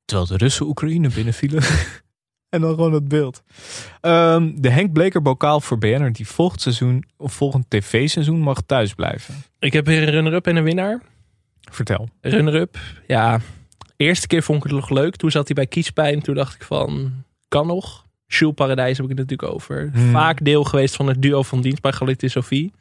[0.06, 1.64] Terwijl de Russen Oekraïne binnenvielen.
[2.50, 3.44] en dan gewoon het beeld.
[4.02, 7.04] Ehm, de Henk Bleker bokaal voor BN'er die volgend seizoen...
[7.18, 9.36] of volgend tv-seizoen mag thuis blijven.
[9.60, 11.02] Ik heb weer een runner-up en een winnaar.
[11.72, 12.10] Vertel.
[12.22, 12.78] Runner-up,
[13.08, 13.40] ja.
[14.02, 15.16] Eerste keer vond ik het nog leuk.
[15.16, 16.22] Toen zat hij bij Kiespijn.
[16.22, 17.12] Toen dacht ik van,
[17.47, 18.06] kan nog.
[18.28, 19.89] Jules Paradijs heb ik het natuurlijk over.
[19.93, 20.12] Hmm.
[20.12, 22.72] Vaak deel geweest van het duo van dienst bij Galit en Sophie.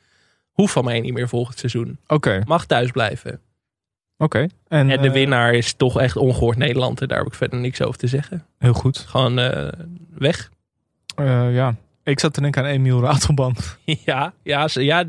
[0.53, 1.99] Hoeft van mij niet meer volgend seizoen.
[2.07, 3.41] Oké, Mag thuis blijven.
[4.16, 4.39] oké.
[4.69, 7.01] En, En de eh, winnaar is toch echt ongehoord Nederland.
[7.01, 8.47] En daar heb ik verder niks over te zeggen.
[8.59, 8.99] Heel goed.
[8.99, 9.69] Gewoon eh,
[10.14, 10.51] weg.
[11.16, 13.57] Eh, ja, ik zat te denken aan Emiel Ratelban.
[13.85, 15.05] ja, ja, ja,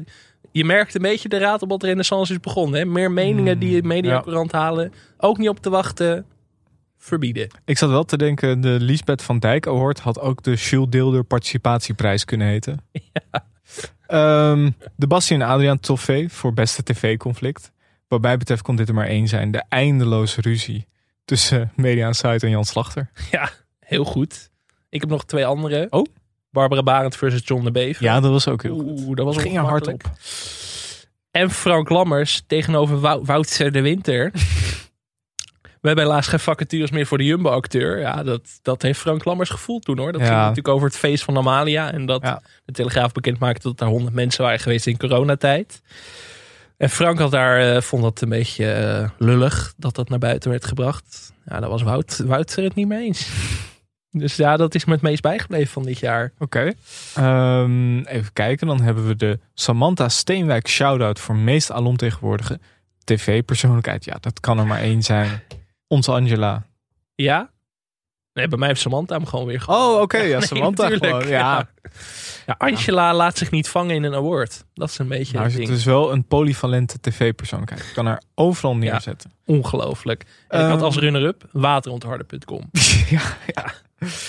[0.52, 2.80] je merkt een beetje de ratelband renaissance is begonnen.
[2.80, 2.86] Hè?
[2.86, 4.94] Meer meningen Hmm, die mediacourant halen.
[5.18, 6.26] Ook niet op te wachten.
[6.98, 7.48] Verbieden.
[7.66, 11.24] Ik zat wel te denken, de Liesbeth van Dijk Award had ook de Jules Deelder
[11.24, 12.78] participatieprijs kunnen heten.
[14.08, 17.72] Ehm, de Bassie en Adriaan Toffee voor beste tv-conflict.
[18.08, 19.52] Wat mij betreft kon dit er maar één zijn.
[19.52, 20.88] De eindeloze ruzie
[21.26, 23.10] tussen Media Insight en Jan Slachter.
[23.32, 24.50] Ja, heel goed.
[24.90, 25.88] Ik heb nog twee andere.
[25.90, 26.06] Oh.
[26.52, 28.04] Barbara Barend versus John de Bever.
[28.04, 28.86] Ja, dat was ook heel goed.
[29.00, 30.02] Oeh, dat was Ging er hard op.
[31.32, 34.32] En Frank Lammers tegenover Wou- Woutzer de Winter.
[35.82, 38.00] We hebben helaas geen vacatures meer voor de Jumbo-acteur.
[38.00, 40.12] Ja, dat, dat heeft Frank Lammers gevoeld toen hoor.
[40.12, 40.28] Dat Ja.
[40.28, 41.92] ging natuurlijk over het feest van Amalia.
[41.92, 42.42] En dat Ja.
[42.66, 45.82] de Telegraaf bekend maakte dat er honderd mensen waren geweest in coronatijd.
[46.78, 50.50] En Frank had daar, eh, vond dat een beetje eh, lullig dat dat naar buiten
[50.50, 51.34] werd gebracht.
[51.46, 53.28] Ja, daar was Wout, Woutzer het niet mee eens.
[54.12, 56.32] Dus ja, dat is me het meest bijgebleven van dit jaar.
[56.38, 56.74] Oké.
[57.16, 62.60] Ehm, even kijken, dan hebben we de Samantha Steenwijk shout-out voor meest alomtegenwoordige
[63.04, 64.06] tv-persoonlijkheid.
[64.06, 65.42] Ja, dat kan er maar één zijn.
[65.88, 66.66] Onze Angela.
[67.16, 67.52] Ja?
[68.40, 69.88] Nee, bij mij heeft Samantha hem gewoon weer gewonnen.
[69.96, 70.18] Oh, oké.
[70.18, 71.28] Ja, Nee, Samantha natuurlijk, gewoon.
[71.28, 71.70] Ja.
[72.46, 74.66] Ja, Angela laat zich niet vangen in een award.
[74.74, 77.82] Dat is een beetje Nou, het is dus wel een polyvalente tv-persoonlijkheid.
[77.84, 79.32] Ik kan haar overal neerzetten.
[79.46, 80.24] Ongelooflijk.
[80.48, 80.84] En ik had Ehm.
[80.86, 82.70] als runner-up waterontharden.com.
[83.10, 83.74] ja, ja,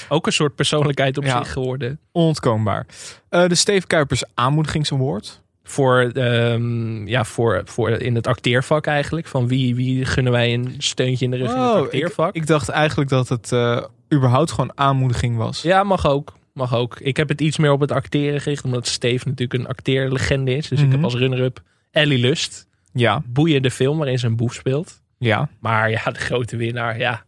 [0.08, 1.98] Ook een soort persoonlijkheid op zich geworden.
[2.12, 2.86] onontkoombaar.
[3.28, 5.40] Eh, de Steve Kuipers aanmoedigingsaward.
[5.64, 9.26] Voor, ehm, ja, voor, voor in het acteervak eigenlijk.
[9.26, 12.34] Van wie, wie gunnen wij een steuntje in de rug in het Oh, ik, acteervak.
[12.34, 15.62] ik dacht eigenlijk dat het eh, überhaupt gewoon aanmoediging was.
[15.62, 16.38] ja, mag ook.
[16.54, 16.98] mag ook.
[17.00, 20.68] Ik heb het iets meer op het acteren gericht, omdat Steve natuurlijk een acteerlegende is.
[20.68, 20.94] Dus ik Mhm.
[20.94, 22.68] heb als runner-up Ellie Lust.
[22.92, 25.02] Ja, Boeiende film waarin ze een boef speelt.
[25.18, 25.48] ja.
[25.60, 27.24] Maar ja, de grote winnaar, ja.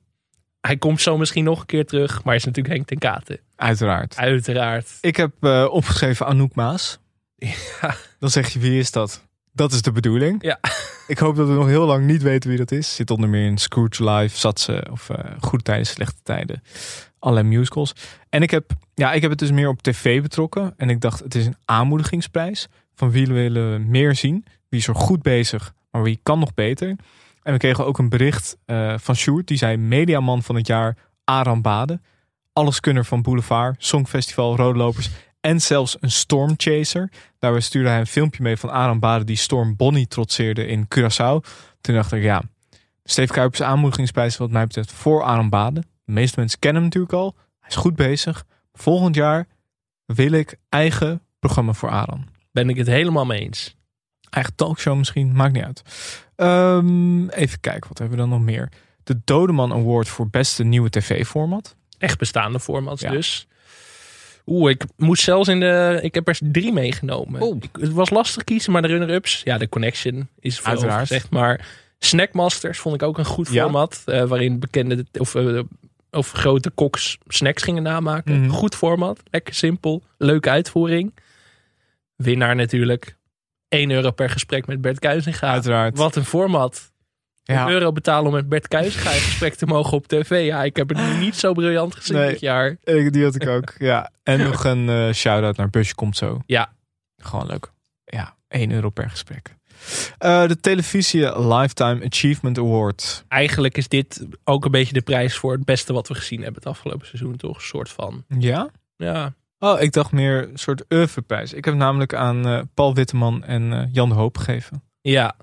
[0.61, 3.39] Hij komt zo misschien nog een keer terug, maar is natuurlijk Henk ten Katen.
[3.57, 4.17] Uiteraard.
[4.17, 4.99] Uiteraard.
[5.01, 6.99] Ik heb eh, opgeschreven Anouk Maas.
[7.81, 7.95] Ja.
[8.19, 9.27] Dan zeg je, wie is dat?
[9.53, 10.43] Dat is de bedoeling.
[10.43, 10.59] Ja.
[11.07, 12.95] Ik hoop dat we nog heel lang niet weten wie dat is.
[12.95, 16.63] Zit onder meer in Scrooge Live, zat ze, of eh Goede Tijden, Slechte Tijden.
[17.19, 17.93] Allerlei musicals.
[18.29, 20.75] En ik heb, ja, ik heb het dus meer op tv betrokken.
[20.77, 22.69] En ik dacht, het is een aanmoedigingsprijs.
[22.95, 24.45] Van wie willen we meer zien?
[24.69, 26.97] Wie is er goed bezig, maar wie kan nog beter?
[27.43, 29.47] En we kregen ook een bericht eh, van Sjoerd.
[29.47, 32.01] Die zei mediaman van het jaar Aram Bade.
[32.53, 35.11] Alleskunner van Boulevard, Songfestival, Rode Lopers
[35.43, 37.11] en zelfs een stormchaser.
[37.39, 41.49] Daarbij stuurde hij een filmpje mee van Aram Bade die Storm Bonnie trotseerde in Curaçao.
[41.81, 42.43] Toen dacht ik, ja,
[43.05, 45.81] Steve Kuipers aanmoedigingsprijs wat mij betreft voor Aram Bade.
[46.05, 47.35] De meeste mensen kennen hem natuurlijk al.
[47.61, 48.45] Hij is goed bezig.
[48.73, 49.47] Volgend jaar
[50.05, 52.25] wil ik eigen programma voor Aram.
[52.53, 53.77] Ben ik het helemaal mee eens.
[54.31, 55.83] Eigen talkshow misschien, maakt niet uit.
[56.37, 58.69] Ehm, even kijken, wat hebben we dan nog meer?
[59.05, 61.77] De Dodeman Award voor beste nieuwe tv-format.
[61.99, 63.11] Echt bestaande formats Ja.
[63.11, 63.47] dus.
[64.47, 65.99] Oeh, ik moest zelfs in de...
[66.03, 67.43] Ik heb er drie meegenomen.
[67.43, 67.57] Oeh.
[67.61, 69.41] Ik, het was lastig kiezen, maar de runner-ups...
[69.45, 71.01] Ja, de Connection is veel Uiteraard.
[71.01, 71.31] gezegd.
[71.31, 71.69] Maar
[71.99, 73.63] Snackmasters vond ik ook een goed Ja.
[73.63, 74.03] format.
[74.07, 75.61] eh, waarin bekende of, eh,
[76.11, 78.41] of grote koks snacks gingen namaken.
[78.41, 78.51] Mhm.
[78.51, 79.23] Goed format.
[79.31, 80.03] Lekker simpel.
[80.19, 81.15] Leuke uitvoering.
[82.17, 83.17] Winnaar natuurlijk.
[83.69, 85.51] 1 euro per gesprek met Bert Kuizinga.
[85.53, 85.97] Uiteraard.
[85.99, 86.92] Wat een format.
[87.45, 87.63] Ja.
[87.67, 90.47] Een euro betalen om met Bert Kuizinga in gesprek te mogen op tv.
[90.47, 92.31] Ja, ik heb het niet zo briljant gezien Nee.
[92.31, 92.77] dit jaar.
[92.85, 94.11] Die had ik ook, ja.
[94.23, 96.41] En nog een eh shout-out naar Busje Komt Zo.
[96.47, 96.73] Ja.
[97.17, 97.71] Gewoon leuk.
[98.05, 99.57] Ja, 1 euro per gesprek.
[100.19, 103.25] Eh, de Televisie Lifetime Achievement Award.
[103.29, 106.63] Eigenlijk is dit ook een beetje de prijs voor het beste wat we gezien hebben
[106.63, 107.57] het afgelopen seizoen, toch?
[107.57, 108.25] Een soort van.
[108.39, 108.69] Ja?
[108.97, 111.53] Ja, Oh, ik dacht meer een soort oeuvreprijs.
[111.53, 114.83] Ik heb namelijk aan eh, Paul Witteman en Jan de Hoop gegeven.
[115.01, 115.35] ja.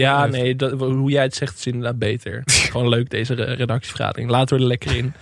[0.00, 2.42] Ja, nee, dat, hoe jij het zegt is inderdaad beter.
[2.70, 4.30] Gewoon leuk deze re- redactievergadering.
[4.30, 5.12] Laten we er lekker in.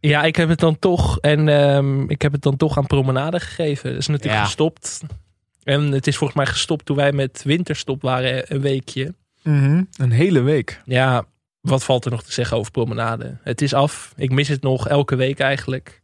[0.00, 3.40] Ja, ik heb het dan toch en ehm, ik heb het dan toch aan promenade
[3.40, 3.90] gegeven.
[3.90, 4.44] Dat is natuurlijk Ja.
[4.44, 5.00] gestopt.
[5.62, 9.14] En het is volgens mij gestopt toen wij met winterstop waren een weekje.
[9.42, 10.80] Een hele week.
[10.84, 11.24] Ja,
[11.60, 13.36] wat valt er nog te zeggen over promenade?
[13.42, 14.12] Het is af.
[14.16, 16.02] Ik mis het nog elke week eigenlijk.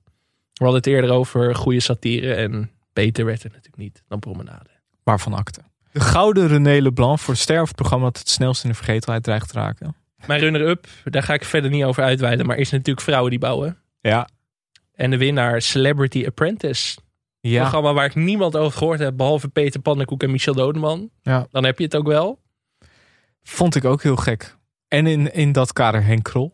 [0.53, 4.71] We hadden het eerder over goede satire en beter werd het natuurlijk niet dan promenade.
[5.03, 5.61] Waarvan akte.
[5.95, 9.55] De gouden René Leblanc voor het programma dat het snelst in de vergetelheid dreigt te
[9.59, 9.95] raken.
[10.27, 13.79] Mijn runner-up, daar ga ik verder niet over uitweiden, maar is natuurlijk vrouwen die bouwen.
[14.01, 14.29] Ja.
[14.95, 16.99] En de winnaar Celebrity Apprentice.
[17.41, 17.61] Een Ja.
[17.61, 21.11] programma waar ik niemand over gehoord heb, behalve Peter Pannenkoek en Michel Dodeman.
[21.23, 21.47] Ja.
[21.51, 22.41] Dan heb je het ook wel.
[23.43, 24.57] Vond ik ook heel gek.
[24.89, 26.53] En in, in dat kader Henk Krol.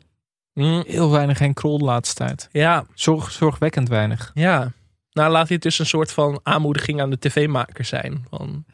[0.52, 2.48] Mm, Heel weinig Henk Krol de laatste tijd.
[2.52, 4.30] ja, Zorg, zorgwekkend weinig.
[4.34, 4.72] ja.
[5.12, 8.24] Nou, laat dit dus een soort van aanmoediging aan de tv-makers zijn.
[8.30, 8.64] Van,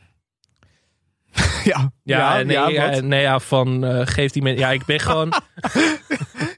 [1.64, 3.02] Ja, Ja, nee, ja, ja, wat?
[3.02, 4.60] nee, ja, van eh geeft die mensen.
[4.60, 5.28] Ja, ik ben gewoon.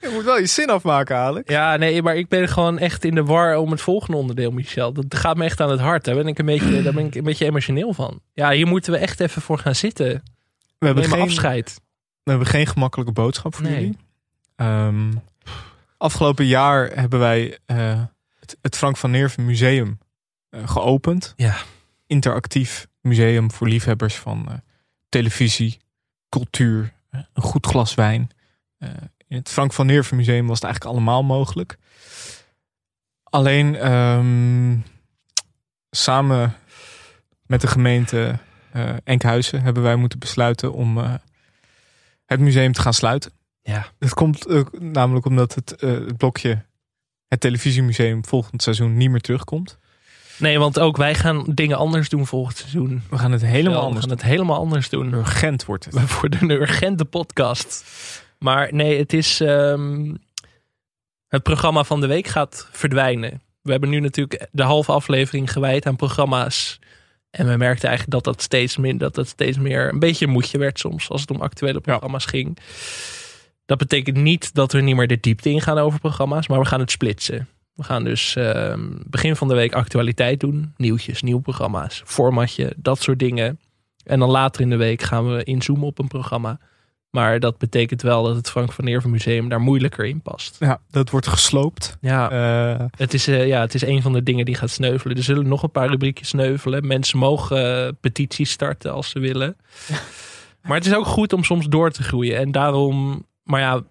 [0.01, 1.53] Je moet wel je zin afmaken, Alex.
[1.53, 4.93] ja, nee, maar ik ben gewoon echt in de war om het volgende onderdeel, Michel.
[4.93, 6.05] Dat gaat me echt aan het hart.
[6.05, 8.20] Daar ben ik een beetje, daar ben ik een beetje emotioneel van.
[8.33, 10.07] Ja, hier moeten we echt even voor gaan zitten.
[10.79, 11.81] We hebben, Neem geen, afscheid.
[12.22, 13.74] we hebben geen gemakkelijke boodschap voor Nee.
[13.74, 13.97] jullie.
[14.57, 15.12] Ehm,
[15.97, 18.01] afgelopen jaar hebben wij eh,
[18.41, 19.99] het, het Frank van Neerven Museum
[20.51, 21.33] eh, geopend.
[21.37, 21.57] Ja.
[22.07, 24.55] Interactief museum voor liefhebbers van eh,
[25.09, 25.81] televisie,
[26.29, 28.31] cultuur, eh, een goed glas wijn.
[28.79, 28.91] Eh,
[29.27, 31.79] in het Frank van Neerven Museum was het eigenlijk allemaal mogelijk.
[33.23, 34.77] Alleen ehm,
[35.91, 36.55] samen
[37.47, 38.39] met de gemeente
[38.73, 41.19] eh, Enkhuizen hebben wij moeten besluiten om
[42.27, 43.33] het museum te gaan sluiten.
[43.63, 43.87] Ja.
[43.99, 44.47] Het komt
[44.81, 46.67] namelijk omdat het, het blokje
[47.29, 49.79] het televisiemuseum volgend seizoen niet meer terugkomt.
[50.39, 53.03] Nee, want ook wij gaan dingen anders doen volgend seizoen.
[53.11, 55.12] We gaan het helemaal we anders gaan het helemaal anders doen.
[55.12, 55.95] Urgent wordt het.
[56.01, 57.84] We worden een urgente podcast.
[58.39, 59.41] Maar nee, het is.
[59.41, 60.14] ehm,
[61.28, 63.43] het programma van de week gaat verdwijnen.
[63.62, 66.78] We hebben nu natuurlijk de halve aflevering gewijd aan programma's.
[67.30, 70.32] En we merkten eigenlijk dat dat steeds meer, dat dat steeds meer een beetje een
[70.32, 72.59] moedje werd soms als het om actuele programma's ging.
[73.66, 76.80] Dat betekent niet dat we niet meer de diepte ingaan over programma's, maar we gaan
[76.80, 77.49] het splitsen.
[77.79, 80.72] We gaan dus ehm, begin van de week actualiteit doen.
[80.76, 83.59] Nieuwtjes, nieuwe programma's, formatje, dat soort dingen.
[84.05, 86.59] En dan later in de week gaan we inzoomen op een programma.
[87.11, 90.57] Maar dat betekent wel dat het Frank van Neerven Museum daar moeilijker in past.
[90.59, 91.97] Ja, dat wordt gesloopt.
[92.01, 95.16] Ja, Eh, het, is, eh, ja het is een van de dingen die gaat sneuvelen.
[95.16, 96.87] Er zullen nog een paar rubriekjes sneuvelen.
[96.87, 99.57] Mensen mogen eh, petities starten als ze willen.
[100.62, 102.37] Maar het is ook goed om soms door te groeien.
[102.37, 103.83] En daarom, maar ja,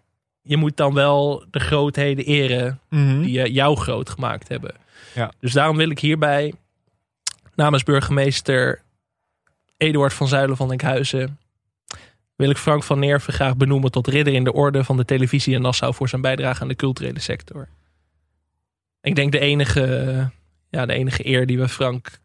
[0.48, 3.22] je moet dan wel de grootheden eren mhm.
[3.22, 4.76] die eh, jou groot gemaakt hebben.
[5.16, 5.32] Ja.
[5.40, 6.54] Dus daarom wil ik hierbij
[7.56, 8.82] namens burgemeester
[9.78, 11.38] Eduard van Zuilen van Enkhuizen
[12.38, 15.54] wil ik Frank van Neerven graag benoemen tot ridder in de orde van de televisie
[15.54, 17.68] in Nassau voor zijn bijdrage aan de culturele sector.
[19.02, 20.30] Ik denk de enige,
[20.70, 22.20] ja, de enige eer die we Frank,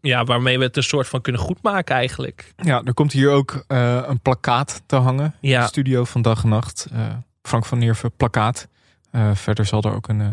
[0.00, 2.52] ja, waarmee we het een soort van kunnen goedmaken eigenlijk.
[2.56, 5.34] Ja, er komt hier ook eh, een plakkaat te hangen.
[5.40, 5.66] Ja.
[5.66, 6.86] Studio van Dag en Nacht.
[6.92, 7.06] Eh,
[7.42, 8.68] Frank van Neerven plakkaat.
[9.10, 10.26] Eh, verder zal er ook een, eh,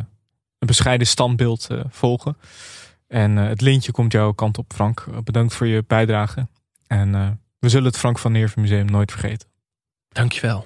[0.59, 2.37] een bescheiden standbeeld eh, volgen.
[3.07, 5.05] En het lintje komt jouw kant op, Frank.
[5.23, 6.47] Bedankt voor je bijdrage.
[6.87, 9.47] En we zullen het Frank van Neerven Museum nooit vergeten.
[10.09, 10.65] Dankjewel.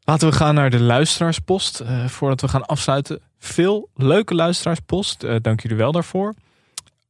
[0.00, 1.82] Laten we gaan naar de luisteraarspost.
[2.06, 3.20] voordat we gaan afsluiten.
[3.38, 5.20] Veel leuke luisteraarspost.
[5.42, 6.34] Dank jullie wel daarvoor.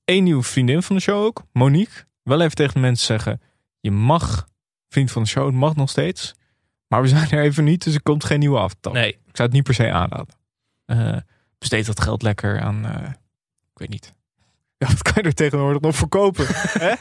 [0.04, 1.42] Eén nieuwe vriendin van de show ook.
[1.52, 2.04] Monique.
[2.22, 3.40] Wel even tegen de mensen zeggen.
[3.80, 4.48] Je mag
[4.88, 5.46] vriend van de show.
[5.46, 6.34] Het mag nog steeds.
[6.94, 7.84] Maar we zijn er even niet.
[7.84, 8.92] Dus er komt geen nieuwe aftal.
[8.92, 10.34] Nee, Ik zou het niet per se aanraden.
[10.84, 11.16] Eh,
[11.58, 12.86] besteed dat geld lekker aan...
[12.86, 13.08] eh,
[13.72, 14.12] ik weet niet.
[14.78, 16.46] Ja, wat kan je er tegenwoordig nog voor kopen?
[16.86, 16.92] hè?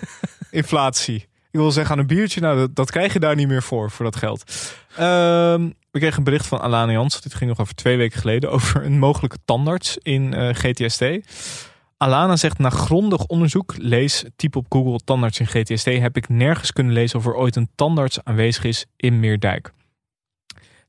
[0.52, 1.16] Inflatie.
[1.52, 2.41] Ik wil zeggen aan een biertje.
[2.41, 3.91] Nou, dat, dat krijg je daar niet meer voor.
[3.91, 4.52] Voor dat geld.
[4.96, 7.22] Ehm, we kregen een bericht van Alana Jans.
[7.22, 8.52] Dit ging nog over twee weken geleden.
[8.56, 11.04] Over een mogelijke tandarts in eh, GTST.
[11.98, 16.72] Alana zegt na grondig onderzoek, lees typ op Google tandarts in GTST, heb ik nergens
[16.72, 19.74] kunnen lezen of er ooit een tandarts aanwezig is in Meerdijk.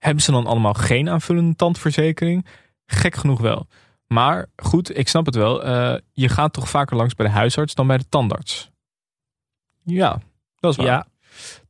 [0.04, 2.46] Hebben ze dan allemaal geen aanvullende tandverzekering?
[2.86, 3.66] Gek genoeg wel.
[4.06, 5.64] Maar goed, ik snap het wel.
[5.64, 8.70] Eh, je gaat toch vaker langs bij de huisarts dan bij de tandarts?
[9.84, 10.20] Ja,
[10.60, 10.86] dat is waar.
[10.86, 11.06] ja,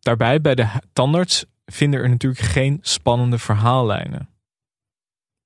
[0.00, 4.28] Daarbij bij de tandarts vinden er natuurlijk geen spannende verhaallijnen.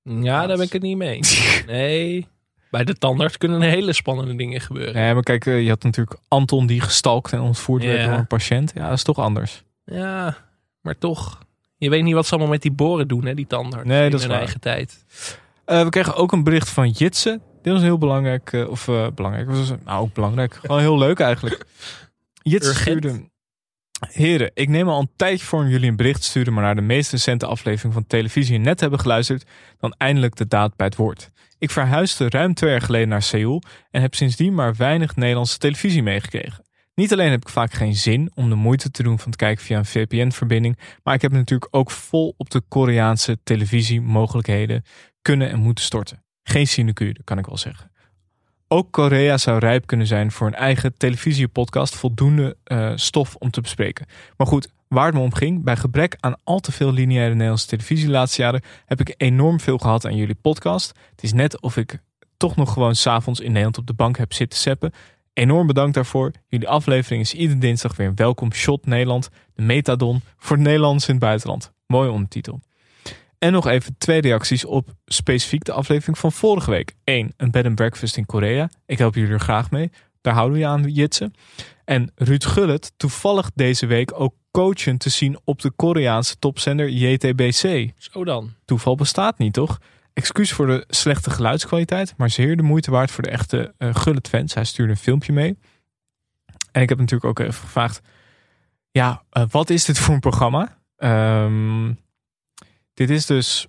[0.02, 1.62] ja, daar ben ik het niet mee eens.
[1.66, 2.26] Nee,
[2.70, 4.94] bij de tandarts kunnen hele spannende dingen gebeuren.
[4.94, 8.26] Nee, maar kijk, eh, je had natuurlijk Anton die gestalkt en ontvoerd werd door een
[8.26, 8.72] patiënt.
[8.74, 9.62] Ja, dat is toch anders.
[9.84, 10.36] Ja,
[10.80, 11.46] maar toch.
[11.78, 13.88] Je weet niet wat ze allemaal met die boren doen, hè, die tandarts.
[13.88, 14.40] Nee, in dat is hun waar.
[14.40, 15.04] eigen tijd.
[15.64, 17.40] Eh, we kregen ook een bericht van Jitse.
[17.62, 18.52] Dit was heel belangrijk.
[18.52, 19.50] eh, of eh, belangrijk.
[19.50, 20.54] Was, nou, ook belangrijk.
[20.54, 21.64] Gewoon heel leuk eigenlijk.
[22.42, 22.98] Jitse Urgent.
[22.98, 23.28] stuurde...
[23.98, 26.52] Heren, ik neem al een tijdje voor om jullie een bericht te sturen...
[26.52, 29.44] maar naar de meest recente aflevering van televisie net hebben geluisterd...
[29.78, 31.30] dan eindelijk de daad bij het woord.
[31.58, 33.62] Ik verhuisde ruim twee jaar geleden naar Seoul...
[33.90, 36.64] en heb sindsdien maar weinig Nederlandse televisie meegekregen.
[36.98, 39.64] Niet alleen heb ik vaak geen zin om de moeite te doen van het kijken
[39.64, 40.78] via een VPN-verbinding...
[41.02, 44.82] maar ik heb natuurlijk ook vol op de Koreaanse televisiemogelijkheden
[45.22, 46.24] kunnen en moeten storten.
[46.42, 47.90] Geen sinecure, kan ik wel zeggen.
[48.68, 53.60] Ook Korea zou rijp kunnen zijn voor een eigen televisiepodcast, voldoende eh, stof om te
[53.60, 54.06] bespreken.
[54.36, 57.66] Maar goed, waar het me om ging, bij gebrek aan al te veel lineaire Nederlandse
[57.66, 60.92] televisie de laatste jaren, heb ik enorm veel gehad aan jullie podcast.
[61.10, 61.98] Het is net of ik
[62.36, 64.92] toch nog gewoon s'avonds in Nederland op de bank heb zitten seppen.
[65.38, 66.32] Enorm bedankt daarvoor.
[66.48, 71.08] Jullie aflevering is iedere dinsdag weer een welkom shot Nederland, de metadon voor de Nederlanders
[71.08, 71.72] in het buitenland.
[71.86, 72.60] Mooie ondertitel.
[73.38, 76.94] En nog even twee reacties op specifiek de aflevering van vorige week.
[77.04, 78.70] Eén, een bed and breakfast in Korea.
[78.86, 79.90] Ik help jullie er graag mee.
[80.20, 81.34] Daar houden we je aan, Jitsen.
[81.84, 87.90] En Ruud Gullit, toevallig deze week ook coachen te zien op de Koreaanse topzender JTBC.
[87.98, 88.54] Zo dan.
[88.64, 89.78] Toeval bestaat niet, toch?
[90.18, 94.54] Excuus voor de slechte geluidskwaliteit, maar zeer de moeite waard voor de echte eh Gullit-fans.
[94.54, 95.58] Hij stuurde een filmpje mee.
[96.72, 98.00] En ik heb natuurlijk ook even gevraagd:
[98.90, 100.78] ja, eh, wat is dit voor een programma?
[100.96, 101.92] Ehm,
[102.94, 103.66] dit is dus.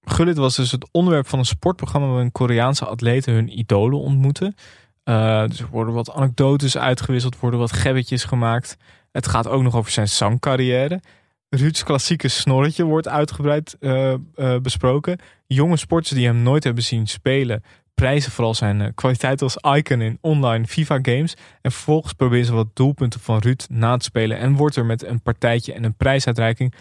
[0.00, 4.54] Gullit was dus het onderwerp van een sportprogramma waarin Koreaanse atleten hun idolen ontmoeten.
[5.02, 8.76] Eh, dus er worden wat anekdotes uitgewisseld, worden wat gebbetjes gemaakt.
[9.12, 11.00] Het gaat ook nog over zijn zangcarrière.
[11.48, 14.20] Ruud's klassieke snorretje wordt uitgebreid eh, eh,
[14.60, 15.18] besproken.
[15.46, 17.62] Jonge sporters die hem nooit hebben zien spelen,
[17.94, 21.34] prijzen vooral zijn eh, kwaliteit als icon in online FIFA games.
[21.62, 24.38] En vervolgens proberen ze wat doelpunten van Ruud na te spelen.
[24.38, 26.74] En wordt er met een partijtje en een prijsuitreiking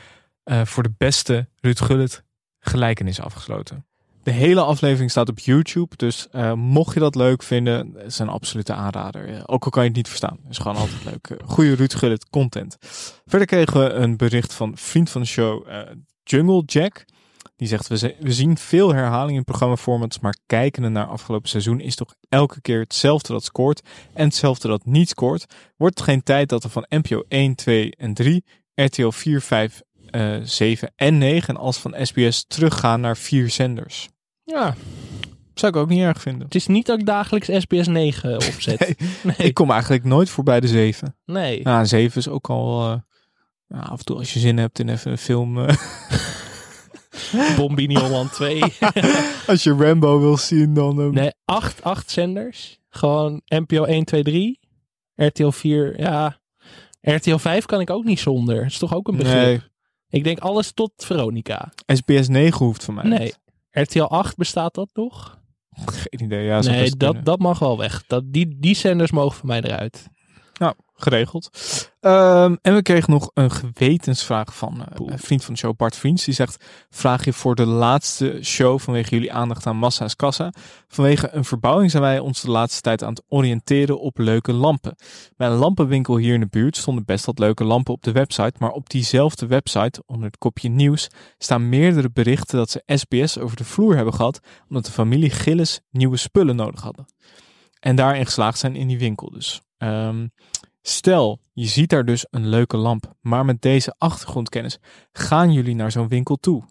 [0.64, 2.24] voor de beste Ruud Gullit
[2.60, 3.86] gelijkenis afgesloten.
[4.26, 8.30] De hele aflevering staat op YouTube, dus eh, mocht je dat leuk vinden, is een
[8.30, 9.44] absolute aanrader.
[9.48, 11.42] Ook al kan je het niet verstaan, is gewoon altijd leuk.
[11.46, 12.78] Goede Ruud Gullit content.
[13.26, 15.80] Verder kregen we een bericht van vriend van de show, eh,
[16.24, 17.06] Jungle Jack.
[17.56, 22.16] Die zegt, we, zien veel herhalingen in programmaformats, maar kijkende naar afgelopen seizoen is toch
[22.30, 23.82] elke keer hetzelfde dat scoort
[24.14, 25.46] en hetzelfde dat niet scoort.
[25.78, 28.44] Wordt het geen tijd dat we van NPO 1, 2 en 3,
[28.76, 34.14] RTL 4, 5, eh 7 en 9 en als van SBS teruggaan naar vier zenders?
[34.46, 34.76] Ja,
[35.54, 36.42] Zou ik ook niet erg vinden.
[36.46, 38.80] het is niet dat ik dagelijks SBS 9 opzet.
[38.80, 38.96] Nee.
[39.38, 39.48] Nee.
[39.48, 41.16] Ik kom eigenlijk nooit voorbij de 7.
[41.26, 41.66] nee.
[41.68, 42.92] Een 7 is ook al...
[42.92, 42.98] eh,
[43.68, 45.60] ja, af en toe als je zin hebt in even een film...
[45.60, 45.76] eh,
[47.58, 48.62] Bombini Holland 2.
[49.48, 51.02] als je Rambo wil zien, dan...
[51.02, 52.80] eh, nee, acht, acht zenders.
[52.90, 54.60] Gewoon NPO 1, 2, 3.
[55.16, 56.40] RTL 4, ja.
[57.02, 58.56] RTL 5 kan ik ook niet zonder.
[58.56, 59.44] Dat is toch ook een begrip.
[59.44, 59.62] nee,
[60.10, 61.74] Ik denk alles tot Veronica.
[61.86, 63.34] SBS 9 hoeft van mij Nee.
[63.82, 65.40] RTL 8 bestaat dat nog?
[65.86, 66.46] Geen idee.
[66.46, 67.24] Ja, nee, dat, kunnen.
[67.24, 68.06] dat mag wel weg.
[68.08, 70.08] Dat, die, die zenders mogen van mij eruit.
[70.60, 71.50] Nou, geregeld.
[72.00, 75.96] Ehm, en we kregen nog een gewetensvraag van eh, een vriend van de show, Bart
[75.96, 76.26] Vriends.
[76.26, 80.54] Die zegt, vraag je voor de laatste show vanwege jullie aandacht aan Massa's Kassa.
[80.88, 84.96] Vanwege een verbouwing zijn wij ons de laatste tijd aan het oriënteren op leuke lampen.
[85.38, 88.54] Bij een lampenwinkel hier in de buurt stonden best wat leuke lampen op de website.
[88.60, 91.08] Maar op diezelfde website, onder het kopje nieuws,
[91.38, 94.40] staan meerdere berichten dat ze SBS over de vloer hebben gehad.
[94.70, 97.06] Omdat de familie Gillis nieuwe spullen nodig hadden.
[97.80, 99.62] En daarin geslaagd zijn in die winkel dus.
[99.78, 100.28] Ehm,
[100.82, 104.78] stel, je ziet daar dus een leuke lamp, maar met deze achtergrondkennis
[105.12, 106.64] gaan jullie naar zo'n winkel toe.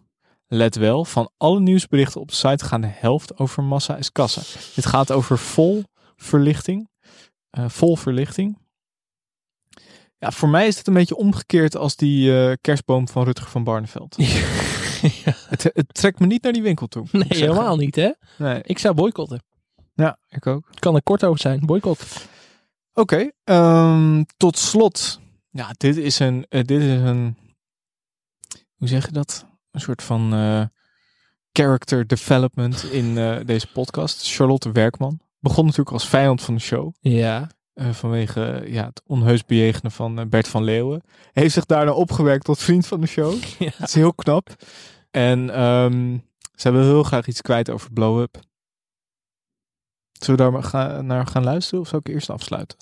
[0.47, 4.41] Let wel, van alle nieuwsberichten op de site gaan de helft over massa is kassa.
[4.75, 5.83] Dit gaat over vol
[6.15, 6.89] verlichting.
[7.49, 8.57] eh, vol verlichting.
[10.17, 13.63] Ja, voor mij is het een beetje omgekeerd als die eh, kerstboom van Rutger van
[13.63, 14.15] Barneveld.
[15.49, 17.05] Het, het trekt me niet naar die winkel toe.
[17.11, 18.11] Nee, helemaal niet, hè?
[18.37, 19.43] Nee, Ik zou boycotten.
[19.93, 20.67] ja, ik ook.
[20.71, 21.59] Ik kan er kort over zijn.
[21.65, 22.27] Boycott.
[22.97, 25.19] Oké, ehm, tot slot.
[25.49, 27.37] Ja, dit is een, eh, dit is een,
[28.75, 29.45] hoe zeg je dat?
[29.71, 30.63] Een soort van eh,
[31.51, 34.33] character development in eh, deze podcast.
[34.33, 36.93] Charlotte Werkman begon natuurlijk als vijand van de show.
[36.99, 37.49] Ja.
[37.75, 41.01] vanwege ja, het onheus bejegenen van Bert van Leeuwen.
[41.31, 43.43] Heeft zich daarna opgewerkt tot vriend van de show.
[43.59, 43.71] Ja.
[43.79, 44.49] Dat is heel knap.
[45.11, 46.17] En ehm,
[46.53, 48.39] ze wil heel graag iets kwijt over Blow Up.
[50.19, 52.77] Zullen we daar maar gaan, naar gaan luisteren of zou ik eerst afsluiten?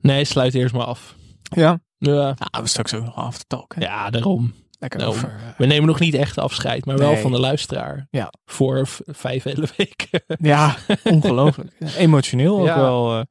[0.00, 1.14] Nee, sluit eerst maar af.
[1.42, 1.80] Ja.
[1.98, 3.80] Ja, Nou, we straks ook nog af te talken.
[3.82, 4.54] ja daarom.
[4.78, 5.28] Lekker Nou, over.
[5.28, 8.06] eh, We nemen nog niet echt afscheid, maar wel van de luisteraar.
[8.10, 8.32] Ja.
[8.44, 10.22] Voor vijf hele weken.
[10.40, 11.72] ja, ongelooflijk.
[11.96, 12.76] Emotioneel ook Ja.
[12.80, 13.18] wel.
[13.18, 13.24] eh,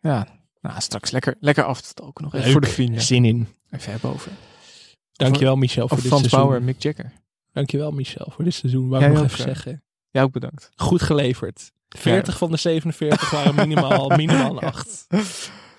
[0.00, 0.26] ja,
[0.60, 2.52] nou, straks lekker, lekker af te talken nog even Leuk.
[2.52, 3.02] voor de vrienden.
[3.02, 3.48] Zin in.
[3.70, 4.32] Even hebben over.
[5.12, 6.40] Dankjewel Michel voor dit Frans seizoen.
[6.40, 7.12] Bauer en Mick Jagger.
[7.52, 8.88] Dankjewel Michel voor dit seizoen.
[8.88, 9.44] Wou ik nog even eh.
[9.44, 9.82] zeggen.
[10.10, 10.70] Jij ook bedankt.
[10.76, 11.72] Goed geleverd.
[11.88, 15.06] 40 van de 47 waren minimaal, minimaal een 8.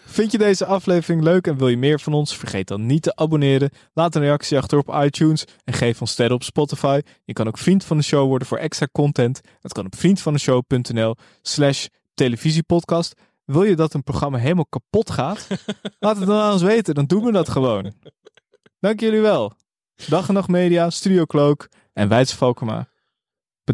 [0.06, 2.38] Vind je deze aflevering leuk en wil je meer van ons?
[2.38, 3.70] Vergeet dan niet te abonneren.
[3.94, 7.02] Laat een reactie achter op iTunes en geef ons sterren op Spotify.
[7.26, 9.42] Je kan ook vriend van de show worden voor extra content.
[9.60, 13.14] Dat kan op vriendvandeshow.nl slash televisiepodcast.
[13.46, 15.48] Wil je dat een programma helemaal kapot gaat?
[16.00, 17.94] Laat het dan aan ons weten, dan doen we dat gewoon.
[18.80, 19.54] Dank jullie wel.
[20.08, 22.88] Dag en Nacht Media, Studio Cloak en Weidse Valkema.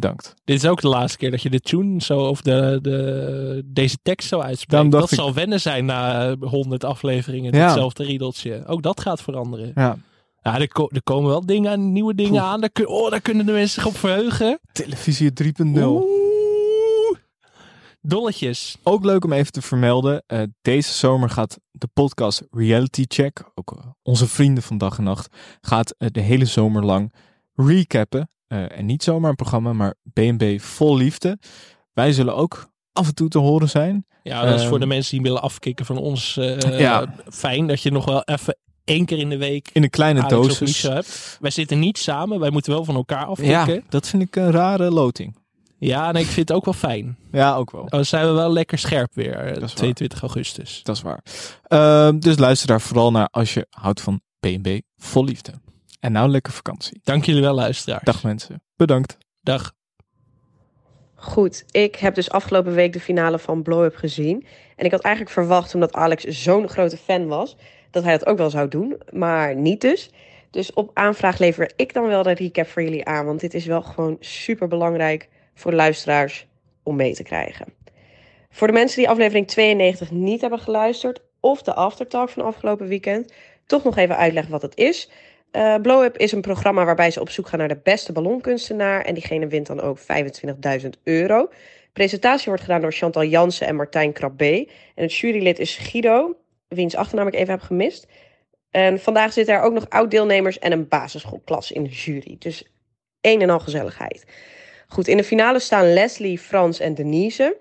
[0.02, 0.34] Bedankt.
[0.44, 3.98] Dit is ook de laatste keer dat je de tune zo of de, de, deze
[4.04, 4.92] tekst zo uitspreekt.
[4.92, 7.54] Dat ik- zal wennen zijn na 100 afleveringen.
[7.56, 7.66] Ja.
[7.66, 8.64] Hetzelfde riedeltje.
[8.66, 9.72] Ook dat gaat veranderen.
[9.76, 9.98] Ja,
[10.42, 12.60] Ja, er, ko- er komen wel dingen aan, nieuwe dingen aan.
[12.60, 14.60] Daar, kun- oh, daar kunnen de mensen zich op verheugen.
[14.72, 15.84] televisie 3.0.
[15.84, 17.18] Oeh.
[18.02, 18.78] Dolletjes.
[18.84, 20.24] Ook leuk om even te vermelden.
[20.28, 25.04] eh, deze zomer gaat de podcast Reality Check, ook eh, onze vrienden van dag en
[25.04, 27.14] nacht, gaat eh, de hele zomer lang
[27.56, 28.30] recappen.
[28.56, 31.38] Eh, en niet zomaar een programma, maar BNB vol liefde.
[31.94, 34.06] Wij zullen ook af en toe te horen zijn.
[34.24, 34.70] Ja, dat is Ehm.
[34.70, 37.14] voor de mensen die willen afkicken van ons eh, Ja.
[37.30, 37.68] fijn.
[37.68, 40.82] Dat je nog wel even één keer in de week In een kleine Alex dosis.
[40.82, 41.38] Hebt.
[41.42, 42.40] Wij zitten niet samen.
[42.40, 43.74] Wij moeten wel van elkaar afkicken.
[43.74, 45.36] Ja, dat vind ik een rare loting.
[45.78, 47.18] Ja, nee, ik vind het ook wel fijn.
[47.32, 47.86] Ja, ook wel.
[47.90, 49.36] Dan zijn we wel lekker scherp weer.
[49.36, 49.70] eh, is waar.
[49.74, 50.80] 22 augustus.
[50.84, 51.24] Dat is waar.
[51.64, 55.52] Ehm, dus luister daar vooral naar als je houdt van BNB vol liefde.
[56.06, 57.00] En nou lekker vakantie.
[57.04, 58.04] Dank jullie wel, luisteraars.
[58.04, 58.64] Dag mensen.
[58.76, 59.18] Bedankt.
[59.42, 59.74] Dag.
[61.16, 64.46] Goed, ik heb dus afgelopen week de finale van Blow Up gezien.
[64.76, 67.58] En ik had eigenlijk verwacht, omdat Alex zo'n grote fan was,
[67.92, 69.02] dat hij dat ook wel zou doen.
[69.12, 70.10] Maar niet dus.
[70.52, 73.26] Dus op aanvraag lever ik dan wel de recap voor jullie aan.
[73.26, 76.48] Want dit is wel gewoon super belangrijk voor luisteraars
[76.84, 77.66] om mee te krijgen.
[78.50, 83.34] Voor de mensen die aflevering 92 niet hebben geluisterd, of de aftertalk van afgelopen weekend,
[83.66, 85.10] toch nog even uitleggen wat het is.
[85.56, 89.02] Eh, Blow Up is een programma waarbij ze op zoek gaan naar de beste ballonkunstenaar.
[89.02, 91.50] En diegene wint dan ook 25.000 euro.
[91.94, 94.68] Presentatie wordt gedaan door Chantal Jansen en Martijn Krabbe.
[94.96, 96.36] En het jurylid is Guido,
[96.68, 98.08] wiens achternaam ik even heb gemist.
[98.72, 102.36] En vandaag zitten er ook nog oud-deelnemers en een basisschoolklas in de jury.
[102.40, 102.72] Dus
[103.22, 104.26] een en al gezelligheid.
[104.88, 107.58] Goed, in de finale staan Leslie, Frans en Denise.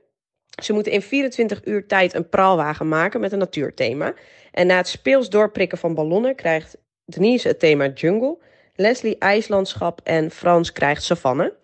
[0.63, 4.15] Ze moeten in 24 uur tijd een praalwagen maken met een natuurthema.
[4.51, 8.39] En na het speels doorprikken van ballonnen krijgt Denise het thema jungle,
[8.75, 11.55] Leslie ijslandschap en Frans krijgt savanne.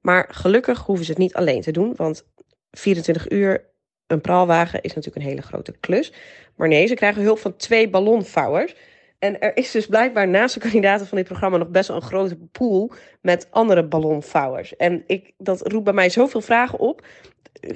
[0.00, 2.26] Maar gelukkig hoeven ze het niet alleen te doen, want
[2.70, 3.64] 24 uur
[4.06, 6.12] een praalwagen is natuurlijk een hele grote klus.
[6.56, 8.74] Maar nee, ze krijgen hulp van twee ballonvouwers.
[9.18, 12.02] En er is dus blijkbaar naast de kandidaten van dit programma nog best wel een
[12.02, 14.76] grote pool met andere ballonvouwers.
[14.76, 17.06] En ik, dat roept bij mij zoveel vragen op.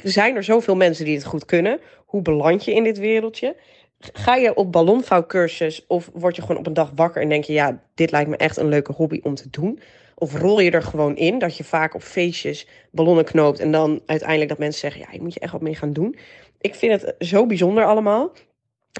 [0.03, 1.81] Zijn er zoveel mensen die het goed kunnen?
[2.07, 3.57] Hoe beland je in dit wereldje?
[4.01, 7.53] Ga je op ballonvouwcursus of word je gewoon op een dag wakker en denk je,
[7.53, 9.81] ja, dit lijkt me echt een leuke hobby om te doen?
[10.15, 14.01] Of rol je er gewoon in dat je vaak op feestjes ballonnen knoopt en dan
[14.07, 16.17] uiteindelijk dat mensen zeggen, ja, je moet je echt wat mee gaan doen.
[16.61, 18.33] Ik vind het zo bijzonder allemaal.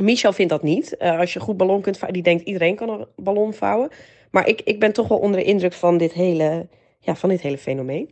[0.01, 0.97] Michel vindt dat niet.
[0.97, 3.91] Eh, als je goed ballon kunt vouwen, die denkt iedereen kan een ballon vouwen.
[4.31, 6.69] Maar ik, ik ben toch wel onder de indruk van dit hele,
[6.99, 8.11] ja, van dit hele fenomeen.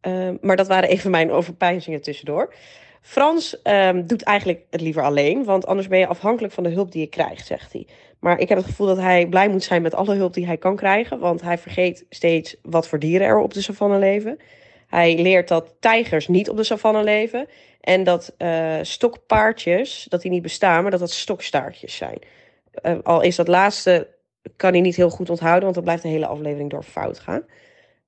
[0.00, 2.54] Ehm, maar dat waren even mijn overpeinzingen tussendoor.
[3.00, 6.92] Frans ehm, doet eigenlijk het liever alleen, want anders ben je afhankelijk van de hulp
[6.92, 7.86] die je krijgt, zegt hij.
[8.20, 10.56] Maar ik heb het gevoel dat hij blij moet zijn met alle hulp die hij
[10.56, 14.38] kan krijgen, want hij vergeet steeds wat voor dieren er op de savanne leven.
[14.86, 17.48] Hij leert dat tijgers niet op de savanne leven
[17.80, 22.18] en dat eh, stokpaardjes, dat die niet bestaan, maar dat dat stokstaartjes zijn.
[22.72, 24.08] Eh, al is dat laatste,
[24.56, 27.44] kan hij niet heel goed onthouden, want dat blijft de hele aflevering door fout gaan.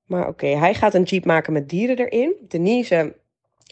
[0.05, 2.35] Maar oké, hij gaat een jeep maken met dieren erin.
[2.47, 3.15] Denise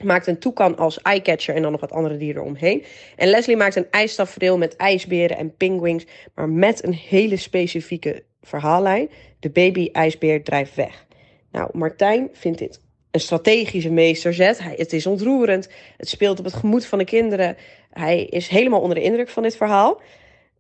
[0.04, 2.84] maakt een toekan als eyecatcher en dan nog wat andere dieren omheen.
[3.16, 6.06] En Leslie maakt een ijstafereel met ijsberen en penguins,
[6.36, 9.10] maar met een hele specifieke verhaallijn.
[9.40, 11.06] De baby-ijsbeer drijft weg.
[11.52, 12.80] Nou, Martijn vindt dit
[13.12, 14.60] een strategische meesterzet.
[14.60, 15.70] Hij, het is ontroerend.
[15.98, 17.58] Het speelt op het gemoed van de kinderen.
[17.90, 20.02] Hij is helemaal onder de indruk van dit verhaal.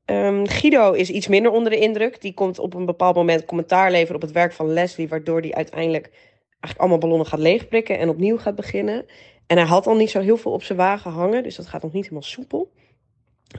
[0.05, 2.21] Ehm, Guido is iets minder onder de indruk.
[2.21, 5.53] Die komt op een bepaald moment commentaar leveren op het werk van Leslie, waardoor hij
[5.53, 6.09] uiteindelijk
[6.59, 9.05] eigenlijk allemaal ballonnen gaat leegprikken en opnieuw gaat beginnen.
[9.49, 11.81] En hij had al niet zo heel veel op zijn wagen hangen, dus dat gaat
[11.81, 12.71] nog niet helemaal soepel.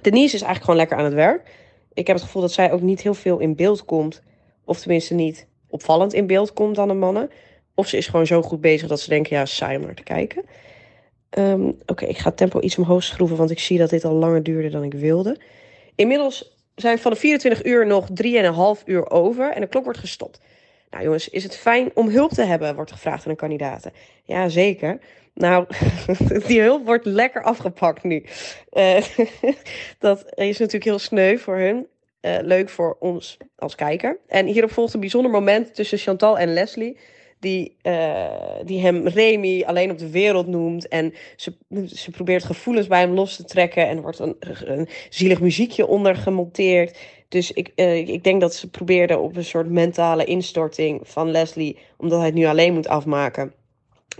[0.02, 1.54] Denise is eigenlijk gewoon lekker aan het werk.
[1.92, 4.22] Ik heb het gevoel dat zij ook niet heel veel in beeld komt,
[4.64, 7.30] of tenminste niet opvallend in beeld komt dan de mannen.
[7.74, 10.02] Of ze is gewoon zo goed bezig dat ze denken, ja, saai om naar te
[10.02, 10.44] kijken.
[11.30, 14.14] Ehm, Oké, ik ga het tempo iets omhoog schroeven, want ik zie dat dit al
[14.14, 15.40] langer duurde dan ik wilde.
[15.94, 20.40] Inmiddels zijn van de 24 uur nog 3,5 uur over en de klok wordt gestopt.
[20.90, 23.92] Nou jongens, is het fijn om hulp te hebben, wordt gevraagd aan de kandidaten.
[24.24, 25.00] Ja, zeker.
[25.40, 25.66] Nou,
[26.46, 28.24] die hulp wordt lekker afgepakt nu.
[28.70, 29.04] Eh,
[29.98, 31.86] dat is natuurlijk heel sneu voor hun.
[32.20, 34.18] Eh, leuk voor ons als kijker.
[34.26, 36.98] En hierop volgt een bijzonder moment tussen Chantal en Leslie.
[37.38, 38.30] Die, eh,
[38.64, 40.88] die hem Remy alleen op de wereld noemt.
[40.88, 41.54] En ze,
[41.86, 43.88] ze probeert gevoelens bij hem los te trekken.
[43.88, 46.98] En er wordt een, zielig muziekje onder gemonteerd.
[47.28, 47.72] Dus ik,
[48.06, 51.78] ik denk dat ze probeerde op een soort mentale instorting van Leslie.
[51.96, 53.54] Omdat hij het nu alleen moet afmaken.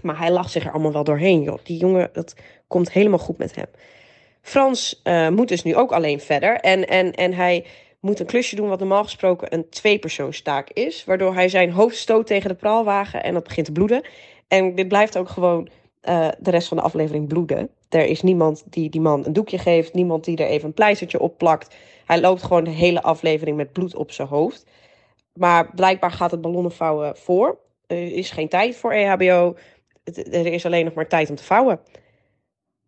[0.02, 1.42] Maar hij lacht zich er allemaal wel doorheen.
[1.42, 1.58] Joh.
[1.62, 2.34] Die jongen, dat
[2.66, 3.66] komt helemaal goed met hem.
[4.42, 6.56] Frans eh, moet dus nu ook alleen verder.
[6.56, 7.64] En, en, en hij
[8.00, 11.04] moet een klusje doen wat normaal gesproken een tweepersoonstaak is.
[11.04, 14.02] Waardoor hij zijn hoofd stoot tegen de praalwagen en dat begint te bloeden.
[14.48, 15.68] En dit blijft ook gewoon
[16.00, 17.70] eh, de rest van de aflevering bloeden.
[17.88, 19.94] Er is niemand die die man een doekje geeft.
[19.94, 21.76] Niemand die er even een pleistertje op plakt.
[22.04, 24.66] Hij loopt gewoon de hele aflevering met bloed op zijn hoofd.
[25.34, 27.58] Maar blijkbaar gaat het ballonnen vouwen voor.
[27.86, 29.56] Er is geen tijd voor EHBO.
[30.16, 31.80] Er is alleen nog maar tijd om te vouwen.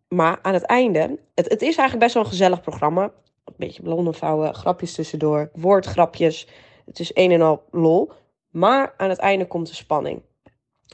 [0.07, 3.03] Maar aan het einde, het, is eigenlijk best wel een gezellig programma.
[3.45, 6.47] Een beetje ballonnen vouwen, grapjes tussendoor, woordgrapjes.
[6.85, 8.11] Het is een en al lol.
[8.49, 10.21] Maar aan het einde komt de spanning.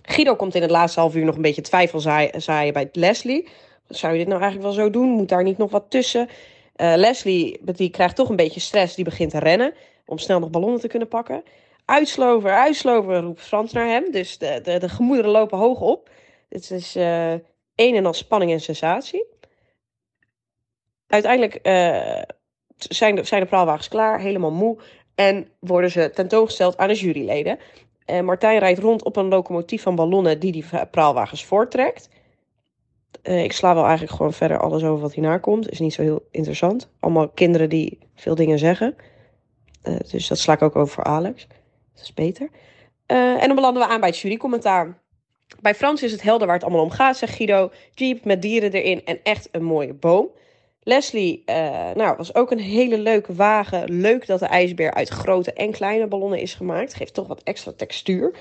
[0.01, 3.47] Guido komt in het laatste half uur nog een beetje twijfel zaai- zaaien bij Leslie.
[3.87, 5.09] Zou je dit nou eigenlijk wel zo doen?
[5.09, 6.29] Moet daar niet nog wat tussen?
[6.75, 8.95] Eh, Leslie die krijgt toch een beetje stress.
[8.95, 9.73] Die begint te rennen
[10.05, 11.43] om snel nog ballonnen te kunnen pakken.
[11.85, 14.11] Uitslover, uitslover, roept Frans naar hem.
[14.11, 16.09] Dus de, de, de gemoederen lopen hoog op.
[16.49, 17.33] Het is eh
[17.79, 19.25] een en al spanning en sensatie.
[21.07, 22.21] Uiteindelijk eh,
[22.77, 24.77] zijn, de, zijn de praalwagens klaar, helemaal moe.
[25.15, 27.59] En worden ze tentoongesteld aan de juryleden.
[28.05, 32.09] En Martijn rijdt rond op een locomotief van ballonnen die die praalwagens voorttrekt.
[33.21, 35.69] Eh, ik sla wel eigenlijk gewoon verder alles over wat hierna komt.
[35.69, 36.89] Is niet zo heel interessant.
[36.99, 38.95] Allemaal kinderen die veel dingen zeggen.
[40.11, 41.47] Dus dat sla ik ook over voor Alex.
[41.93, 42.49] Dat is beter.
[43.05, 45.01] En dan belanden we aan bij het jurycommentaar.
[45.61, 47.71] Bij Frans is het helder waar het allemaal om gaat, zegt Guido.
[47.93, 50.29] Jeep met dieren erin en echt een mooie boom.
[50.83, 53.99] Leslie, eh, nou, was ook een hele leuke wagen.
[53.99, 56.93] Leuk dat de ijsbeer uit grote en kleine ballonnen is gemaakt.
[56.93, 58.33] Geeft toch wat extra textuur.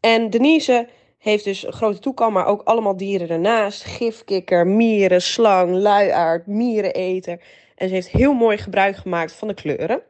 [0.00, 0.88] En Denise
[1.18, 3.84] heeft dus een grote toekan, maar ook allemaal dieren ernaast.
[3.84, 7.40] Gifkikker, mieren, slang, luiaard, miereneter.
[7.74, 10.02] En ze heeft heel mooi gebruik gemaakt van de kleuren.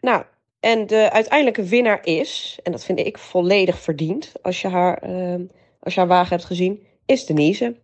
[0.00, 0.24] Nou,
[0.60, 5.44] en de uiteindelijke winnaar is, en dat vind ik volledig verdiend als je haar, ehm,
[5.80, 7.76] als je haar wagen hebt gezien, is Denise.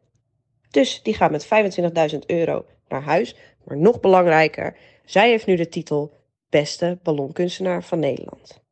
[0.70, 3.36] Dus die gaat met 25.000 euro naar huis.
[3.64, 6.12] Maar nog belangrijker, zij heeft nu de titel
[6.48, 8.63] Beste Ballonkunstenaar van Nederland.